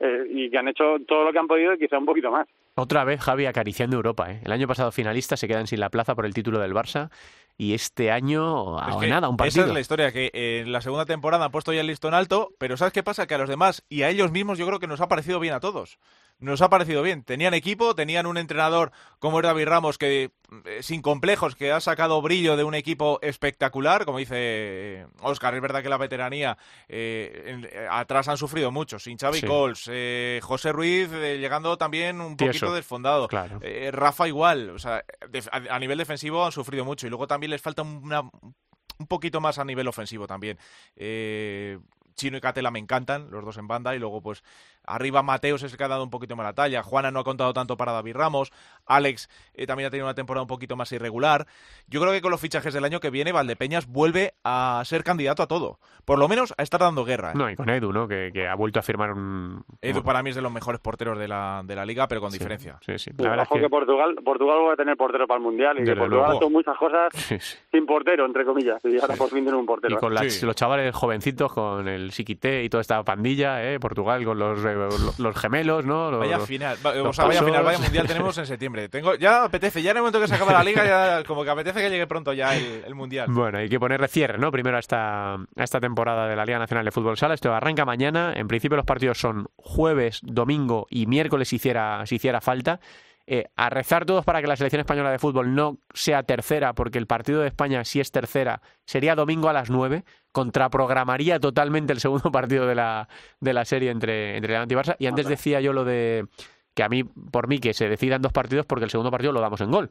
eh, 0.00 0.24
y 0.30 0.50
que 0.50 0.58
han 0.58 0.68
hecho 0.68 0.96
todo 1.06 1.24
lo 1.24 1.32
que 1.32 1.38
han 1.38 1.46
podido 1.46 1.72
y 1.74 1.78
quizá 1.78 1.98
un 1.98 2.06
poquito 2.06 2.30
más. 2.30 2.46
Otra 2.74 3.04
vez 3.04 3.20
Javi 3.20 3.46
acariciando 3.46 3.96
Europa, 3.96 4.30
¿eh? 4.32 4.40
El 4.44 4.52
año 4.52 4.66
pasado 4.66 4.90
finalistas 4.92 5.38
se 5.38 5.46
quedan 5.46 5.66
sin 5.66 5.78
la 5.80 5.90
plaza 5.90 6.14
por 6.14 6.24
el 6.24 6.32
título 6.32 6.58
del 6.58 6.72
Barça 6.72 7.10
y 7.58 7.74
este 7.74 8.10
año 8.10 8.78
Es 8.78 8.96
a 8.96 8.98
que 8.98 9.08
nada, 9.08 9.28
un 9.28 9.34
Esa 9.34 9.44
partido. 9.44 9.66
es 9.66 9.72
la 9.74 9.80
historia, 9.80 10.10
que 10.10 10.30
en 10.32 10.72
la 10.72 10.80
segunda 10.80 11.04
temporada 11.04 11.44
han 11.44 11.52
puesto 11.52 11.72
ya 11.74 11.82
el 11.82 11.86
listón 11.86 12.14
alto, 12.14 12.48
pero 12.58 12.78
¿sabes 12.78 12.94
qué 12.94 13.02
pasa? 13.02 13.26
Que 13.26 13.34
a 13.34 13.38
los 13.38 13.48
demás 13.48 13.84
y 13.90 14.02
a 14.02 14.08
ellos 14.08 14.32
mismos 14.32 14.56
yo 14.58 14.66
creo 14.66 14.78
que 14.78 14.86
nos 14.86 15.02
ha 15.02 15.08
parecido 15.08 15.38
bien 15.38 15.52
a 15.52 15.60
todos. 15.60 15.98
Nos 16.42 16.60
ha 16.60 16.68
parecido 16.68 17.02
bien. 17.02 17.22
Tenían 17.22 17.54
equipo, 17.54 17.94
tenían 17.94 18.26
un 18.26 18.36
entrenador 18.36 18.90
como 19.20 19.38
es 19.38 19.44
David 19.44 19.66
Ramos, 19.66 19.96
que 19.96 20.32
eh, 20.64 20.82
sin 20.82 21.00
complejos, 21.00 21.54
que 21.54 21.70
ha 21.70 21.80
sacado 21.80 22.20
brillo 22.20 22.56
de 22.56 22.64
un 22.64 22.74
equipo 22.74 23.20
espectacular, 23.22 24.04
como 24.04 24.18
dice 24.18 25.06
Oscar, 25.20 25.54
es 25.54 25.62
verdad 25.62 25.82
que 25.82 25.88
la 25.88 25.98
veteranía 25.98 26.58
eh, 26.88 27.44
en- 27.46 27.64
eh, 27.66 27.86
atrás 27.88 28.26
han 28.28 28.36
sufrido 28.36 28.70
mucho, 28.72 28.98
sin 28.98 29.16
Xavi 29.18 29.38
Sí. 29.38 29.46
Eh, 29.88 30.40
José 30.42 30.72
Ruiz 30.72 31.08
eh, 31.12 31.38
llegando 31.38 31.78
también 31.78 32.20
un 32.20 32.36
Tieso. 32.36 32.52
poquito 32.58 32.74
desfondado, 32.74 33.28
Claro. 33.28 33.58
eh, 33.62 33.90
Rafa 33.92 34.26
igual, 34.26 34.70
o 34.70 34.78
sea, 34.80 35.04
a, 35.52 35.56
a 35.74 35.78
nivel 35.78 35.98
defensivo 35.98 36.44
han 36.44 36.52
sufrido 36.52 36.84
mucho 36.84 37.06
y 37.06 37.10
luego 37.10 37.26
también 37.28 37.50
les 37.50 37.62
falta 37.62 37.82
una, 37.82 38.20
un 38.22 39.06
poquito 39.06 39.40
más 39.40 39.58
a 39.58 39.64
nivel 39.64 39.86
ofensivo 39.86 40.26
también. 40.26 40.58
Eh, 40.96 41.78
Chino 42.14 42.36
y 42.36 42.40
Catela 42.42 42.70
me 42.70 42.78
encantan, 42.78 43.30
los 43.30 43.42
dos 43.42 43.56
en 43.56 43.66
banda, 43.66 43.96
y 43.96 43.98
luego 43.98 44.20
pues 44.20 44.42
arriba 44.86 45.22
Mateos 45.22 45.62
es 45.62 45.72
el 45.72 45.78
que 45.78 45.84
ha 45.84 45.88
dado 45.88 46.02
un 46.04 46.10
poquito 46.10 46.36
más 46.36 46.44
la 46.44 46.52
talla, 46.52 46.82
Juana 46.82 47.10
no 47.10 47.20
ha 47.20 47.24
contado 47.24 47.52
tanto 47.52 47.76
para 47.76 47.92
David 47.92 48.16
Ramos, 48.16 48.52
Alex 48.86 49.28
eh, 49.54 49.66
también 49.66 49.86
ha 49.86 49.90
tenido 49.90 50.06
una 50.06 50.14
temporada 50.14 50.42
un 50.42 50.48
poquito 50.48 50.76
más 50.76 50.90
irregular. 50.92 51.46
Yo 51.86 52.00
creo 52.00 52.12
que 52.12 52.20
con 52.20 52.30
los 52.30 52.40
fichajes 52.40 52.74
del 52.74 52.84
año 52.84 53.00
que 53.00 53.10
viene 53.10 53.32
Valdepeñas 53.32 53.86
vuelve 53.86 54.34
a 54.44 54.82
ser 54.84 55.04
candidato 55.04 55.42
a 55.42 55.46
todo, 55.46 55.78
por 56.04 56.18
lo 56.18 56.28
menos 56.28 56.54
a 56.56 56.62
estar 56.62 56.80
dando 56.80 57.04
guerra. 57.04 57.30
¿eh? 57.30 57.34
No, 57.36 57.48
y 57.50 57.56
con 57.56 57.68
Edu, 57.70 57.92
¿no? 57.92 58.08
Que, 58.08 58.30
que 58.32 58.46
ha 58.48 58.54
vuelto 58.54 58.78
a 58.78 58.82
firmar 58.82 59.12
un... 59.12 59.64
Edu 59.80 60.02
para 60.02 60.22
mí 60.22 60.30
es 60.30 60.36
de 60.36 60.42
los 60.42 60.52
mejores 60.52 60.80
porteros 60.80 61.18
de 61.18 61.28
la, 61.28 61.62
de 61.64 61.76
la 61.76 61.84
liga, 61.84 62.08
pero 62.08 62.20
con 62.20 62.30
Sí, 62.30 62.38
diferencia. 62.38 62.78
Sí, 62.84 62.98
sí. 62.98 63.10
La 63.18 63.30
verdad 63.30 63.46
es 63.50 63.54
que... 63.56 63.60
que... 63.62 63.68
Portugal 63.68 64.14
Portugal 64.24 64.58
va 64.68 64.72
a 64.74 64.76
tener 64.76 64.96
portero 64.96 65.26
para 65.26 65.38
el 65.38 65.44
Mundial 65.44 65.76
y 65.76 65.80
Desde 65.80 65.94
que 65.94 66.00
Portugal 66.00 66.36
hecho 66.36 66.50
muchas 66.50 66.76
cosas 66.76 67.08
Sí, 67.14 67.36
sí. 67.40 67.56
sin 67.70 67.86
portero, 67.86 68.26
entre 68.26 68.44
comillas, 68.44 68.82
y 68.84 68.98
ahora 68.98 69.14
por 69.16 69.28
fin 69.30 69.42
tiene 69.44 69.56
un 69.58 69.66
portero. 69.66 69.94
Y 69.94 69.98
con 69.98 70.14
las- 70.14 70.42
los 70.42 70.56
chavales 70.56 70.94
jovencitos, 70.94 71.52
con 71.52 71.88
el 71.88 72.10
Siquité 72.12 72.62
y 72.64 72.68
toda 72.68 72.80
esta 72.80 73.02
pandilla, 73.02 73.62
¿eh? 73.64 73.78
Portugal 73.80 74.24
con 74.24 74.38
los 74.38 74.64
eh, 74.72 74.88
lo- 74.98 75.14
los 75.24 75.36
gemelos, 75.36 75.84
¿no? 75.84 76.10
Los- 76.10 76.20
Vaya 76.20 76.38
final, 76.40 76.76
o 76.82 77.12
sea, 77.12 77.24
vaya 77.26 77.42
final, 77.42 77.64
vaya 77.64 77.78
mundial 77.78 78.06
tenemos 78.06 78.36
en 78.38 78.46
septiembre. 78.46 78.88
Tengo, 78.88 79.14
ya 79.14 79.44
apetece, 79.44 79.82
ya 79.82 79.90
en 79.92 79.96
el 79.98 80.02
momento 80.02 80.20
que 80.20 80.28
se 80.28 80.34
acaba 80.34 80.52
la 80.52 80.64
liga, 80.64 80.84
ya 80.84 81.24
como 81.24 81.44
que 81.44 81.50
apetece 81.50 81.80
que 81.80 81.90
llegue 81.90 82.06
pronto 82.06 82.32
ya 82.32 82.56
el, 82.56 82.84
el 82.86 82.94
mundial. 82.94 83.26
Bueno, 83.30 83.58
hay 83.58 83.68
que 83.68 83.78
ponerle 83.80 84.08
cierre, 84.08 84.38
¿no? 84.38 84.50
Primero 84.50 84.76
a 84.76 84.80
esta, 84.80 85.34
a 85.34 85.38
esta 85.56 85.80
temporada 85.80 86.26
de 86.28 86.36
la 86.36 86.44
Liga 86.44 86.58
Nacional 86.58 86.84
de 86.84 86.90
Fútbol 86.90 87.16
Sala. 87.16 87.34
Esto 87.34 87.52
arranca 87.54 87.84
mañana. 87.84 88.32
En 88.34 88.48
principio 88.48 88.76
los 88.76 88.86
partidos 88.86 89.18
son 89.18 89.48
jueves, 89.56 90.20
domingo 90.22 90.86
y 90.90 91.06
miércoles 91.06 91.48
si 91.48 91.56
hiciera, 91.56 92.04
si 92.06 92.16
hiciera 92.16 92.40
falta. 92.40 92.80
Eh, 93.26 93.44
a 93.54 93.70
rezar 93.70 94.04
todos 94.04 94.24
para 94.24 94.40
que 94.40 94.48
la 94.48 94.56
selección 94.56 94.80
española 94.80 95.10
de 95.10 95.18
fútbol 95.18 95.54
no 95.54 95.78
sea 95.94 96.24
tercera, 96.24 96.72
porque 96.72 96.98
el 96.98 97.06
partido 97.06 97.40
de 97.40 97.48
España, 97.48 97.84
si 97.84 98.00
es 98.00 98.10
tercera, 98.10 98.62
sería 98.84 99.14
domingo 99.14 99.48
a 99.48 99.52
las 99.52 99.70
9. 99.70 100.04
Contraprogramaría 100.32 101.38
totalmente 101.38 101.92
el 101.92 102.00
segundo 102.00 102.30
partido 102.32 102.66
de 102.66 102.74
la, 102.74 103.08
de 103.40 103.52
la 103.52 103.64
serie 103.64 103.90
entre, 103.90 104.36
entre 104.36 104.52
Levante 104.52 104.74
y 104.74 104.76
Barça. 104.76 104.96
Y 104.98 105.06
antes 105.06 105.26
decía 105.26 105.60
yo 105.60 105.72
lo 105.72 105.84
de 105.84 106.26
que 106.74 106.82
a 106.82 106.88
mí, 106.88 107.04
por 107.04 107.48
mí, 107.48 107.58
que 107.58 107.74
se 107.74 107.88
decidan 107.88 108.22
dos 108.22 108.32
partidos 108.32 108.66
porque 108.66 108.84
el 108.84 108.90
segundo 108.90 109.10
partido 109.10 109.32
lo 109.32 109.40
damos 109.40 109.60
en 109.60 109.70
gol. 109.70 109.90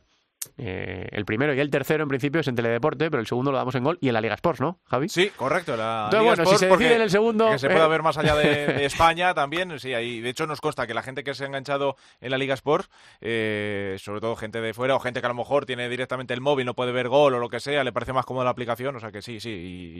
Eh, 0.57 1.07
el 1.11 1.25
primero 1.25 1.53
y 1.53 1.59
el 1.59 1.69
tercero, 1.69 2.03
en 2.03 2.09
principio, 2.09 2.41
es 2.41 2.47
en 2.47 2.55
Teledeporte, 2.55 3.09
pero 3.11 3.21
el 3.21 3.27
segundo 3.27 3.51
lo 3.51 3.57
damos 3.57 3.75
en 3.75 3.83
gol 3.83 3.97
y 4.01 4.07
en 4.07 4.13
la 4.13 4.21
Liga 4.21 4.33
Sports, 4.35 4.59
¿no, 4.61 4.79
Javi? 4.85 5.09
Sí, 5.09 5.29
correcto. 5.35 5.77
La 5.77 6.05
Entonces, 6.05 6.19
Liga 6.19 6.35
bueno, 6.35 6.45
si 6.45 6.57
se 6.57 6.67
decide 6.67 6.95
en 6.95 7.01
el 7.01 7.09
segundo, 7.09 7.49
Que 7.51 7.59
se 7.59 7.67
eh, 7.67 7.69
pueda 7.69 7.87
ver 7.87 8.01
más 8.01 8.17
allá 8.17 8.35
de, 8.35 8.65
de 8.73 8.85
España 8.85 9.33
también. 9.33 9.79
Sí, 9.79 9.93
ahí, 9.93 10.19
de 10.19 10.29
hecho, 10.29 10.47
nos 10.47 10.61
consta 10.61 10.87
que 10.87 10.93
la 10.93 11.03
gente 11.03 11.23
que 11.23 11.33
se 11.33 11.43
ha 11.43 11.47
enganchado 11.47 11.95
en 12.19 12.31
la 12.31 12.37
Liga 12.37 12.53
Sports, 12.53 12.89
eh, 13.21 13.95
sobre 13.99 14.19
todo 14.21 14.35
gente 14.35 14.61
de 14.61 14.73
fuera 14.73 14.95
o 14.95 14.99
gente 14.99 15.19
que 15.21 15.25
a 15.25 15.29
lo 15.29 15.35
mejor 15.35 15.65
tiene 15.65 15.89
directamente 15.89 16.33
el 16.33 16.41
móvil, 16.41 16.65
no 16.65 16.73
puede 16.73 16.91
ver 16.91 17.07
gol 17.07 17.33
o 17.35 17.39
lo 17.39 17.49
que 17.49 17.59
sea, 17.59 17.83
le 17.83 17.91
parece 17.91 18.13
más 18.13 18.25
cómoda 18.25 18.45
la 18.45 18.51
aplicación. 18.51 18.95
O 18.95 18.99
sea 18.99 19.11
que 19.11 19.21
sí, 19.21 19.39
sí, 19.39 19.49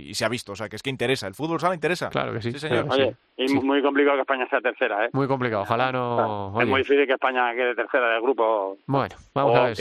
y, 0.06 0.10
y 0.10 0.13
se 0.15 0.25
ha 0.25 0.30
visto. 0.30 0.54
O 0.54 0.56
sea 0.56 0.69
que 0.69 0.75
es 0.75 0.84
que 0.84 0.89
interesa. 0.89 1.27
El 1.27 1.36
fútbol 1.36 1.60
sala 1.60 1.75
interesa. 1.75 2.10
Claro 2.10 2.34
que 2.34 2.41
sí. 2.41 2.51
Sí, 2.51 2.60
señor. 2.60 2.86
claro 2.86 2.97
que 2.97 3.04
Oye, 3.04 3.15
y 3.38 3.47
Sí. 3.47 3.60
muy 3.60 3.82
complicado 3.82 4.17
que 4.17 4.21
España 4.21 4.47
sea 4.49 4.62
tercera, 4.62 5.06
¿eh? 5.06 5.10
Muy 5.13 5.27
complicado. 5.27 5.63
Ojalá 5.63 5.91
no. 5.91 6.49
es 6.49 6.56
oye, 6.58 6.65
muy 6.65 6.80
difícil 6.82 7.06
que 7.08 7.13
España 7.13 7.54
quede 7.54 7.75
tercera 7.75 8.10
del 8.10 8.21
grupo. 8.21 8.77
Bueno, 8.86 9.15
vamos 9.34 9.54
o 9.54 9.58
a 9.58 9.65
ver. 9.65 9.75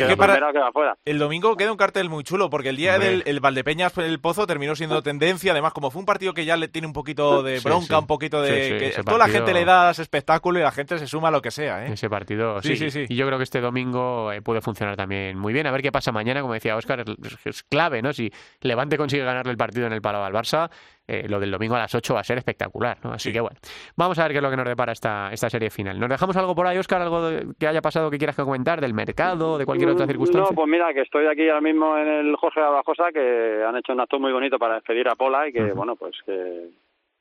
Que. 0.53 0.61
El 1.05 1.19
domingo 1.19 1.57
queda 1.57 1.73
un 1.73 1.79
cartel 1.79 2.09
muy 2.09 2.25
chulo 2.25 2.51
porque 2.51 2.71
el 2.71 2.77
día 2.77 2.99
del 2.99 3.23
el 3.27 3.41
Valdepeñas 3.41 3.97
el 3.99 4.21
Pozo 4.21 4.47
terminó 4.47 4.75
siendo 4.77 5.03
tendencia. 5.03 5.53
Además, 5.53 5.73
como 5.73 5.91
fue 5.91 6.01
un 6.01 6.07
partido 6.07 6.35
que 6.35 6.45
ya 6.45 6.57
le 6.57 6.69
tiene 6.69 6.87
un 6.87 6.93
poquito 6.93 7.43
de 7.43 7.61
bronca, 7.61 7.97
sí. 7.97 8.01
un 8.01 8.07
poquito 8.07 8.43
de. 8.43 8.49
Sí, 8.51 8.73
sí, 8.73 8.79
que 8.79 8.87
ese 8.89 9.05
toda 9.05 9.19
la 9.19 9.29
gente 9.29 9.53
le 9.53 9.65
da 9.65 9.91
ese 9.91 10.03
espectáculo 10.03 10.59
y 10.59 10.63
la 10.63 10.73
gente 10.73 10.99
se 10.99 11.07
suma 11.07 11.29
a 11.29 11.31
lo 11.31 11.43
que 11.43 11.51
sea, 11.51 11.87
¿eh? 11.87 11.93
Ese 11.93 12.09
partido, 12.09 12.61
sí, 12.63 12.77
Sí, 12.77 12.91
sí, 12.91 12.91
sí. 12.91 13.13
Y 13.13 13.17
yo 13.17 13.27
creo 13.27 13.39
que 13.39 13.45
este 13.45 13.61
domingo 13.61 14.33
eh, 14.33 14.43
puede 14.43 14.61
funcionar 14.61 14.97
también 14.97 15.39
muy 15.39 15.53
bien. 15.53 15.67
A 15.67 15.71
ver 15.71 15.83
qué 15.83 15.93
pasa 15.93 16.13
mañana, 16.13 16.41
como 16.41 16.55
decía 16.55 16.77
Óscar, 16.77 17.01
es, 17.01 17.07
es 17.45 17.63
clave, 17.65 18.03
¿no? 18.03 18.13
Si 18.13 18.31
Levante 18.61 18.97
consigue 18.97 19.25
ganarle 19.25 19.53
el 19.53 19.59
partido 19.59 19.87
en 19.87 19.93
el 19.93 20.01
Palau 20.01 20.23
al 20.23 20.33
Barça, 20.33 20.71
eh, 21.13 21.27
lo 21.29 21.41
del 21.41 21.51
domingo 21.51 21.75
a 21.75 21.81
las 21.81 21.95
8 21.95 22.15
va 22.15 22.21
a 22.21 22.25
ser 22.25 22.39
espectacular, 22.39 22.97
¿no? 23.03 23.13
Así 23.13 23.31
Sí. 23.31 23.33
que 23.33 23.41
bueno, 23.41 23.57
vamos 23.97 24.19
a 24.19 24.23
ver 24.23 24.33
qué 24.33 24.39
es 24.39 24.43
lo 24.43 24.51
que 24.51 24.57
nos 24.57 24.67
depara 24.69 24.93
esta, 24.93 25.31
esta 25.33 25.51
serie 25.51 25.71
final. 25.71 25.99
¿Nos 25.99 26.09
dejamos 26.09 26.37
algo 26.37 26.55
por 26.55 26.67
ahí, 26.67 26.79
Óscar? 26.79 27.03
¿Algo 27.03 27.29
de- 27.29 27.47
que 27.59 27.67
haya 27.67 27.81
pasado 27.83 28.11
que 28.11 28.19
quieras 28.19 28.37
comentar 28.37 28.81
del 28.81 28.95
mercado, 28.95 29.59
de 29.59 29.67
cualquier 29.67 29.91
otra 29.91 30.07
Mm, 30.07 30.09
circunstancia? 30.11 30.51
No, 30.51 30.55
pues 30.57 30.69
mira, 30.69 30.95
que 30.95 31.01
estoy 31.01 31.27
aquí 31.27 31.49
ahora 31.49 31.61
mismo 31.61 31.97
en 31.99 32.07
el 32.09 32.37
Jorge 32.37 32.61
Abajosa, 32.61 33.11
que 33.13 33.65
han 33.67 33.77
hecho 33.77 33.93
un 33.93 34.01
acto 34.01 34.19
muy 34.21 34.33
bonito 34.33 34.59
para 34.59 34.75
despedir 34.75 35.09
a 35.09 35.15
Pola 35.17 35.49
y 35.49 35.53
que, 35.53 35.65
Ujú. 35.65 35.75
bueno, 35.75 35.97
pues 35.97 36.17
que, 36.25 36.69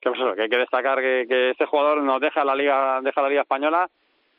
que, 0.02 0.10
pues 0.10 0.20
eso, 0.20 0.36
que 0.36 0.44
hay 0.44 0.50
que 0.50 0.58
destacar 0.58 1.00
que, 1.00 1.26
que 1.28 1.50
este 1.52 1.66
jugador 1.66 2.02
nos 2.04 2.22
deja 2.22 2.44
la 2.46 2.56
liga, 2.56 3.02
deja 3.02 3.22
la 3.22 3.30
liga 3.30 3.42
española 3.42 3.90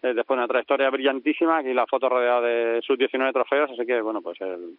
eh, 0.02 0.14
después 0.14 0.36
de 0.38 0.44
una 0.44 0.48
trayectoria 0.48 0.88
brillantísima, 0.88 1.58
aquí 1.58 1.74
la 1.74 1.86
foto 1.86 2.08
rodeada 2.08 2.40
de 2.40 2.80
sus 2.82 2.96
19 2.96 3.32
trofeos, 3.34 3.70
así 3.70 3.84
que, 3.84 4.00
bueno, 4.00 4.22
pues 4.22 4.40
el, 4.40 4.78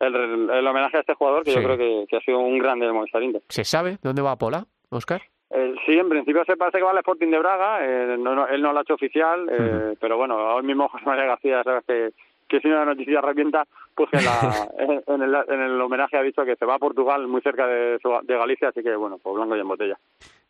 el, 0.00 0.50
el 0.50 0.66
homenaje 0.66 0.96
a 0.96 1.00
este 1.00 1.14
jugador 1.14 1.44
que 1.44 1.50
Sí. 1.52 1.56
yo 1.56 1.62
creo 1.64 1.76
que, 1.78 2.06
que 2.08 2.16
ha 2.16 2.20
sido 2.20 2.38
un 2.40 2.58
grande 2.58 2.86
del 2.86 2.94
Movistar 2.94 3.22
Inter. 3.22 3.42
¿Se 3.48 3.64
sabe 3.64 3.98
dónde 4.02 4.22
va 4.22 4.36
Pola, 4.36 4.64
Óscar? 4.90 5.22
Eh, 5.50 5.74
sí, 5.84 5.92
en 5.92 6.08
principio 6.08 6.44
se 6.44 6.56
parece 6.56 6.78
que 6.78 6.84
va 6.84 6.92
al 6.92 6.98
Sporting 6.98 7.28
de 7.30 7.38
Braga, 7.38 7.78
eh, 7.84 8.16
no- 8.18 8.34
no- 8.34 8.46
él 8.46 8.62
no 8.62 8.72
lo 8.72 8.78
ha 8.78 8.82
hecho 8.82 8.94
oficial, 8.94 9.48
eh, 9.50 9.94
pero 10.00 10.16
bueno, 10.16 10.34
ahora 10.38 10.62
mismo 10.62 10.88
José 10.92 11.04
María 11.06 11.24
García, 11.24 11.62
sabes 11.64 11.84
que, 11.86 12.10
que 12.48 12.60
si 12.60 12.68
una 12.68 12.84
noticia 12.84 13.20
revienta, 13.20 13.64
pues 13.94 14.08
en, 14.12 14.24
la, 14.24 14.30
en, 14.78 15.02
en 15.06 15.22
el, 15.22 15.34
en 15.48 15.60
el 15.60 15.80
homenaje 15.80 16.16
ha 16.16 16.22
dicho 16.22 16.44
que 16.44 16.54
se 16.56 16.64
va 16.66 16.74
a 16.76 16.78
Portugal, 16.78 17.26
muy 17.26 17.40
cerca 17.42 17.66
de, 17.66 17.98
de 18.22 18.36
Galicia, 18.36 18.68
así 18.68 18.82
que 18.82 18.94
bueno, 18.94 19.18
pues 19.22 19.34
blanco 19.34 19.56
y 19.56 19.60
en 19.60 19.68
botella. 19.68 19.98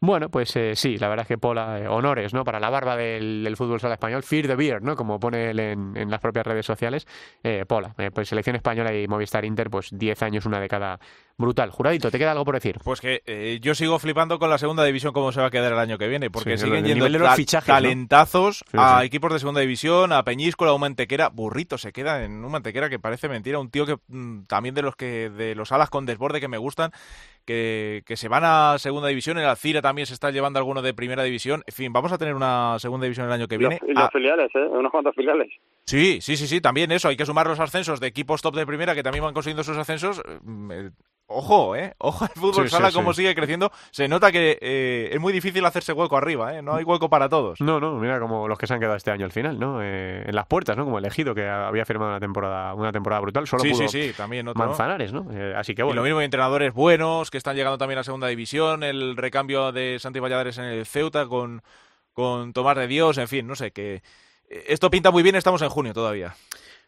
Bueno, 0.03 0.31
pues 0.31 0.57
eh, 0.57 0.75
sí, 0.77 0.97
la 0.97 1.09
verdad 1.09 1.25
es 1.25 1.29
que 1.29 1.37
Pola, 1.37 1.79
eh, 1.79 1.87
honores, 1.87 2.33
¿no? 2.33 2.43
Para 2.43 2.59
la 2.59 2.71
barba 2.71 2.97
del, 2.97 3.45
del 3.45 3.57
fútbol 3.57 3.81
sala 3.81 3.95
español, 3.95 4.23
Fear 4.23 4.47
the 4.47 4.57
Beard, 4.57 4.83
¿no? 4.83 4.97
Como 4.97 5.21
pone 5.21 5.51
él 5.51 5.61
en, 5.61 5.95
en 5.95 6.11
las 6.11 6.21
propias 6.21 6.47
redes 6.47 6.65
sociales. 6.65 7.07
Eh, 7.45 7.67
Pola, 7.69 7.95
eh, 7.99 8.11
pues 8.11 8.29
selección 8.31 8.57
española 8.57 8.95
y 8.95 9.07
Movistar 9.07 9.45
Inter, 9.45 9.69
pues 9.69 9.91
10 9.93 10.23
años, 10.23 10.47
una 10.47 10.59
década 10.59 10.99
brutal. 11.37 11.71
Juradito, 11.71 12.11
¿te 12.11 12.19
queda 12.19 12.33
algo 12.33 12.47
por 12.47 12.55
decir? 12.55 12.79
Pues 12.83 13.01
que 13.01 13.23
eh, 13.27 13.59
yo 13.61 13.75
sigo 13.75 13.99
flipando 13.99 14.39
con 14.39 14.49
la 14.49 14.57
segunda 14.57 14.85
división 14.85 15.13
cómo 15.13 15.33
se 15.33 15.41
va 15.41 15.49
a 15.49 15.51
quedar 15.51 15.73
el 15.73 15.79
año 15.79 15.99
que 15.99 16.09
viene, 16.09 16.31
porque 16.31 16.57
Sí, 16.57 16.65
siguen 16.65 16.85
yendo 16.87 17.07
los 17.09 17.35
fichajes, 17.35 17.69
¿no? 17.69 17.75
talentazos 17.75 18.65
Sí, 18.71 18.77
a 18.79 19.01
sí. 19.01 19.07
equipos 19.07 19.33
de 19.33 19.39
segunda 19.39 19.61
división, 19.61 20.13
a 20.13 20.23
Peñíscola, 20.25 20.71
a 20.71 20.75
un 20.75 20.81
Mantequera, 20.81 21.29
burrito 21.29 21.77
se 21.77 21.93
queda 21.93 22.25
en 22.25 22.43
un 22.45 22.51
Mantequera 22.53 22.89
que 22.89 22.99
parece 22.99 23.29
mentira, 23.29 23.59
un 23.59 23.71
tío 23.71 23.85
que 23.85 23.97
mm, 24.09 24.45
también 24.47 24.75
de 24.75 24.83
los 24.83 24.97
que 24.97 25.29
de 25.31 25.55
los 25.55 25.73
alas 25.73 25.91
con 25.91 26.05
desborde 26.07 26.41
que 26.41 26.49
me 26.49 26.59
gustan, 26.59 26.91
que, 27.51 28.03
que 28.07 28.17
se 28.17 28.29
van 28.29 28.45
a 28.45 28.79
segunda 28.79 29.09
división, 29.09 29.37
el 29.39 29.45
Alcira 29.45 29.83
también 29.83 30.07
se 30.07 30.15
está 30.15 30.31
llevando 30.31 30.59
alguno 30.61 30.83
de 30.83 30.95
primera 30.95 31.25
división, 31.25 31.63
en 31.67 31.75
fin, 31.75 31.93
vamos 31.93 32.13
a 32.13 32.19
tener 32.19 32.35
una 32.35 32.79
segunda 32.79 33.05
división 33.05 33.27
el 33.27 33.33
año 33.33 33.49
que 33.49 33.59
viene. 33.59 33.81
y 33.87 33.93
los 33.93 34.05
Ah, 34.05 34.11
filiales, 34.13 34.51
¿eh? 34.55 34.67
Unos 34.71 34.93
cuantos 34.93 35.15
filiales. 35.17 35.49
Sí, 35.87 36.21
sí, 36.21 36.37
sí, 36.37 36.47
sí, 36.47 36.61
también 36.61 36.93
eso. 36.93 37.09
Hay 37.09 37.17
que 37.17 37.27
sumar 37.27 37.47
los 37.49 37.59
ascensos 37.59 37.99
de 37.99 38.07
equipos 38.07 38.41
top 38.43 38.55
de 38.55 38.65
primera 38.67 38.95
que 38.95 39.03
también 39.03 39.25
van 39.25 39.35
consiguiendo 39.35 39.65
sus 39.65 39.77
ascensos. 39.77 40.23
Ojo, 41.33 41.77
¿eh? 41.77 41.95
Ojo 41.99 42.25
al 42.25 42.31
fútbol 42.31 42.55
Sí, 42.55 42.63
sí, 42.63 42.69
sala 42.71 42.89
sí. 42.91 42.95
como 42.97 43.15
sigue 43.15 43.35
creciendo. 43.37 43.71
Se 43.93 44.09
nota 44.09 44.33
que 44.33 44.59
eh, 44.61 45.11
es 45.13 45.21
muy 45.21 45.33
difícil 45.33 45.65
hacerse 45.65 45.93
hueco 45.93 46.17
arriba, 46.17 46.57
¿eh? 46.57 46.61
No 46.61 46.75
hay 46.75 46.83
hueco 46.83 47.09
para 47.09 47.29
todos. 47.29 47.61
No, 47.61 47.79
no, 47.79 47.95
mira 48.01 48.19
como 48.19 48.49
los 48.49 48.59
que 48.59 48.67
se 48.67 48.75
han 48.75 48.81
quedado 48.81 48.97
este 48.97 49.13
año 49.13 49.27
al 49.27 49.31
final, 49.31 49.59
¿no? 49.61 49.81
Eh, 49.81 50.25
en 50.27 50.35
las 50.35 50.47
puertas, 50.47 50.77
¿no? 50.77 50.85
Como 50.85 50.99
elegido, 50.99 51.33
que 51.33 51.49
había 51.49 51.85
firmado 51.85 52.11
una 52.11 52.19
temporada, 52.21 52.75
una 52.75 52.91
temporada 52.91 53.21
brutal. 53.21 53.47
Solo 53.47 53.63
Sí, 53.63 53.71
pudo 53.71 53.89
sí, 53.89 54.09
sí, 54.09 54.13
también 54.17 54.49
otro. 54.49 54.59
Manzanares, 54.67 55.13
¿no? 55.13 55.29
Eh, 55.33 55.55
así 55.57 55.75
que 55.77 55.83
Y 55.83 55.85
bueno. 55.85 56.01
lo 56.01 56.05
mismo 56.05 56.19
hay 56.19 56.25
entrenadores 56.25 56.75
buenos 56.75 57.31
que 57.31 57.39
están 57.39 57.55
llegando 57.55 57.79
también 57.79 57.99
a 58.01 58.03
segunda 58.05 58.27
división. 58.27 58.83
El 58.83 59.17
recambio 59.17 59.71
de 59.71 59.99
Santi 60.01 60.19
Valladares 60.19 60.59
en 60.59 60.65
el 60.65 60.85
Ceuta 60.85 61.27
con, 61.27 61.63
con 62.13 62.53
Tomás 62.53 62.77
de 62.77 62.89
Dios. 62.89 63.19
En 63.19 63.29
fin, 63.29 63.47
no 63.47 63.55
sé, 63.55 63.71
que 63.71 64.03
eh, 64.49 64.65
esto 64.67 64.91
pinta 64.91 65.13
muy 65.13 65.23
bien. 65.23 65.37
Estamos 65.37 65.63
en 65.63 65.69
junio 65.69 65.95
todavía. 65.95 66.35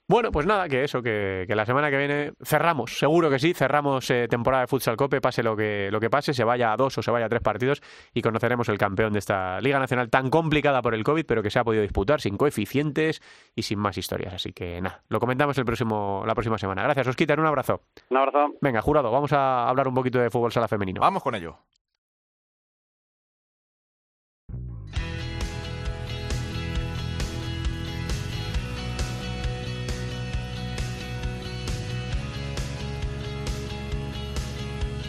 Bueno, 0.08 0.30
pues 0.32 0.46
nada, 0.46 0.68
que 0.68 0.84
eso, 0.84 1.00
que, 1.00 1.44
que 1.46 1.54
la 1.54 1.64
semana 1.64 1.88
que 1.90 1.96
viene 1.96 2.32
cerramos, 2.42 2.98
seguro 2.98 3.30
que 3.30 3.38
sí, 3.38 3.54
cerramos 3.54 4.10
eh, 4.10 4.26
temporada 4.28 4.62
de 4.62 4.66
Futsal 4.66 4.96
Cope, 4.96 5.20
pase 5.20 5.42
lo 5.42 5.56
que, 5.56 5.90
lo 5.90 6.00
que 6.00 6.10
pase, 6.10 6.34
se 6.34 6.44
vaya 6.44 6.72
a 6.72 6.76
dos 6.76 6.98
o 6.98 7.02
se 7.02 7.10
vaya 7.10 7.26
a 7.26 7.28
tres 7.28 7.40
partidos 7.40 7.80
y 8.12 8.20
conoceremos 8.20 8.68
el 8.68 8.78
campeón 8.78 9.12
de 9.12 9.20
esta 9.20 9.60
Liga 9.60 9.78
Nacional 9.78 10.10
tan 10.10 10.28
complicada 10.28 10.82
por 10.82 10.94
el 10.94 11.04
COVID, 11.04 11.24
pero 11.24 11.42
que 11.42 11.50
se 11.50 11.60
ha 11.60 11.64
podido 11.64 11.82
disputar 11.82 12.20
sin 12.20 12.36
coeficientes 12.36 13.22
y 13.54 13.62
sin 13.62 13.78
más 13.78 13.96
historias. 13.96 14.34
Así 14.34 14.52
que 14.52 14.80
nada, 14.80 15.02
lo 15.08 15.20
comentamos 15.20 15.56
el 15.58 15.64
próximo, 15.64 16.24
la 16.26 16.34
próxima 16.34 16.58
semana. 16.58 16.82
Gracias, 16.82 17.06
Osquitar, 17.06 17.38
un 17.38 17.46
abrazo. 17.46 17.82
Un 18.10 18.16
abrazo. 18.16 18.54
Venga, 18.60 18.82
jurado, 18.82 19.10
vamos 19.10 19.32
a 19.32 19.68
hablar 19.68 19.88
un 19.88 19.94
poquito 19.94 20.18
de 20.18 20.30
fútbol 20.30 20.52
sala 20.52 20.68
femenino. 20.68 21.00
Vamos 21.00 21.22
con 21.22 21.34
ello. 21.34 21.58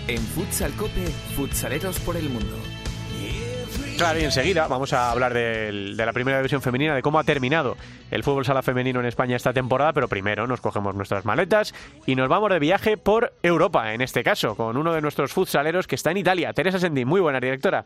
En 0.07 0.17
Futsal 0.19 0.71
Cope, 0.75 1.05
futsaleros 1.35 1.99
por 1.99 2.17
el 2.17 2.29
mundo. 2.29 2.55
Claro, 3.97 4.19
y 4.19 4.23
enseguida 4.23 4.67
vamos 4.67 4.91
a 4.91 5.11
hablar 5.11 5.33
del- 5.33 5.95
de 5.95 6.05
la 6.05 6.11
primera 6.13 6.37
división 6.37 6.61
femenina, 6.61 6.95
de 6.95 7.01
cómo 7.03 7.19
ha 7.19 7.23
terminado 7.23 7.77
el 8.11 8.23
fútbol 8.23 8.43
sala 8.43 8.63
femenino 8.63 8.99
en 8.99 9.05
España 9.05 9.35
esta 9.35 9.53
temporada, 9.53 9.93
pero 9.93 10.07
primero 10.07 10.47
nos 10.47 10.61
cogemos 10.61 10.95
nuestras 10.95 11.25
maletas 11.25 11.73
y 12.07 12.15
nos 12.15 12.27
vamos 12.27 12.49
de 12.49 12.59
viaje 12.59 12.97
por 12.97 13.33
Europa, 13.43 13.93
en 13.93 14.01
este 14.01 14.23
caso, 14.23 14.55
con 14.57 14.77
uno 14.77 14.93
de 14.93 15.01
nuestros 15.01 15.31
futsaleros 15.31 15.85
que 15.87 15.95
está 15.95 16.09
en 16.11 16.17
Italia. 16.17 16.53
Teresa 16.53 16.79
Sendi, 16.79 17.05
muy 17.05 17.21
buena 17.21 17.39
directora. 17.39 17.85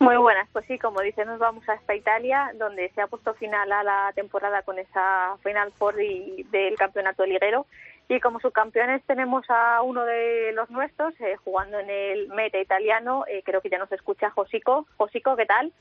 Muy 0.00 0.16
buenas, 0.16 0.48
pues 0.52 0.64
sí, 0.66 0.78
como 0.78 1.00
dices, 1.00 1.26
nos 1.26 1.38
vamos 1.38 1.68
hasta 1.68 1.94
Italia, 1.94 2.50
donde 2.58 2.90
se 2.94 3.02
ha 3.02 3.06
puesto 3.06 3.34
final 3.34 3.70
a 3.70 3.84
la 3.84 4.10
temporada 4.16 4.62
con 4.62 4.78
esa 4.78 5.36
Final 5.44 5.70
Four 5.78 6.02
y- 6.02 6.44
del 6.50 6.74
campeonato 6.76 7.24
liguero. 7.24 7.66
Y 8.08 8.20
como 8.20 8.40
subcampeones 8.40 9.02
tenemos 9.06 9.44
a 9.48 9.80
uno 9.82 10.04
de 10.04 10.52
los 10.52 10.68
nuestros 10.70 11.18
eh, 11.20 11.36
jugando 11.44 11.78
en 11.78 11.88
el 11.88 12.28
meta 12.28 12.60
italiano, 12.60 13.24
eh, 13.26 13.42
creo 13.44 13.60
que 13.60 13.70
ya 13.70 13.78
nos 13.78 13.90
escucha 13.92 14.30
Josico. 14.30 14.86
Josico, 14.96 15.36
¿qué 15.36 15.46
tal? 15.46 15.72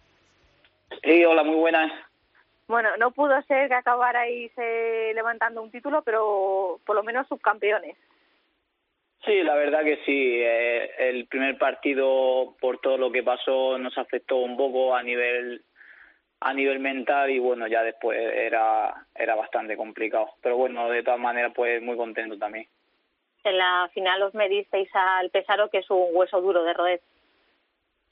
Sí, 1.03 1.25
hola, 1.25 1.43
muy 1.43 1.55
buenas. 1.55 1.91
Bueno, 2.67 2.89
no 2.97 3.11
pudo 3.11 3.41
ser 3.43 3.67
que 3.67 3.75
acabarais 3.75 4.51
eh, 4.55 5.11
levantando 5.13 5.61
un 5.61 5.71
título, 5.71 6.03
pero 6.03 6.79
por 6.85 6.95
lo 6.95 7.03
menos 7.03 7.27
subcampeones. 7.27 7.97
Sí, 9.25 9.43
la 9.43 9.55
verdad 9.55 9.83
que 9.83 9.97
sí. 10.05 10.39
eh, 10.41 10.89
el 10.97 11.27
primer 11.27 11.57
partido, 11.57 12.55
por 12.59 12.79
todo 12.79 12.97
lo 12.97 13.11
que 13.11 13.23
pasó, 13.23 13.77
nos 13.77 13.97
afectó 13.97 14.37
un 14.37 14.57
poco 14.57 14.95
a 14.95 15.03
nivel 15.03 15.63
a 16.41 16.53
nivel 16.53 16.79
mental 16.79 17.29
y 17.29 17.39
bueno, 17.39 17.67
ya 17.67 17.83
después 17.83 18.19
era 18.19 18.93
era 19.15 19.35
bastante 19.35 19.77
complicado. 19.77 20.31
Pero 20.41 20.57
bueno, 20.57 20.89
de 20.89 21.03
todas 21.03 21.19
maneras, 21.19 21.53
pues 21.55 21.81
muy 21.81 21.95
contento 21.95 22.37
también. 22.37 22.67
En 23.43 23.57
la 23.57 23.89
final 23.93 24.21
os 24.23 24.33
medisteis 24.33 24.89
al 24.93 25.29
Pesaro, 25.29 25.69
que 25.69 25.79
es 25.79 25.89
un 25.89 26.07
hueso 26.11 26.41
duro 26.41 26.63
de 26.63 26.73
roer. 26.73 27.01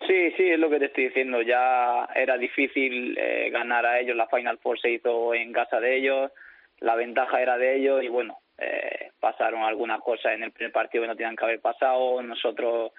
Sí, 0.08 0.32
sí, 0.38 0.49
es 0.49 0.60
lo 0.60 0.70
que 0.70 0.80
te 0.80 0.86
estoy 0.86 1.06
diciendo. 1.06 1.41
Ya 1.41 2.08
era 2.16 2.38
difícil 2.38 3.18
eh, 3.18 3.49
ganar 3.51 3.86
a 3.86 3.99
ellos. 3.99 4.16
La 4.16 4.28
Final 4.28 4.58
Four 4.60 4.80
se 4.80 4.91
hizo 4.91 5.34
en 5.34 5.51
casa 5.51 5.80
de 5.80 5.97
ellos. 5.97 6.32
La 6.80 6.95
ventaja 6.95 7.41
era 7.41 7.58
de 7.58 7.76
ellos 7.76 8.03
y 8.03 8.08
bueno, 8.08 8.38
eh, 8.58 9.12
pasaron 9.20 9.64
algunas 9.64 10.01
cosas 10.01 10.34
en 10.34 10.43
el 10.43 10.51
primer 10.51 10.72
partido 10.72 11.03
que 11.03 11.10
no 11.10 11.16
tenían 11.16 11.36
que 11.36 11.45
haber 11.45 11.60
pasado. 11.60 12.22
Nosotros 12.22 12.91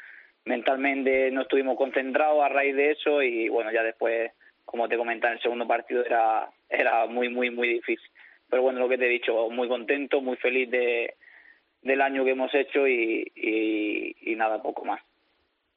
mentalmente 0.45 1.31
no 1.31 1.43
estuvimos 1.43 1.77
concentrados 1.77 2.43
a 2.43 2.49
raíz 2.49 2.77
de 2.77 2.93
eso 2.93 3.23
y 3.23 3.49
bueno, 3.49 3.73
ya 3.73 3.83
después, 3.83 4.33
como 4.71 4.89
te 4.89 4.97
comentaba, 4.97 5.33
en 5.33 5.39
el 5.39 5.43
segundo 5.43 5.67
partido 5.67 6.05
era, 6.05 6.49
era 6.69 7.07
muy, 7.07 7.29
muy, 7.29 7.51
muy 7.51 7.69
difícil. 7.69 8.09
Pero 8.49 8.63
bueno, 8.63 8.79
lo 8.79 8.89
que 8.89 8.99
te 8.99 9.07
he 9.07 9.11
dicho, 9.11 9.51
muy 9.51 9.67
contento, 9.67 10.21
muy 10.21 10.37
feliz 10.37 10.71
de, 10.71 11.15
del 11.83 12.01
año 12.01 12.25
que 12.25 12.31
hemos 12.31 12.55
hecho 12.55 12.87
y, 12.87 13.33
y, 13.35 14.33
y 14.33 14.37
nada, 14.37 14.63
poco 14.63 14.85
más. 14.85 15.01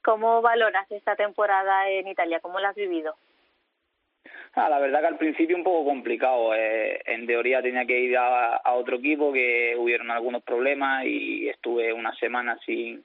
¿Cómo 0.03 0.43
valoras 0.43 0.91
esta 0.91 1.15
temporada 1.15 1.89
en 1.89 2.07
Italia? 2.07 2.39
¿Cómo 2.39 2.59
la 2.59 2.69
has 2.69 2.75
vivido? 2.75 3.15
Ah, 4.53 4.69
la 4.69 4.77
verdad 4.77 4.99
que 4.99 5.07
al 5.07 5.17
principio 5.17 5.57
un 5.57 5.63
poco 5.63 5.85
complicado. 5.85 6.53
Eh, 6.53 7.01
en 7.05 7.25
teoría 7.25 7.63
tenía 7.63 7.85
que 7.85 7.99
ir 7.99 8.15
a, 8.15 8.57
a, 8.57 8.73
otro 8.73 8.97
equipo 8.97 9.33
que 9.33 9.75
hubieron 9.75 10.11
algunos 10.11 10.43
problemas 10.43 11.05
y 11.05 11.49
estuve 11.49 11.91
una 11.91 12.13
semana 12.17 12.59
sin, 12.63 13.03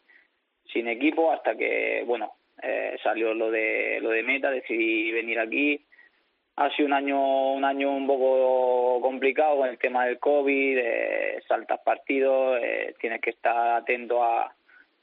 sin 0.71 0.87
equipo 0.87 1.33
hasta 1.33 1.57
que, 1.57 2.03
bueno, 2.07 2.35
eh, 2.63 2.97
salió 3.03 3.35
lo 3.35 3.51
de 3.51 3.99
lo 4.01 4.11
de 4.11 4.23
Meta, 4.23 4.51
decidí 4.51 5.13
venir 5.13 5.39
aquí. 5.39 5.81
Ha 6.57 6.71
sido 6.75 6.87
un 6.87 6.93
año 6.93 7.53
un 7.53 7.65
año 7.65 7.91
un 7.91 8.07
poco 8.07 9.01
complicado 9.01 9.59
con 9.59 9.69
el 9.69 9.79
tema 9.79 10.07
del 10.07 10.19
COVID, 10.19 10.79
eh, 10.79 11.43
saltas 11.47 11.81
partidos, 11.81 12.59
eh, 12.63 12.95
tienes 13.01 13.21
que 13.21 13.31
estar 13.31 13.77
atento 13.77 14.23
a, 14.25 14.53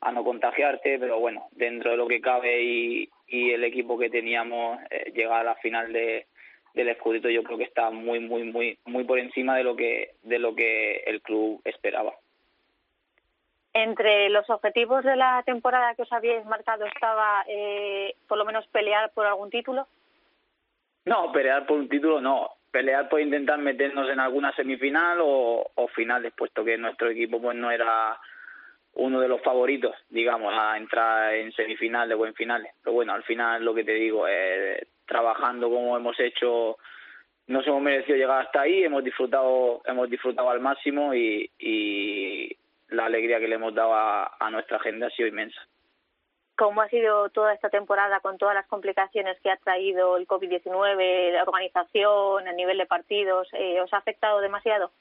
a 0.01 0.11
no 0.11 0.23
contagiarte, 0.23 0.99
pero 0.99 1.19
bueno, 1.19 1.47
dentro 1.51 1.91
de 1.91 1.97
lo 1.97 2.07
que 2.07 2.21
cabe 2.21 2.61
y, 2.61 3.09
y 3.27 3.51
el 3.51 3.63
equipo 3.63 3.97
que 3.97 4.09
teníamos, 4.09 4.79
eh, 4.89 5.11
llegar 5.15 5.41
a 5.41 5.43
la 5.43 5.55
final 5.55 5.93
de, 5.93 6.27
del 6.73 6.89
escudito 6.89 7.29
yo 7.29 7.43
creo 7.43 7.57
que 7.57 7.63
está 7.63 7.89
muy 7.89 8.19
muy 8.19 8.43
muy 8.43 8.77
muy 8.85 9.05
por 9.05 9.17
encima 9.17 9.55
de 9.57 9.63
lo 9.63 9.75
que 9.75 10.11
de 10.23 10.39
lo 10.39 10.55
que 10.55 11.03
el 11.05 11.21
club 11.21 11.61
esperaba. 11.63 12.13
Entre 13.77 14.29
los 14.29 14.49
objetivos 14.49 15.03
de 15.03 15.17
la 15.17 15.43
temporada 15.43 15.95
que 15.95 16.03
os 16.03 16.13
habíais 16.13 16.45
marcado 16.45 16.85
estaba 16.85 17.43
eh, 17.45 18.15
por 18.25 18.37
lo 18.37 18.45
menos 18.45 18.65
pelear 18.67 19.11
por 19.11 19.25
algún 19.25 19.49
título. 19.49 19.85
No, 21.03 21.29
pelear 21.33 21.65
por 21.65 21.79
un 21.79 21.89
título 21.89 22.21
no. 22.21 22.51
Pelear 22.71 23.09
por 23.09 23.19
intentar 23.19 23.59
meternos 23.59 24.09
en 24.09 24.21
alguna 24.21 24.55
semifinal 24.55 25.19
o, 25.21 25.71
o 25.75 25.87
finales, 25.89 26.31
puesto 26.37 26.63
que 26.63 26.77
nuestro 26.77 27.09
equipo 27.09 27.41
pues 27.41 27.57
no 27.57 27.69
era 27.69 28.17
uno 28.93 29.19
de 29.19 29.27
los 29.27 29.41
favoritos, 29.41 29.93
digamos, 30.07 30.53
a 30.57 30.77
entrar 30.77 31.33
en 31.33 31.51
semifinales 31.51 32.17
o 32.17 32.25
en 32.25 32.33
finales. 32.33 32.71
Pero 32.81 32.93
bueno, 32.93 33.11
al 33.11 33.23
final 33.23 33.61
lo 33.61 33.75
que 33.75 33.83
te 33.83 33.95
digo, 33.95 34.25
eh, 34.25 34.87
trabajando 35.05 35.69
como 35.69 35.97
hemos 35.97 36.17
hecho, 36.21 36.77
nos 37.47 37.67
hemos 37.67 37.81
merecido 37.81 38.17
llegar 38.17 38.45
hasta 38.45 38.61
ahí, 38.61 38.85
hemos 38.85 39.03
disfrutado, 39.03 39.81
hemos 39.83 40.09
disfrutado 40.09 40.49
al 40.49 40.61
máximo 40.61 41.13
y 41.13 42.55
la 42.89 43.05
alegría 43.05 43.39
que 43.39 43.47
le 43.47 43.55
hemos 43.55 43.73
dado 43.73 43.93
a, 43.93 44.35
a 44.39 44.49
nuestra 44.51 44.79
gente 44.79 45.05
ha 45.05 45.09
sido 45.09 45.27
inmensa. 45.27 45.61
¿Cómo 46.57 46.81
ha 46.81 46.87
sido 46.87 47.29
toda 47.29 47.53
esta 47.53 47.69
temporada 47.69 48.21
con 48.21 48.37
todas 48.37 48.55
las 48.55 48.65
complicaciones 48.67 49.37
que 49.41 49.51
ha 49.51 49.57
traído 49.57 50.15
el 50.15 50.25
COVID-19, 50.25 51.33
la 51.33 51.43
organización, 51.43 52.47
el 52.47 52.55
nivel 52.55 52.77
de 52.77 52.85
partidos? 52.85 53.49
Eh, 53.53 53.81
¿Os 53.81 53.93
ha 53.93 53.97
afectado 53.97 54.39
demasiado? 54.39 54.91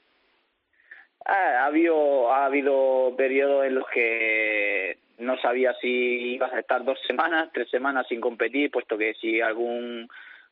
Ha 1.25 1.65
habido, 1.65 2.31
ha 2.31 2.45
habido 2.45 3.13
periodos 3.15 3.65
en 3.65 3.75
los 3.75 3.87
que 3.87 4.97
no 5.17 5.37
sabía 5.37 5.73
si 5.75 6.33
ibas 6.33 6.53
a 6.53 6.59
estar 6.59 6.83
dos 6.83 6.99
semanas, 7.07 7.49
tres 7.53 7.69
semanas 7.69 8.05
sin 8.07 8.19
competir, 8.19 8.69
puesto 8.69 8.97
que 8.97 9.13
si 9.15 9.39
algún 9.39 10.09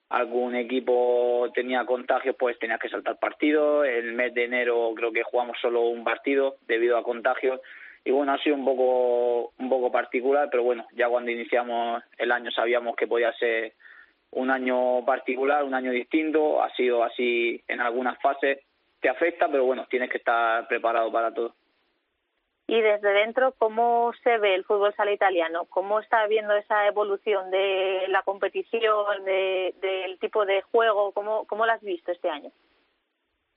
algún 0.10 0.56
equipo 0.56 1.52
tenía 1.54 1.86
contagios, 1.86 2.36
pues 2.38 2.60
tenías 2.60 2.80
que 2.80 2.90
saltar 2.90 3.18
partidos. 3.18 3.88
El 3.88 4.14
mes 4.14 4.34
de 4.34 4.46
enero 4.46 4.92
creo 4.96 5.12
que 5.12 5.24
jugamos 5.24 5.58
solo 5.62 5.82
un 5.82 6.04
partido 6.04 6.58
debido 6.68 6.98
a 6.98 7.04
contagios. 7.04 7.62
Y 8.06 8.12
bueno, 8.12 8.34
ha 8.34 8.38
sido 8.40 8.56
un 8.56 8.66
poco, 8.66 9.54
un 9.58 9.70
poco 9.70 9.92
particular, 9.92 10.50
pero 10.52 10.64
bueno, 10.64 10.86
ya 10.94 11.08
cuando 11.08 11.32
iniciamos 11.32 12.04
el 12.18 12.32
año 12.32 12.52
sabíamos 12.52 12.96
que 12.96 13.08
podía 13.08 13.32
ser 13.34 13.74
un 14.32 14.52
año 14.52 15.06
particular, 15.06 15.64
un 15.64 15.74
año 15.74 15.92
distinto. 15.92 16.62
Ha 16.62 16.70
sido 16.76 17.04
así 17.04 17.64
en 17.68 17.82
algunas 17.82 18.20
fases. 18.22 18.60
Te 19.00 19.10
afecta, 19.10 19.48
pero 19.48 19.66
bueno, 19.66 19.86
tienes 19.90 20.10
que 20.10 20.18
estar 20.18 20.68
preparado 20.68 21.12
para 21.12 21.34
todo. 21.34 21.56
Y 22.74 22.82
desde 22.82 23.14
dentro, 23.14 23.54
¿cómo 23.60 24.14
se 24.24 24.40
ve 24.40 24.56
el 24.56 24.64
fútbol 24.64 24.96
sala 24.96 25.12
italiano? 25.12 25.66
¿Cómo 25.70 26.00
está 26.00 26.26
viendo 26.26 26.56
esa 26.56 26.88
evolución 26.88 27.52
de 27.52 28.06
la 28.08 28.24
competición, 28.24 29.24
de, 29.26 29.76
del 29.80 30.18
tipo 30.18 30.44
de 30.44 30.64
juego? 30.64 31.12
¿Cómo, 31.12 31.46
¿Cómo 31.46 31.68
la 31.68 31.74
has 31.74 31.84
visto 31.84 32.12
este 32.12 32.32
año? 32.32 32.50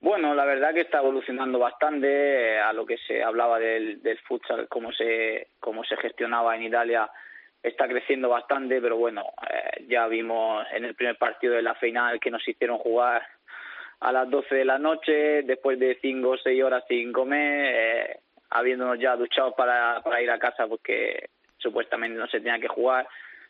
Bueno, 0.01 0.35
la 0.35 0.45
verdad 0.45 0.75
que 0.75 0.83
está 0.83 0.99
evolucionando 0.99 1.59
bastante 1.59 2.59
a 2.59 2.75
lo 2.75 2.85
que 2.85 2.99
se 2.99 3.23
hablaba 3.23 3.59
del, 3.59 4.03
del 4.03 4.19
futsal, 4.19 4.69
cómo 4.69 4.93
se, 4.93 5.49
cómo 5.61 5.83
se 5.85 5.97
gestionaba 5.97 6.55
en 6.55 6.65
Italia, 6.65 7.11
está 7.63 7.89
creciendo 7.89 8.29
bastante, 8.29 8.83
pero 8.83 8.99
bueno, 8.99 9.25
eh, 9.51 9.87
ya 9.89 10.07
vimos 10.09 10.67
en 10.75 10.85
el 10.85 10.95
primer 10.95 11.17
partido 11.17 11.55
de 11.55 11.63
la 11.63 11.75
final 11.77 12.21
que 12.21 12.31
nos 12.31 12.47
hicieron 12.47 12.77
jugar 12.77 13.27
a 14.01 14.13
las 14.13 14.29
12 14.29 14.55
de 14.55 14.65
la 14.67 14.79
noche, 14.79 15.43
después 15.45 15.79
de 15.79 15.99
5 16.03 16.29
o 16.29 16.37
6 16.37 16.63
horas 16.63 16.85
sin 16.87 17.15
comer, 17.15 17.75
eh, 17.75 18.21
habiéndonos 18.51 18.99
ya 18.99 19.17
duchado 19.17 19.55
para, 19.55 20.01
para 20.03 20.23
ir 20.23 20.31
a 20.31 20.39
casa 20.39 20.67
porque 20.67 21.31
supuestamente 21.59 22.19
no 22.19 22.27
se 22.29 22.41
tenía 22.41 22.59
que 22.59 22.69
jugar. 22.69 23.07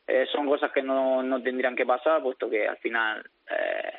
Eh, 0.07 0.27
son 0.31 0.47
cosas 0.47 0.71
que 0.73 0.83
no, 0.83 1.23
no 1.23 1.43
tendrían 1.43 1.75
que 1.75 1.87
pasar, 1.87 2.23
puesto 2.23 2.49
que 2.49 2.67
al 2.69 2.77
final 2.79 3.25
eh, 3.51 3.93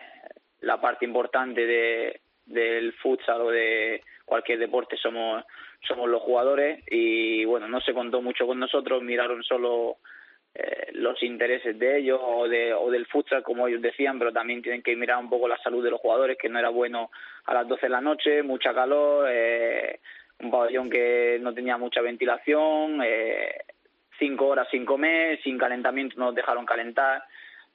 la 0.62 0.80
parte 0.80 1.06
importante 1.06 1.66
de, 1.66 2.22
del 2.45 2.93
futsal 2.93 3.41
o 3.41 3.50
de 3.50 4.04
cualquier 4.26 4.60
deporte 4.60 4.98
somos, 4.98 5.43
somos 5.88 6.10
los 6.10 6.22
jugadores 6.22 6.84
y 6.88 7.45
bueno, 7.45 7.68
no 7.68 7.82
se 7.82 7.93
contó 7.93 8.22
mucho 8.22 8.48
con 8.48 8.60
nosotros, 8.60 9.04
miraron 9.04 9.43
solo 9.43 9.98
eh, 10.54 10.88
los 10.93 11.22
intereses 11.24 11.78
de 11.78 12.00
ellos 12.00 12.20
o, 12.22 12.48
de, 12.48 12.74
o 12.74 12.89
del 12.89 13.06
futsal, 13.06 13.43
como 13.43 13.68
ellos 13.68 13.82
decían, 13.82 14.18
pero 14.18 14.34
también 14.34 14.62
tienen 14.62 14.82
que 14.82 14.95
mirar 14.95 15.18
un 15.20 15.30
poco 15.30 15.48
la 15.48 15.58
salud 15.58 15.84
de 15.84 15.91
los 15.91 16.00
jugadores, 16.00 16.38
que 16.38 16.50
no 16.50 16.58
era 16.58 16.70
bueno 16.70 17.12
a 17.45 17.54
las 17.54 17.68
12 17.68 17.86
de 17.86 17.89
la 17.89 18.02
noche, 18.02 18.41
mucha 18.43 18.74
calor, 18.74 19.28
eh, 19.30 20.00
un 20.39 20.51
pabellón 20.51 20.89
que 20.89 21.38
no 21.41 21.53
tenía 21.53 21.77
mucha 21.77 22.01
ventilación, 22.01 23.01
eh, 23.03 23.63
cinco 24.19 24.47
horas 24.47 24.67
sin 24.69 24.85
comer, 24.85 25.41
sin 25.43 25.57
calentamiento 25.57 26.15
no 26.17 26.25
nos 26.25 26.35
dejaron 26.35 26.65
calentar. 26.65 27.23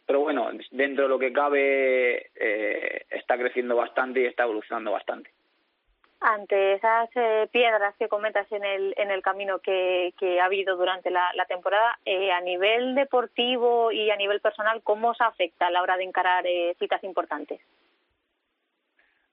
Pero 0.07 0.21
bueno, 0.21 0.51
dentro 0.71 1.05
de 1.05 1.09
lo 1.09 1.19
que 1.19 1.33
cabe 1.33 2.31
eh, 2.35 3.07
está 3.11 3.39
creciendo 3.39 3.77
bastante 3.77 4.21
y 4.21 4.27
está 4.27 4.45
evolucionando 4.45 4.93
bastante. 4.93 5.31
Ante 6.25 6.75
esas 6.75 7.11
eh, 7.17 7.49
piedras 7.51 7.97
que 7.99 8.09
comentas 8.09 8.51
en 8.53 8.65
el, 8.65 8.95
en 8.97 9.11
el 9.11 9.23
camino 9.23 9.59
que, 9.59 10.15
ha 10.41 10.45
habido 10.45 10.77
durante 10.77 11.11
la, 11.11 11.33
la 11.35 11.47
temporada, 11.47 11.99
eh, 12.05 12.31
a 12.31 12.41
nivel 12.41 12.95
deportivo 12.95 13.91
y 13.91 14.09
a 14.09 14.17
nivel 14.17 14.41
personal, 14.41 14.83
¿cómo 14.85 15.11
os 15.11 15.21
afecta 15.21 15.67
a 15.67 15.71
la 15.71 15.83
hora 15.83 15.97
de 15.97 16.05
encarar 16.05 16.47
eh, 16.47 16.77
citas 16.79 17.03
importantes? 17.03 17.61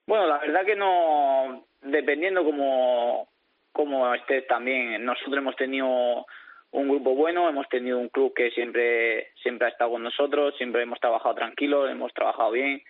Bueno, 0.10 0.26
la 0.26 0.40
verdad 0.40 0.66
que 0.66 0.76
no, 0.76 1.66
dependiendo 1.84 2.44
como, 2.44 3.28
como 3.72 4.12
estés 4.16 4.48
también, 4.48 5.06
nosotros 5.06 5.38
hemos 5.38 5.56
tenido 5.56 6.26
un 6.72 6.88
grupo 6.88 7.14
bueno, 7.14 7.48
hemos 7.48 7.70
tenido 7.70 8.00
un 8.00 8.10
club 8.10 8.34
que 8.34 8.50
siempre, 8.50 9.28
siempre 9.44 9.68
ha 9.68 9.70
estado 9.70 9.92
con 9.92 10.02
nosotros, 10.02 10.56
siempre 10.58 10.82
hemos 10.82 11.00
trabajado 11.00 11.36
tranquilos, 11.36 11.92
hemos 11.92 12.12
trabajado 12.12 12.50
bien. 12.50 12.82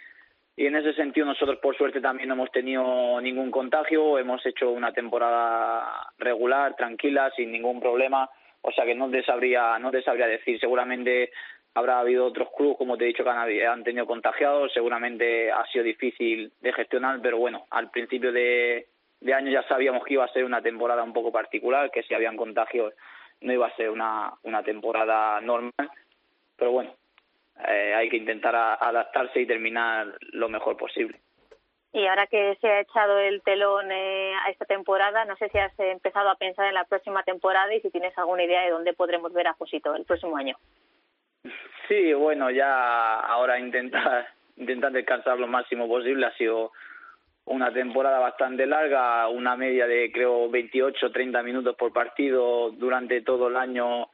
Y 0.56 0.68
en 0.68 0.78
ese 0.78 0.94
sentido 0.94 1.26
nosotros 1.26 1.60
por 1.62 1.76
suerte 1.76 2.00
también 2.00 2.30
no 2.30 2.36
hemos 2.36 2.54
tenido 2.54 3.20
ningún 3.20 3.52
contagio, 3.52 4.18
hemos 4.18 4.46
hecho 4.46 4.72
una 4.72 4.94
temporada 4.94 6.14
regular, 6.20 6.78
tranquila, 6.78 7.34
sin 7.36 7.52
ningún 7.52 7.82
problema, 7.82 8.30
o 8.62 8.72
sea 8.72 8.86
que 8.86 8.96
no 8.96 9.10
te 9.12 9.26
sabría, 9.26 9.78
no 9.78 9.92
te 9.92 10.02
sabría 10.04 10.28
decir, 10.28 10.58
seguramente 10.58 11.34
habrá 11.80 12.00
habido 12.00 12.26
otros 12.26 12.50
clubes, 12.56 12.78
como 12.78 12.98
te 12.98 13.06
he 13.06 13.08
dicho, 13.08 13.24
que 13.24 13.66
han, 13.66 13.84
tenido 13.84 14.06
contagiados, 14.06 14.72
seguramente 14.74 15.52
ha 15.52 15.66
sido 15.68 15.84
difícil 15.84 16.52
de 16.62 16.74
gestionar, 16.74 17.20
pero 17.22 17.38
bueno, 17.38 17.66
al 17.72 17.90
principio 17.90 18.32
de, 18.32 18.88
año 19.34 19.52
ya 19.52 19.64
sabíamos 19.64 20.04
que 20.04 20.14
iba 20.14 20.26
a 20.26 20.34
ser 20.34 20.44
una 20.44 20.62
temporada 20.62 21.04
un 21.04 21.14
poco 21.14 21.32
particular, 21.32 21.90
que 21.92 22.04
si 22.04 22.14
habían 22.14 22.38
contagios 22.38 22.94
no 23.42 23.54
iba 23.54 23.68
a 23.68 23.76
ser 23.76 23.90
una, 23.90 24.34
una 24.44 24.62
temporada 24.64 25.40
normal, 25.40 25.90
pero 26.58 26.72
bueno, 26.72 26.94
eh, 27.68 27.94
hay 27.96 28.10
que 28.10 28.18
intentar 28.18 28.56
adaptarse 28.56 29.42
y 29.42 29.48
terminar 29.48 30.14
lo 30.34 30.50
mejor 30.50 30.76
posible. 30.76 31.20
Y 31.92 32.06
ahora 32.06 32.28
que 32.28 32.56
se 32.62 32.68
ha 32.68 32.82
echado 32.82 33.18
el 33.18 33.42
telón 33.42 33.92
eh, 33.92 34.34
a 34.46 34.52
esta 34.52 34.66
temporada, 34.66 35.26
no 35.26 35.36
sé 35.38 35.50
si 35.50 35.58
has 35.58 35.78
empezado 35.80 36.30
a 36.30 36.36
pensar 36.36 36.68
en 36.68 36.76
la 36.76 36.84
próxima 36.84 37.24
temporada 37.24 37.74
y 37.74 37.82
si 37.82 37.90
tienes 37.90 38.16
alguna 38.18 38.44
idea 38.44 38.62
de 38.62 38.70
dónde 38.70 38.94
podremos 38.94 39.34
ver 39.34 39.48
a 39.48 39.54
Josito 39.54 39.96
el 39.96 40.06
próximo 40.06 40.38
año. 40.38 40.56
Sí, 41.88 42.14
bueno, 42.14 42.52
ya 42.52 43.20
ahora 43.20 43.60
intentar 43.60 44.28
intentar 44.58 44.92
descansar 44.92 45.40
lo 45.40 45.48
máximo 45.48 45.88
posible. 45.88 46.26
Ha 46.26 46.38
sido 46.38 46.72
una 47.46 47.74
temporada 47.74 48.20
bastante 48.20 48.66
larga, 48.66 49.28
una 49.28 49.56
media 49.56 49.88
de 49.88 50.12
creo 50.12 50.50
28 50.50 51.12
30 51.12 51.42
minutos 51.42 51.76
por 51.76 51.92
partido 51.92 52.70
durante 52.72 53.22
todo 53.22 53.48
el 53.48 53.58
año 53.58 54.08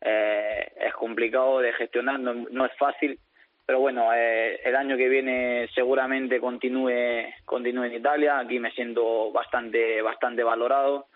eh, 0.00 0.72
es 0.76 0.94
complicado 0.94 1.60
de 1.60 1.72
gestionar, 1.72 2.20
no, 2.20 2.32
no 2.32 2.64
es 2.64 2.72
fácil, 2.78 3.18
pero 3.66 3.80
bueno, 3.80 4.12
eh, 4.14 4.60
el 4.64 4.74
año 4.74 4.96
que 4.96 5.08
viene 5.08 5.68
seguramente 5.74 6.40
continúe, 6.40 7.26
continúe 7.44 7.84
en 7.84 7.94
Italia, 7.94 8.38
aquí 8.38 8.58
me 8.58 8.70
siento 8.70 9.30
bastante, 9.30 10.00
bastante 10.00 10.42
valorado, 10.42 11.06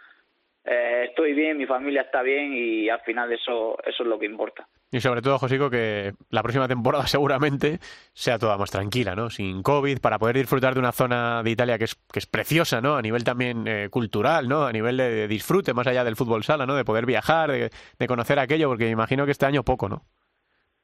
eh, 0.64 1.07
estoy 1.09 1.34
bien, 1.34 1.57
mi 1.57 1.66
familia 1.66 2.03
está 2.03 2.22
bien 2.22 2.53
y 2.53 2.88
al 2.88 3.01
final 3.01 3.32
eso, 3.32 3.78
eso 3.84 4.03
es 4.03 4.09
lo 4.09 4.18
que 4.18 4.26
importa. 4.26 4.66
Y 4.95 5.01
sobre 5.01 5.22
todo, 5.22 5.40
Josico, 5.40 5.68
que 5.70 6.12
la 6.30 6.40
próxima 6.45 6.68
temporada 6.68 7.05
seguramente 7.09 7.80
sea 8.12 8.38
toda 8.38 8.57
más 8.57 8.70
tranquila, 8.70 9.16
¿no? 9.16 9.28
Sin 9.28 9.61
COVID, 9.64 9.99
para 9.99 10.20
poder 10.20 10.36
disfrutar 10.36 10.74
de 10.74 10.78
una 10.78 10.92
zona 10.92 11.42
de 11.42 11.51
Italia 11.51 11.78
que 11.78 11.84
es, 11.84 11.97
que 12.12 12.20
es 12.20 12.26
preciosa, 12.26 12.80
¿no? 12.80 12.95
A 12.97 13.03
nivel 13.03 13.24
también 13.24 13.66
eh, 13.66 13.88
cultural, 13.90 14.49
¿no? 14.49 14.64
A 14.64 14.70
nivel 14.70 14.97
de, 14.97 15.26
disfrute, 15.26 15.74
más 15.74 15.88
allá 15.88 16.05
del 16.05 16.14
fútbol 16.14 16.45
sala, 16.45 16.64
¿no? 16.64 16.76
De 16.76 16.84
poder 16.84 17.07
viajar, 17.07 17.51
de, 17.51 17.70
de 17.99 18.07
conocer 18.07 18.38
aquello, 18.38 18.68
porque 18.68 18.88
imagino 18.88 19.24
que 19.24 19.32
este 19.32 19.47
año 19.47 19.64
poco, 19.64 19.88
¿no? 19.88 20.05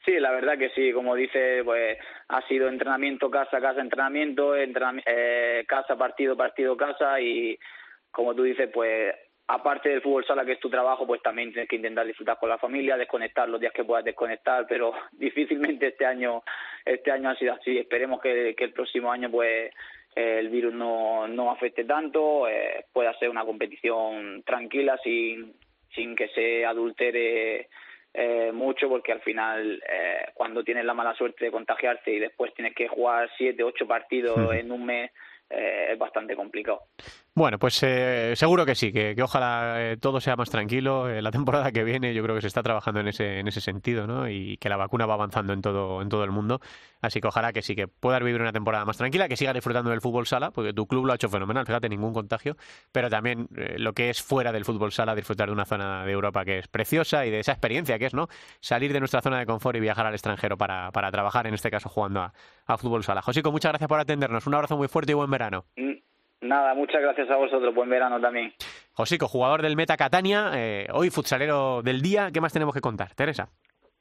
Sí, 0.05 0.19
la 0.19 0.33
verdad 0.33 0.59
que 0.59 0.71
sí, 0.71 0.93
como 0.93 1.15
dice, 1.15 1.63
pues 1.65 1.97
ha 2.31 2.43
sido 2.49 2.67
entrenamiento, 2.69 3.31
casa, 3.31 3.61
casa, 3.61 3.81
entrenamiento, 3.81 4.57
entrenami- 4.57 5.05
eh, 5.07 5.65
casa, 5.69 5.95
partido, 5.97 6.37
partido, 6.37 6.77
casa 6.77 7.21
y 7.21 7.57
como 8.11 8.35
tú 8.35 8.43
dices, 8.43 8.69
pues 8.75 9.15
aparte 9.51 9.89
del 9.89 10.03
fútbol 10.03 10.25
sala 10.25 10.45
que 10.45 10.53
es 10.53 10.61
tu 10.61 10.71
trabajo, 10.71 11.07
pues 11.07 11.23
también 11.23 11.53
tienes 11.53 11.69
que 11.69 11.77
intentar 11.77 12.07
disfrutar 12.07 12.39
con 12.39 12.49
la 12.49 12.59
familia, 12.59 12.97
desconectar 12.97 13.49
los 13.49 13.61
días 13.61 13.73
que 13.73 13.85
puedas 13.85 14.05
desconectar, 14.05 14.67
pero 14.69 14.93
difícilmente 15.13 15.89
este 15.89 16.07
año 16.07 16.43
este 16.85 17.11
año 17.11 17.31
ha 17.31 17.37
sido 17.37 17.55
así. 17.55 17.79
Esperemos 17.79 18.21
que, 18.21 18.55
que 18.57 18.65
el 18.65 18.73
próximo 18.73 19.11
año 19.11 19.31
pues 19.31 19.73
eh, 20.15 20.39
el 20.39 20.49
virus 20.49 20.73
no, 20.75 21.27
no 21.29 21.51
afecte 21.51 21.85
tanto, 21.85 22.49
eh, 22.49 22.87
pueda 22.93 23.13
ser 23.19 23.29
una 23.29 23.45
competición 23.45 24.43
tranquila 24.45 24.99
sin, 25.03 25.55
sin 25.95 26.15
que 26.15 26.29
se 26.29 26.65
adultere 26.65 27.69
eh, 28.13 28.51
mucho 28.53 28.89
porque 28.89 29.13
al 29.13 29.21
final 29.21 29.83
eh, 29.89 30.27
cuando 30.35 30.65
tienes 30.65 30.85
la 30.85 30.95
mala 30.95 31.15
suerte 31.15 31.45
de 31.45 31.53
contagiarte 31.53 32.13
y 32.13 32.19
después 32.19 32.53
tienes 32.55 32.75
que 32.75 32.89
jugar 32.89 33.31
siete, 33.37 33.63
ocho 33.63 33.87
partidos 33.87 34.53
en 34.53 34.73
un 34.73 34.85
mes 34.85 35.13
eh, 35.49 35.89
es 35.93 35.99
bastante 35.99 36.37
complicado. 36.37 36.83
Bueno, 37.33 37.59
pues 37.59 37.81
eh, 37.85 38.35
seguro 38.35 38.67
que 38.67 38.75
sí, 38.75 38.93
que, 38.93 39.17
ojalá 39.23 39.93
eh, 39.93 39.97
todo 39.97 40.21
sea 40.21 40.37
más 40.37 40.51
tranquilo. 40.51 41.09
Eh, 41.09 41.23
la 41.23 41.31
temporada 41.31 41.71
que 41.71 41.85
viene 41.85 42.13
yo 42.13 42.23
creo 42.25 42.35
que 42.35 42.41
se 42.43 42.49
está 42.49 42.63
trabajando 42.63 43.01
en 43.01 43.09
ese, 43.09 43.39
en 43.39 43.47
ese 43.47 43.61
sentido, 43.61 44.07
¿no? 44.07 44.29
Y 44.29 44.57
que 44.59 44.69
la 44.69 44.77
vacuna 44.77 45.07
va 45.07 45.15
avanzando 45.15 45.53
en 45.53 45.63
todo, 45.63 46.03
en 46.03 46.09
todo 46.09 46.25
el 46.25 46.33
mundo. 46.33 46.61
Así 47.01 47.21
que 47.21 47.29
ojalá 47.29 47.53
que 47.53 47.63
sí, 47.63 47.77
que 47.77 47.89
puedas 47.89 48.23
vivir 48.23 48.41
una 48.41 48.53
temporada 48.53 48.85
más 48.85 48.97
tranquila, 48.99 49.29
que 49.29 49.37
sigas 49.37 49.55
disfrutando 49.55 49.91
del 49.91 50.01
fútbol 50.01 50.27
sala, 50.27 50.51
porque 50.51 50.73
tu 50.73 50.87
club 50.87 51.07
lo 51.07 51.13
ha 51.13 51.15
hecho 51.15 51.29
fenomenal, 51.29 51.65
fíjate, 51.67 51.89
ningún 51.89 52.13
contagio, 52.13 52.57
pero 52.93 53.09
también 53.09 53.49
eh, 53.57 53.77
lo 53.79 53.93
que 53.95 54.11
es 54.11 54.21
fuera 54.21 54.53
del 54.53 54.65
fútbol 54.65 54.93
sala, 54.93 55.15
disfrutar 55.15 55.49
de 55.49 55.53
una 55.53 55.65
zona 55.65 56.05
de 56.05 56.13
Europa 56.13 56.45
que 56.45 56.59
es 56.59 56.69
preciosa 56.69 57.25
y 57.27 57.31
de 57.31 57.41
esa 57.41 57.53
experiencia 57.53 57.99
que 57.99 58.07
es, 58.07 58.15
¿no? 58.15 58.29
Salir 58.61 58.93
de 58.93 58.99
nuestra 58.99 59.23
zona 59.23 59.39
de 59.39 59.47
confort 59.47 59.77
y 59.77 59.81
viajar 59.81 60.05
al 60.05 60.15
extranjero 60.15 60.59
para, 60.59 60.91
para 60.91 61.11
trabajar, 61.11 61.47
en 61.47 61.55
este 61.55 61.71
caso 61.71 61.89
jugando 61.89 62.21
a, 62.21 62.35
a 62.67 62.77
fútbol 62.77 63.05
sala. 63.05 63.23
Josico, 63.23 63.51
muchas 63.53 63.71
gracias 63.71 63.89
por 63.89 64.01
atendernos. 64.01 64.47
Un 64.47 64.55
abrazo 64.55 64.77
muy 64.77 64.89
fuerte 64.89 65.13
y 65.13 65.15
buen 65.15 65.31
verano. 65.31 65.65
Mm, 65.77 65.91
Nada, 66.41 66.75
muchas 66.75 67.03
gracias 67.03 67.31
a 67.31 67.37
vosotros, 67.37 67.75
buen 67.75 67.91
verano 67.91 68.21
también. 68.21 68.55
Josico, 68.95 69.29
jugador 69.29 69.63
del 69.63 69.77
Meta 69.77 69.97
Catania, 69.97 70.51
eh, 70.55 70.87
hoy 70.93 71.11
futsalero 71.11 71.83
del 71.83 72.01
día. 72.01 72.31
¿Qué 72.33 72.41
más 72.41 72.53
tenemos 72.53 72.75
que 72.75 72.81
contar? 72.81 73.15
Teresa. 73.15 73.49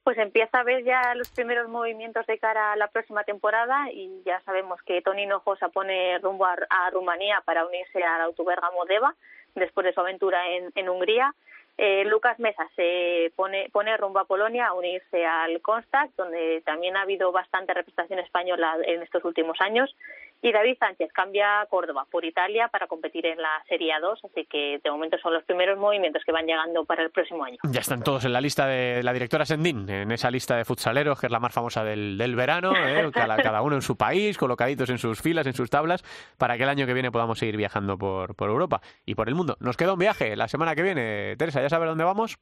Pues 0.03 0.17
empieza 0.17 0.59
a 0.59 0.63
ver 0.63 0.83
ya 0.83 1.13
los 1.15 1.29
primeros 1.29 1.67
movimientos 1.67 2.25
de 2.25 2.39
cara 2.39 2.71
a 2.71 2.75
la 2.77 2.87
próxima 2.87 3.23
temporada 3.23 3.91
y 3.91 4.23
ya 4.25 4.39
sabemos 4.41 4.81
que 4.83 5.01
Toni 5.01 5.23
Hinojosa 5.23 5.69
pone 5.69 6.17
rumbo 6.19 6.45
a, 6.45 6.55
a 6.69 6.89
Rumanía 6.91 7.41
para 7.45 7.65
unirse 7.65 8.01
al 8.01 8.21
Autobergamo 8.21 8.85
Deva 8.85 9.13
después 9.55 9.85
de 9.85 9.93
su 9.93 9.99
aventura 9.99 10.49
en, 10.49 10.71
en 10.75 10.89
Hungría. 10.89 11.35
Eh, 11.77 12.03
Lucas 12.05 12.37
Mesa 12.39 12.67
se 12.75 13.31
pone, 13.37 13.69
pone 13.71 13.95
rumbo 13.95 14.19
a 14.19 14.25
Polonia 14.25 14.67
a 14.67 14.73
unirse 14.73 15.25
al 15.25 15.61
Constat, 15.61 16.09
donde 16.17 16.61
también 16.65 16.97
ha 16.97 17.03
habido 17.03 17.31
bastante 17.31 17.73
representación 17.73 18.19
española 18.19 18.75
en 18.83 19.01
estos 19.01 19.23
últimos 19.23 19.61
años. 19.61 19.95
Y 20.41 20.53
David 20.53 20.77
Sánchez 20.79 21.11
cambia 21.11 21.61
a 21.61 21.65
Córdoba 21.65 22.05
por 22.09 22.23
Italia 22.23 22.69
para 22.69 22.87
competir 22.87 23.25
en 23.25 23.41
la 23.41 23.61
Serie 23.67 23.93
A2, 23.93 24.19
así 24.23 24.45
que 24.45 24.79
de 24.81 24.89
momento 24.89 25.17
son 25.17 25.33
los 25.33 25.43
primeros 25.43 25.77
movimientos 25.77 26.23
que 26.25 26.31
van 26.31 26.45
llegando 26.45 26.85
para 26.85 27.03
el 27.03 27.11
próximo 27.11 27.43
año. 27.43 27.57
Ya 27.69 27.81
están 27.81 28.03
todos 28.03 28.23
en 28.23 28.31
la 28.31 28.39
lista 28.39 28.65
de 28.65 29.03
la 29.03 29.11
directora 29.11 29.45
Sendín, 29.45 29.89
en 29.89 30.11
esa 30.11 30.31
lista 30.31 30.55
de 30.55 30.63
futsaleros, 30.63 31.19
que 31.19 31.25
es 31.27 31.31
la 31.31 31.39
más 31.39 31.53
famosa 31.53 31.83
del, 31.83 32.17
del 32.17 32.35
verano, 32.35 32.71
¿eh? 32.73 33.09
cada, 33.13 33.35
cada 33.37 33.61
uno 33.61 33.75
en 33.75 33.81
su 33.81 33.97
país, 33.97 34.37
colocaditos 34.37 34.89
en 34.89 34.97
sus 34.97 35.21
filas, 35.21 35.45
en 35.45 35.53
sus 35.53 35.69
tablas, 35.69 36.03
para 36.37 36.55
que 36.55 36.63
el 36.63 36.69
año 36.69 36.85
que 36.85 36.93
viene 36.93 37.11
podamos 37.11 37.37
seguir 37.37 37.57
viajando 37.57 37.97
por, 37.97 38.35
por 38.35 38.49
Europa 38.49 38.81
y 39.05 39.15
por 39.15 39.27
el 39.27 39.35
mundo. 39.35 39.57
Nos 39.59 39.75
queda 39.75 39.93
un 39.93 39.99
viaje 39.99 40.37
la 40.37 40.47
semana 40.47 40.73
que 40.73 40.83
viene. 40.83 41.35
Teresa, 41.35 41.61
¿ya 41.61 41.69
sabes 41.69 41.89
dónde 41.89 42.05
vamos? 42.05 42.39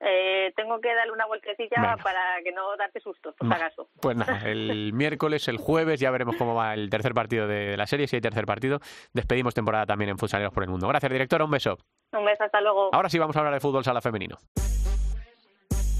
Eh, 0.00 0.37
tengo 0.52 0.80
que 0.80 0.94
darle 0.94 1.12
una 1.12 1.26
vueltecilla 1.26 1.96
para 2.02 2.20
que 2.42 2.52
no 2.52 2.76
darte 2.76 3.00
sustos, 3.00 3.34
por 3.36 3.46
si 3.46 3.50
Va. 3.50 3.56
acaso. 3.56 3.88
Pues 4.00 4.16
nada, 4.16 4.40
el 4.48 4.92
miércoles, 4.92 5.46
el 5.48 5.58
jueves, 5.58 6.00
ya 6.00 6.10
veremos 6.10 6.36
cómo 6.36 6.54
va 6.54 6.74
el 6.74 6.90
tercer 6.90 7.14
partido 7.14 7.46
de, 7.46 7.70
de 7.70 7.76
la 7.76 7.86
serie, 7.86 8.06
si 8.06 8.16
hay 8.16 8.22
tercer 8.22 8.46
partido. 8.46 8.80
Despedimos 9.12 9.54
temporada 9.54 9.86
también 9.86 10.10
en 10.10 10.18
Futsaleros 10.18 10.52
por 10.52 10.62
el 10.62 10.68
Mundo. 10.70 10.88
Gracias, 10.88 11.10
directora, 11.12 11.44
un 11.44 11.50
beso. 11.50 11.78
Un 12.12 12.24
beso, 12.24 12.44
hasta 12.44 12.60
luego. 12.60 12.90
Ahora 12.92 13.08
sí 13.08 13.18
vamos 13.18 13.36
a 13.36 13.40
hablar 13.40 13.54
de 13.54 13.60
fútbol 13.60 13.84
sala 13.84 14.00
femenino. 14.00 14.38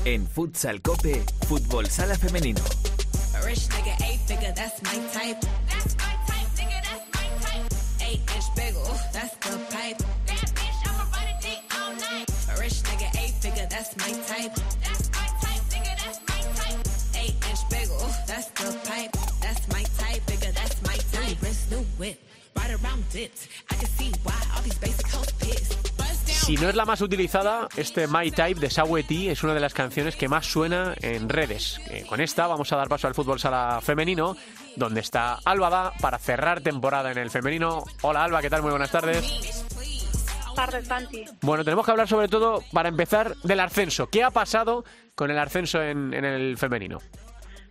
En 0.05 0.27
Futsal 0.27 0.81
Cope, 0.81 1.23
Fútbol 1.49 1.87
Sala 1.87 2.15
Femenino. 2.15 2.61
That's 13.71 13.97
my 13.97 14.13
type. 14.27 14.55
That's 14.85 15.11
my 15.11 15.27
type, 15.43 15.63
nigga, 15.73 15.93
that's 16.03 16.21
my 16.29 16.41
type. 16.61 16.81
Eight 17.17 17.37
inch 17.51 17.63
bagel, 17.71 17.99
that's 18.27 18.49
the 18.49 18.77
pipe. 18.89 19.13
That's 19.41 19.69
my 19.69 19.83
type, 19.99 20.23
nigga, 20.27 20.55
that's 20.55 20.83
my 20.83 20.97
type. 21.13 21.29
New 21.29 21.49
wrist, 21.49 21.71
new 21.71 21.85
whip, 21.99 22.19
right 22.57 22.71
around 22.71 23.09
dips. 23.11 23.49
I 23.71 23.75
can 23.75 23.89
see 23.99 24.13
why 24.25 24.35
all 24.55 24.63
these 24.63 24.79
basic 24.79 25.07
hoes 25.09 25.33
pissed. 25.41 25.89
Si 26.49 26.57
no 26.57 26.71
es 26.71 26.75
la 26.75 26.87
más 26.87 27.03
utilizada, 27.03 27.69
este 27.77 28.07
My 28.07 28.31
Type 28.31 28.59
de 28.59 28.71
Saweti 28.71 29.29
es 29.29 29.43
una 29.43 29.53
de 29.53 29.61
las 29.61 29.75
canciones 29.75 30.17
que 30.17 30.29
más 30.29 30.47
suena 30.47 30.95
en 31.03 31.29
redes. 31.29 31.79
Eh, 31.91 32.07
con 32.09 32.23
esta 32.23 32.47
vamos 32.47 32.73
a 32.73 32.77
dar 32.77 32.89
paso 32.89 33.07
al 33.07 33.15
fútbol 33.15 33.39
sala 33.39 33.81
femenino, 33.83 34.35
donde 34.75 35.01
está 35.01 35.41
Alba 35.45 35.93
para 36.01 36.19
cerrar 36.19 36.63
temporada 36.63 37.13
en 37.13 37.19
el 37.19 37.31
femenino. 37.31 37.85
Hola 38.01 38.25
Alba, 38.25 38.41
¿qué 38.41 38.49
tal? 38.49 38.63
Muy 38.63 38.71
buenas 38.71 38.91
tardes. 38.91 39.68
Tardes, 40.59 40.89
Santi. 40.89 41.25
Bueno, 41.43 41.63
tenemos 41.63 41.85
que 41.85 41.93
hablar 41.93 42.09
sobre 42.09 42.27
todo, 42.27 42.61
para 42.73 42.89
empezar, 42.89 43.37
del 43.45 43.61
ascenso. 43.61 44.09
¿Qué 44.11 44.25
ha 44.25 44.31
pasado 44.31 44.85
con 45.15 45.31
el 45.31 45.39
ascenso 45.39 45.81
en, 45.81 46.13
en 46.13 46.25
el 46.25 46.57
femenino? 46.57 46.99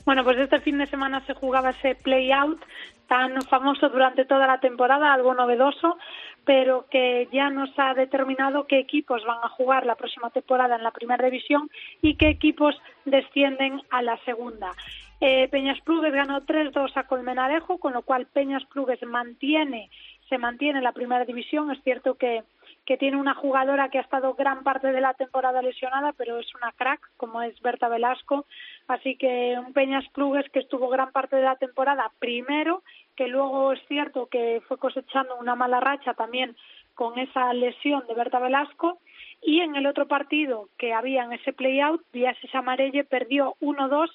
Bueno, 0.06 0.24
pues 0.24 0.38
este 0.38 0.62
fin 0.62 0.78
de 0.78 0.88
semana 0.88 1.22
se 1.26 1.34
jugaba 1.34 1.72
ese 1.72 1.96
play-out 1.96 2.62
tan 3.08 3.42
famoso 3.42 3.90
durante 3.90 4.24
toda 4.24 4.48
la 4.48 4.60
temporada, 4.60 5.14
algo 5.14 5.34
novedoso, 5.34 5.98
pero 6.46 6.86
que 6.90 7.28
ya 7.34 7.50
nos 7.50 7.70
ha 7.78 7.94
determinado 7.94 8.68
qué 8.68 8.80
equipos 8.80 9.22
van 9.26 9.40
a 9.44 9.50
jugar 9.50 9.86
la 9.86 9.96
próxima 9.96 10.30
temporada 10.30 10.78
en 10.78 10.84
la 10.84 10.92
primera 10.92 11.26
división 11.26 11.70
y 12.02 12.16
qué 12.16 12.30
equipos 12.30 12.76
descienden 13.04 13.82
a 13.90 14.02
la 14.02 14.18
segunda. 14.24 14.72
Eh, 15.20 15.50
Peñas 15.50 15.82
Plugues 15.82 16.14
ganó 16.14 16.42
3-2 16.42 16.92
a 16.96 17.04
Colmenarejo, 17.04 17.80
con 17.80 17.92
lo 17.92 18.04
cual 18.04 18.28
Peñas 18.28 18.64
Plugues 18.66 19.02
mantiene, 19.04 19.90
se 20.30 20.38
mantiene 20.38 20.78
en 20.78 20.84
la 20.84 20.92
primera 20.94 21.26
división. 21.26 21.72
Es 21.72 21.82
cierto 21.84 22.16
que 22.16 22.44
que 22.88 22.96
tiene 22.96 23.18
una 23.18 23.36
jugadora 23.36 23.90
que 23.90 23.98
ha 23.98 24.02
estado 24.02 24.34
gran 24.36 24.64
parte 24.64 24.94
de 24.94 25.02
la 25.02 25.14
temporada 25.14 25.62
lesionada, 25.62 26.14
pero 26.14 26.40
es 26.40 26.48
una 26.56 26.72
crack, 26.72 27.02
como 27.18 27.42
es 27.42 27.62
Berta 27.62 27.90
Velasco. 27.90 28.46
Así 28.88 29.18
que 29.18 29.58
un 29.60 29.74
Peñas 29.74 30.08
Plugues 30.14 30.50
que 30.52 30.60
estuvo 30.60 30.88
gran 30.88 31.12
parte 31.12 31.36
de 31.36 31.42
la 31.42 31.58
temporada 31.58 32.10
primero, 32.20 32.84
que 33.18 33.28
luego 33.28 33.74
es 33.74 33.86
cierto 33.90 34.28
que 34.28 34.62
fue 34.70 34.78
cosechando 34.78 35.36
una 35.36 35.54
mala 35.54 35.82
racha 35.82 36.14
también 36.14 36.56
con 36.96 37.20
esa 37.20 37.52
lesión 37.52 38.08
de 38.08 38.14
Berta 38.14 38.40
Velasco. 38.40 39.00
Y 39.42 39.60
en 39.60 39.76
el 39.76 39.86
otro 39.86 40.08
partido 40.08 40.70
que 40.78 40.94
había 40.94 41.26
en 41.26 41.34
ese 41.34 41.52
play-out, 41.52 42.02
Viases 42.14 42.56
Amarelle 42.56 43.04
perdió 43.04 43.56
1-2 43.60 44.10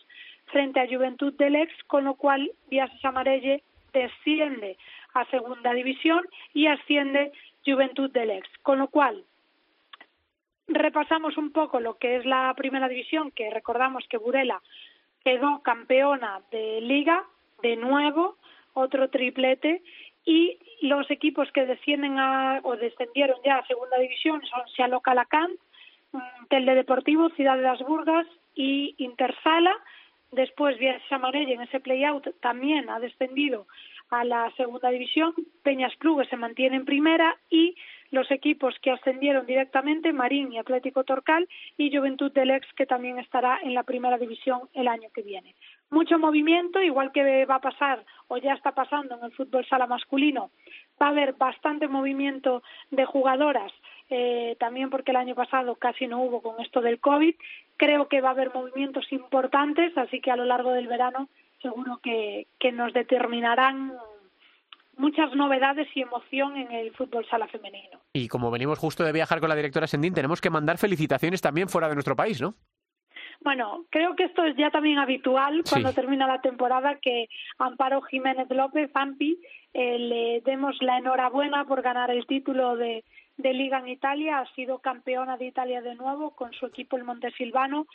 frente 0.47 0.81
a 0.81 0.89
Juventud 0.89 1.35
del 1.35 1.57
Ex, 1.57 1.71
con 1.89 2.05
lo 2.05 2.15
cual 2.15 2.51
Viases 2.71 3.05
Amarelle 3.05 3.63
desciende 3.93 4.79
a 5.13 5.27
segunda 5.27 5.75
división 5.75 6.25
y 6.55 6.69
asciende 6.69 7.33
Juventud 7.65 8.11
del 8.11 8.31
Ex. 8.31 8.49
Con 8.63 8.79
lo 8.79 8.89
cual, 8.89 9.25
repasamos 10.69 11.37
un 11.37 11.53
poco 11.53 11.81
lo 11.81 11.99
que 11.99 12.17
es 12.17 12.25
la 12.25 12.53
primera 12.57 12.89
división, 12.89 13.31
que 13.31 13.51
recordamos 13.51 14.05
que 14.09 14.19
Burela 14.19 14.61
quedó 15.25 15.63
campeona 15.63 16.41
de 16.51 16.81
liga 16.81 17.25
de 17.63 17.77
nuevo, 17.77 18.37
otro 18.75 19.09
triplete, 19.09 19.83
y 20.25 20.59
los 20.83 21.11
equipos 21.11 21.51
que 21.53 21.67
descienden 21.67 22.19
a, 22.19 22.61
o 22.63 22.77
descendieron 22.77 23.39
ya 23.45 23.57
a 23.57 23.67
segunda 23.67 23.99
división 23.99 24.41
son 24.47 24.69
Sealo 24.75 25.01
Calacán, 25.01 25.51
Telde 26.49 26.75
Deportivo, 26.75 27.31
Ciudad 27.31 27.57
de 27.57 27.63
las 27.63 27.81
Burgas 27.81 28.27
y 28.55 28.95
Intersala. 28.99 29.75
Después 30.31 30.79
Viajes 30.79 31.11
Amarelle 31.13 31.55
en 31.55 31.63
ese 31.63 31.81
play-out 31.81 32.29
también 32.41 32.89
ha 32.89 33.01
descendido 33.01 33.67
a 34.13 34.25
la 34.25 34.53
segunda 34.57 34.91
división. 34.91 35.35
Peñas 35.63 35.97
Plugues 35.97 36.29
se 36.29 36.37
mantiene 36.37 36.77
en 36.77 36.85
primera 36.85 37.37
y 37.51 37.75
los 38.11 38.31
equipos 38.31 38.75
que 38.83 38.91
ascendieron 38.91 39.47
directamente, 39.47 40.13
Marín 40.13 40.53
y 40.53 40.59
Atlético 40.59 41.03
Torcal, 41.03 41.49
y 41.79 41.97
Juventud 41.97 42.31
del 42.31 42.51
Ex, 42.51 42.67
que 42.75 42.85
también 42.85 43.19
estará 43.19 43.59
en 43.63 43.75
la 43.75 43.85
primera 43.85 44.19
división 44.19 44.69
el 44.75 44.87
año 44.87 45.09
que 45.15 45.23
viene. 45.23 45.55
Mucho 45.91 46.19
movimiento, 46.19 46.83
igual 46.83 47.11
que 47.11 47.47
va 47.47 47.57
a 47.57 47.61
pasar 47.61 48.05
o 48.29 48.37
ya 48.37 48.53
está 48.53 48.73
pasando 48.73 49.17
en 49.17 49.25
el 49.25 49.33
fútbol 49.33 49.67
sala 49.67 49.87
masculino, 49.87 50.51
va 51.01 51.07
a 51.07 51.11
haber 51.11 51.33
bastante 51.33 51.89
movimiento 51.89 52.63
de 52.91 53.07
jugadoras, 53.07 53.73
eh, 54.11 54.57
también 54.61 54.91
porque 54.91 55.13
el 55.13 55.17
año 55.17 55.35
pasado 55.35 55.77
casi 55.77 56.07
no 56.07 56.23
hubo 56.23 56.43
con 56.43 56.61
esto 56.61 56.83
del 56.83 57.01
COVID. 57.01 57.35
Creo 57.79 58.09
que 58.09 58.21
va 58.21 58.29
a 58.29 58.33
haber 58.33 58.53
movimientos 58.53 59.11
importantes, 59.11 59.97
así 59.97 60.21
que 60.21 60.31
a 60.31 60.37
lo 60.37 60.45
largo 60.45 60.73
del 60.73 60.87
verano 60.87 61.31
seguro 61.63 61.99
que, 62.03 62.49
que 62.59 62.73
nos 62.73 62.93
determinarán 62.93 63.93
muchas 64.97 65.35
novedades 65.35 65.89
y 65.95 66.03
emoción 66.03 66.57
en 66.57 66.71
el 66.71 66.93
fútbol 66.95 67.27
sala 67.27 67.49
femenino. 67.49 67.99
Y 68.13 68.29
como 68.29 68.51
venimos 68.51 68.79
justo 68.79 69.05
de 69.05 69.13
viajar 69.13 69.41
con 69.41 69.49
la 69.49 69.55
directora 69.57 69.87
Sendín, 69.87 70.13
tenemos 70.15 70.41
que 70.41 70.51
mandar 70.51 70.77
felicitaciones 70.79 71.41
también 71.41 71.69
fuera 71.69 71.89
de 71.89 71.95
nuestro 71.95 72.15
país, 72.15 72.41
¿no? 72.43 72.55
Bueno, 73.41 73.87
creo 73.91 74.15
que 74.15 74.25
esto 74.25 74.45
es 74.45 74.55
ya 74.57 74.71
también 74.71 74.99
habitual 74.99 75.63
cuando 75.69 75.89
Sí. 75.89 75.95
termina 75.97 76.29
la 76.29 76.41
temporada 76.41 76.99
que 77.01 77.29
Amparo 77.59 78.01
Jiménez 78.03 78.47
López, 78.51 78.91
Ampi, 78.95 79.39
eh, 79.75 79.99
le 79.99 80.41
demos 80.43 80.77
la 80.81 80.99
enhorabuena 80.99 81.65
por 81.65 81.83
ganar 81.83 82.11
el 82.13 82.25
título 82.27 82.77
de, 82.77 83.03
de 83.39 83.53
Liga 83.53 83.79
en 83.79 83.89
Italia. 83.89 84.39
Ha 84.39 84.55
sido 84.55 84.79
campeona 84.79 85.39
de 85.39 85.47
Italia 85.47 85.81
de 85.83 85.97
nuevo 85.97 86.37
con 86.37 86.53
su 86.53 86.67
equipo 86.67 86.97
el 86.97 87.03
Montesilvano. 87.05 87.87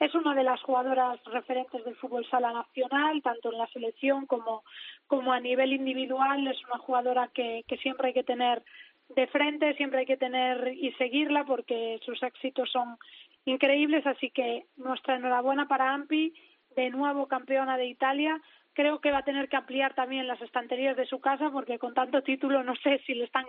Es 0.00 0.14
una 0.14 0.34
de 0.34 0.42
las 0.42 0.60
jugadoras 0.62 1.22
referentes 1.24 1.84
del 1.84 1.96
fútbol 1.96 2.26
sala 2.28 2.52
nacional, 2.52 3.22
tanto 3.22 3.52
en 3.52 3.58
la 3.58 3.66
selección 3.68 4.26
como, 4.26 4.64
como 5.06 5.32
a 5.32 5.40
nivel 5.40 5.72
individual. 5.72 6.46
Es 6.46 6.62
una 6.64 6.78
jugadora 6.78 7.30
que, 7.32 7.64
que 7.68 7.76
siempre 7.78 8.08
hay 8.08 8.14
que 8.14 8.24
tener 8.24 8.62
de 9.10 9.26
frente, 9.28 9.74
siempre 9.74 10.00
hay 10.00 10.06
que 10.06 10.16
tener 10.16 10.72
y 10.74 10.92
seguirla 10.92 11.44
porque 11.44 12.00
sus 12.04 12.22
éxitos 12.22 12.70
son 12.70 12.96
increíbles, 13.44 14.06
así 14.06 14.30
que 14.30 14.66
nuestra 14.76 15.16
enhorabuena 15.16 15.68
para 15.68 15.92
Ampi, 15.92 16.32
de 16.76 16.90
nuevo 16.90 17.26
campeona 17.26 17.76
de 17.76 17.86
Italia. 17.86 18.40
Creo 18.74 19.00
que 19.00 19.12
va 19.12 19.18
a 19.18 19.24
tener 19.24 19.48
que 19.48 19.56
ampliar 19.56 19.94
también 19.94 20.26
las 20.26 20.40
estanterías 20.42 20.96
de 20.96 21.06
su 21.06 21.20
casa 21.20 21.50
porque 21.50 21.78
con 21.78 21.94
tanto 21.94 22.22
título 22.22 22.62
no 22.64 22.74
sé 22.76 23.00
si 23.06 23.14
le 23.14 23.24
están 23.24 23.44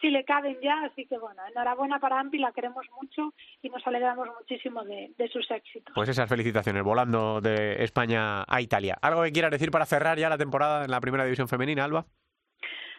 si 0.00 0.10
le 0.10 0.24
caben 0.24 0.58
ya, 0.62 0.82
así 0.84 1.06
que 1.06 1.18
bueno, 1.18 1.40
enhorabuena 1.50 1.98
para 1.98 2.20
Ampi, 2.20 2.38
la 2.38 2.52
queremos 2.52 2.86
mucho 3.00 3.32
y 3.62 3.70
nos 3.70 3.86
alegramos 3.86 4.28
muchísimo 4.38 4.84
de, 4.84 5.12
de 5.16 5.28
sus 5.28 5.50
éxitos. 5.50 5.94
Pues 5.94 6.08
esas 6.10 6.28
felicitaciones, 6.28 6.82
volando 6.82 7.40
de 7.40 7.82
España 7.82 8.44
a 8.46 8.60
Italia. 8.60 8.96
¿Algo 9.00 9.22
que 9.22 9.32
quieras 9.32 9.50
decir 9.50 9.70
para 9.70 9.86
cerrar 9.86 10.18
ya 10.18 10.28
la 10.28 10.36
temporada 10.38 10.84
en 10.84 10.90
la 10.90 11.00
primera 11.00 11.24
división 11.24 11.48
femenina, 11.48 11.84
Alba? 11.84 12.04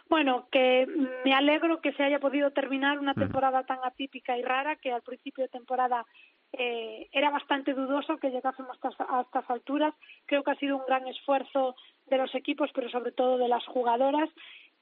Bueno, 0.10 0.48
que 0.52 0.88
me 1.26 1.34
alegro 1.34 1.82
que 1.82 1.92
se 1.92 2.02
haya 2.04 2.20
podido 2.20 2.52
terminar 2.52 2.98
una 2.98 3.12
Mm. 3.12 3.20
temporada 3.20 3.64
tan 3.66 3.80
atípica 3.84 4.38
y 4.38 4.42
rara 4.42 4.78
que 4.78 4.92
al 4.92 5.02
principio 5.02 5.44
de 5.44 5.50
temporada 5.50 6.06
eh, 6.54 7.08
era 7.12 7.30
bastante 7.30 7.74
dudoso 7.74 8.18
que 8.18 8.30
llegásemos 8.30 8.78
a 8.84 9.22
estas 9.22 9.50
alturas. 9.50 9.94
Creo 10.26 10.44
que 10.44 10.52
ha 10.52 10.56
sido 10.56 10.78
un 10.78 10.86
gran 10.86 11.08
esfuerzo 11.08 11.76
de 12.08 12.18
los 12.18 12.34
equipos, 12.36 12.70
pero 12.74 12.90
sobre 12.90 13.12
todo 13.12 13.38
de 13.38 13.48
las 13.48 13.66
jugadoras. 13.66 14.30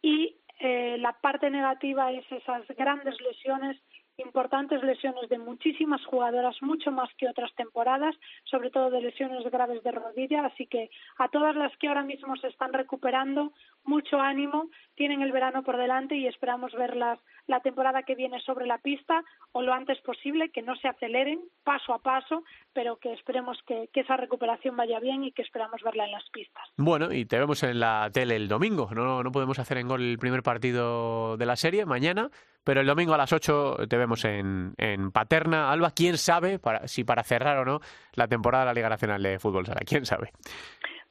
Y 0.02 0.38
eh, 0.60 0.98
la 1.00 1.14
parte 1.14 1.50
negativa 1.50 2.12
es 2.12 2.26
esas 2.32 2.66
grandes 2.78 3.20
lesiones, 3.20 3.78
importantes 4.18 4.82
lesiones 4.84 5.28
de 5.30 5.38
muchísimas 5.38 6.06
jugadoras, 6.06 6.56
mucho 6.62 6.92
más 6.92 7.10
que 7.18 7.28
otras 7.28 7.54
temporadas, 7.56 8.16
sobre 8.46 8.70
todo 8.70 8.90
de 8.90 9.02
lesiones 9.02 9.44
graves 9.52 9.84
de 9.84 9.92
rodilla. 9.92 10.46
Así 10.46 10.68
que 10.68 10.90
a 11.18 11.28
todas 11.28 11.56
las 11.56 11.76
que 11.78 11.88
ahora 11.88 12.04
mismo 12.04 12.36
se 12.38 12.48
están 12.48 12.72
recuperando, 12.74 13.52
mucho 13.86 14.20
ánimo, 14.20 14.70
tienen 14.96 15.22
el 15.22 15.32
verano 15.32 15.64
por 15.64 15.78
delante 15.78 16.16
y 16.16 16.28
esperamos 16.28 16.74
verlas 16.74 17.20
la 17.48 17.60
temporada 17.60 18.04
que 18.04 18.16
viene 18.16 18.40
sobre 18.42 18.66
la 18.66 18.80
pista 18.80 19.24
o 19.52 19.62
lo 19.62 19.74
antes 19.74 20.00
posible, 20.02 20.50
que 20.50 20.62
no 20.62 20.76
se 20.76 20.88
aceleren 20.88 21.42
paso 21.64 21.94
a 21.94 22.00
paso, 22.00 22.44
pero 22.74 22.98
que 22.98 23.14
esperemos 23.14 23.58
que, 23.66 23.90
esa 23.94 24.18
recuperación 24.18 24.76
vaya 24.76 25.00
bien 25.00 25.24
y 25.24 25.32
que 25.32 25.42
esperamos 25.42 25.82
verla 25.84 26.06
en 26.06 26.12
las 26.12 26.30
pistas. 26.30 26.64
Bueno, 26.78 27.12
y 27.12 27.26
te 27.26 27.40
vemos 27.40 27.64
en 27.64 27.80
la 27.80 28.10
tele 28.12 28.36
el 28.36 28.48
domingo. 28.48 28.90
No, 28.94 29.24
no 29.24 29.32
podemos 29.32 29.60
hacer 29.60 29.78
en 29.78 29.88
gol 29.88 30.02
el 30.02 30.18
primer 30.18 30.44
partido 30.44 31.38
de 31.38 31.46
la 31.46 31.56
serie 31.56 31.86
mañana, 31.86 32.30
pero 32.64 32.82
el 32.82 32.88
domingo 32.88 33.14
a 33.14 33.18
las 33.18 33.32
8 33.32 33.78
te 33.88 33.98
vemos 33.98 34.26
en, 34.26 34.74
en 34.78 35.12
Paterna. 35.12 35.72
Alba, 35.72 35.92
quién 35.92 36.18
sabe 36.18 36.60
para, 36.60 36.88
si 36.88 37.04
para 37.04 37.24
cerrar 37.24 37.60
o 37.60 37.66
no 37.66 37.80
la 38.14 38.28
temporada 38.28 38.64
de 38.64 38.70
la 38.70 38.74
Liga 38.74 38.90
Nacional 38.90 39.22
de 39.22 39.40
Fútbol 39.40 39.66
Sala. 39.66 39.82
¿Quién 39.86 40.06
sabe? 40.06 40.32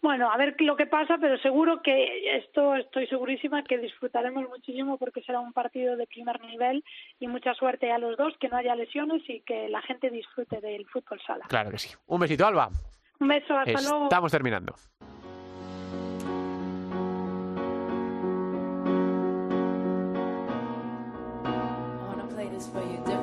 Bueno, 0.04 0.30
a 0.30 0.36
ver 0.36 0.54
lo 0.58 0.76
que 0.76 0.84
pasa, 0.84 1.16
pero 1.18 1.38
seguro 1.38 1.80
que 1.80 2.36
esto 2.36 2.76
estoy 2.76 3.06
segurísima 3.06 3.64
que 3.64 3.78
disfrutaremos 3.78 4.46
muchísimo 4.50 4.98
porque 4.98 5.22
será 5.22 5.40
un 5.40 5.54
partido 5.54 5.96
de 5.96 6.06
primer 6.06 6.38
nivel 6.42 6.84
y 7.18 7.26
mucha 7.26 7.54
suerte 7.54 7.90
a 7.90 7.96
los 7.96 8.14
dos, 8.18 8.34
que 8.38 8.50
no 8.50 8.58
haya 8.58 8.74
lesiones 8.74 9.22
y 9.30 9.40
que 9.40 9.66
la 9.70 9.80
gente 9.80 10.10
disfrute 10.10 10.60
del 10.60 10.84
fútbol 10.88 11.22
sala. 11.26 11.46
Claro 11.48 11.70
que 11.70 11.78
sí. 11.78 11.88
Un 12.06 12.20
besito, 12.20 12.46
Alba. 12.46 12.68
Un 13.18 13.28
beso, 13.28 13.56
hasta 13.56 13.80
luego. 13.80 14.04
Estamos 14.04 14.30
terminando. 14.30 14.74
For 22.72 22.80
you 22.80 23.13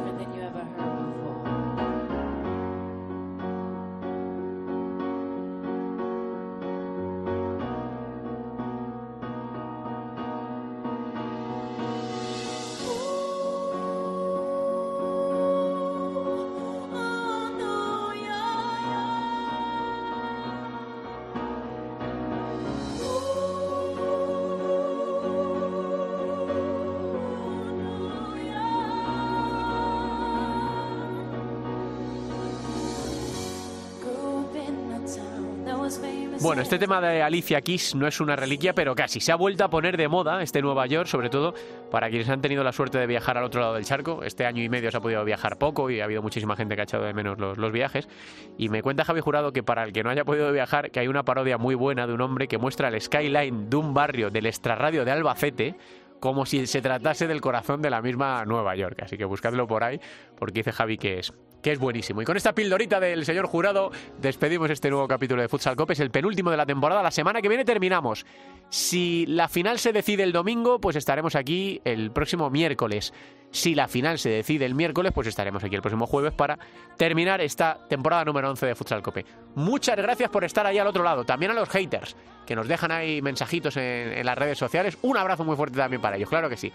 Bueno, 36.41 36.63
este 36.63 36.79
tema 36.79 36.99
de 36.99 37.21
Alicia 37.21 37.61
Keys 37.61 37.93
no 37.93 38.07
es 38.07 38.19
una 38.19 38.35
reliquia, 38.35 38.73
pero 38.73 38.95
casi. 38.95 39.19
Se 39.19 39.31
ha 39.31 39.35
vuelto 39.35 39.63
a 39.63 39.69
poner 39.69 39.95
de 39.95 40.07
moda 40.07 40.41
este 40.41 40.59
Nueva 40.59 40.87
York, 40.87 41.05
sobre 41.05 41.29
todo 41.29 41.53
para 41.91 42.09
quienes 42.09 42.27
han 42.29 42.41
tenido 42.41 42.63
la 42.63 42.71
suerte 42.71 42.97
de 42.97 43.05
viajar 43.05 43.37
al 43.37 43.43
otro 43.43 43.61
lado 43.61 43.75
del 43.75 43.85
charco. 43.85 44.23
Este 44.23 44.47
año 44.47 44.63
y 44.63 44.67
medio 44.67 44.89
se 44.89 44.97
ha 44.97 45.01
podido 45.01 45.23
viajar 45.23 45.59
poco 45.59 45.91
y 45.91 46.01
ha 46.01 46.05
habido 46.05 46.23
muchísima 46.23 46.55
gente 46.55 46.73
que 46.73 46.81
ha 46.81 46.83
echado 46.85 47.03
de 47.03 47.13
menos 47.13 47.37
los, 47.37 47.59
los 47.59 47.71
viajes. 47.71 48.09
Y 48.57 48.69
me 48.69 48.81
cuenta 48.81 49.05
Javi 49.05 49.21
Jurado 49.21 49.53
que 49.53 49.61
para 49.61 49.83
el 49.83 49.93
que 49.93 50.03
no 50.03 50.09
haya 50.09 50.25
podido 50.25 50.51
viajar, 50.51 50.89
que 50.89 50.99
hay 50.99 51.07
una 51.07 51.21
parodia 51.21 51.59
muy 51.59 51.75
buena 51.75 52.07
de 52.07 52.13
un 52.13 52.21
hombre 52.21 52.47
que 52.47 52.57
muestra 52.57 52.87
el 52.87 52.99
skyline 52.99 53.69
de 53.69 53.77
un 53.77 53.93
barrio 53.93 54.31
del 54.31 54.47
extrarradio 54.47 55.05
de 55.05 55.11
Albacete 55.11 55.75
como 56.19 56.45
si 56.45 56.65
se 56.65 56.81
tratase 56.81 57.27
del 57.27 57.41
corazón 57.41 57.81
de 57.83 57.89
la 57.91 58.01
misma 58.01 58.45
Nueva 58.45 58.75
York. 58.75 58.99
Así 59.03 59.15
que 59.15 59.25
buscadlo 59.25 59.67
por 59.67 59.83
ahí, 59.83 59.99
porque 60.37 60.59
dice 60.59 60.71
Javi 60.71 60.97
que 60.97 61.19
es, 61.19 61.33
que 61.61 61.71
es 61.71 61.79
buenísimo. 61.79 62.21
Y 62.21 62.25
con 62.25 62.37
esta 62.37 62.53
pildorita 62.53 62.99
del 62.99 63.25
señor 63.25 63.47
jurado, 63.47 63.91
despedimos 64.19 64.69
este 64.69 64.89
nuevo 64.89 65.07
capítulo 65.07 65.41
de 65.41 65.47
Futsal 65.47 65.75
Cope. 65.75 65.93
Es 65.93 65.99
el 65.99 66.11
penúltimo 66.11 66.51
de 66.51 66.57
la 66.57 66.65
temporada. 66.65 67.03
La 67.03 67.11
semana 67.11 67.41
que 67.41 67.47
viene 67.49 67.65
terminamos. 67.65 68.25
Si 68.69 69.25
la 69.27 69.47
final 69.47 69.79
se 69.79 69.93
decide 69.93 70.23
el 70.23 70.31
domingo, 70.31 70.79
pues 70.79 70.95
estaremos 70.95 71.35
aquí 71.35 71.81
el 71.83 72.11
próximo 72.11 72.49
miércoles. 72.49 73.13
Si 73.51 73.75
la 73.75 73.87
final 73.87 74.17
se 74.17 74.29
decide 74.29 74.65
el 74.65 74.75
miércoles, 74.75 75.11
pues 75.13 75.27
estaremos 75.27 75.63
aquí 75.63 75.75
el 75.75 75.81
próximo 75.81 76.07
jueves 76.07 76.31
para 76.31 76.57
terminar 76.97 77.41
esta 77.41 77.79
temporada 77.89 78.23
número 78.23 78.49
11 78.49 78.65
de 78.65 78.75
Futsal 78.75 79.01
Cope. 79.01 79.25
Muchas 79.55 79.97
gracias 79.97 80.29
por 80.29 80.45
estar 80.45 80.65
ahí 80.65 80.77
al 80.77 80.87
otro 80.87 81.03
lado. 81.03 81.25
También 81.25 81.51
a 81.51 81.53
los 81.55 81.69
haters 81.69 82.15
que 82.45 82.55
nos 82.55 82.67
dejan 82.67 82.91
ahí 82.91 83.21
mensajitos 83.21 83.75
en, 83.75 83.83
en 84.13 84.25
las 84.25 84.37
redes 84.37 84.57
sociales. 84.57 84.97
Un 85.01 85.17
abrazo 85.17 85.43
muy 85.43 85.57
fuerte 85.57 85.77
también 85.77 86.01
para 86.01 86.15
ellos, 86.15 86.29
claro 86.29 86.49
que 86.49 86.57
sí. 86.57 86.71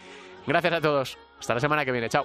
Gracias 0.47 0.73
a 0.75 0.81
todos. 0.81 1.19
Hasta 1.41 1.55
la 1.55 1.61
semana 1.61 1.85
que 1.85 1.93
viene. 1.93 2.09
Chao. 2.09 2.25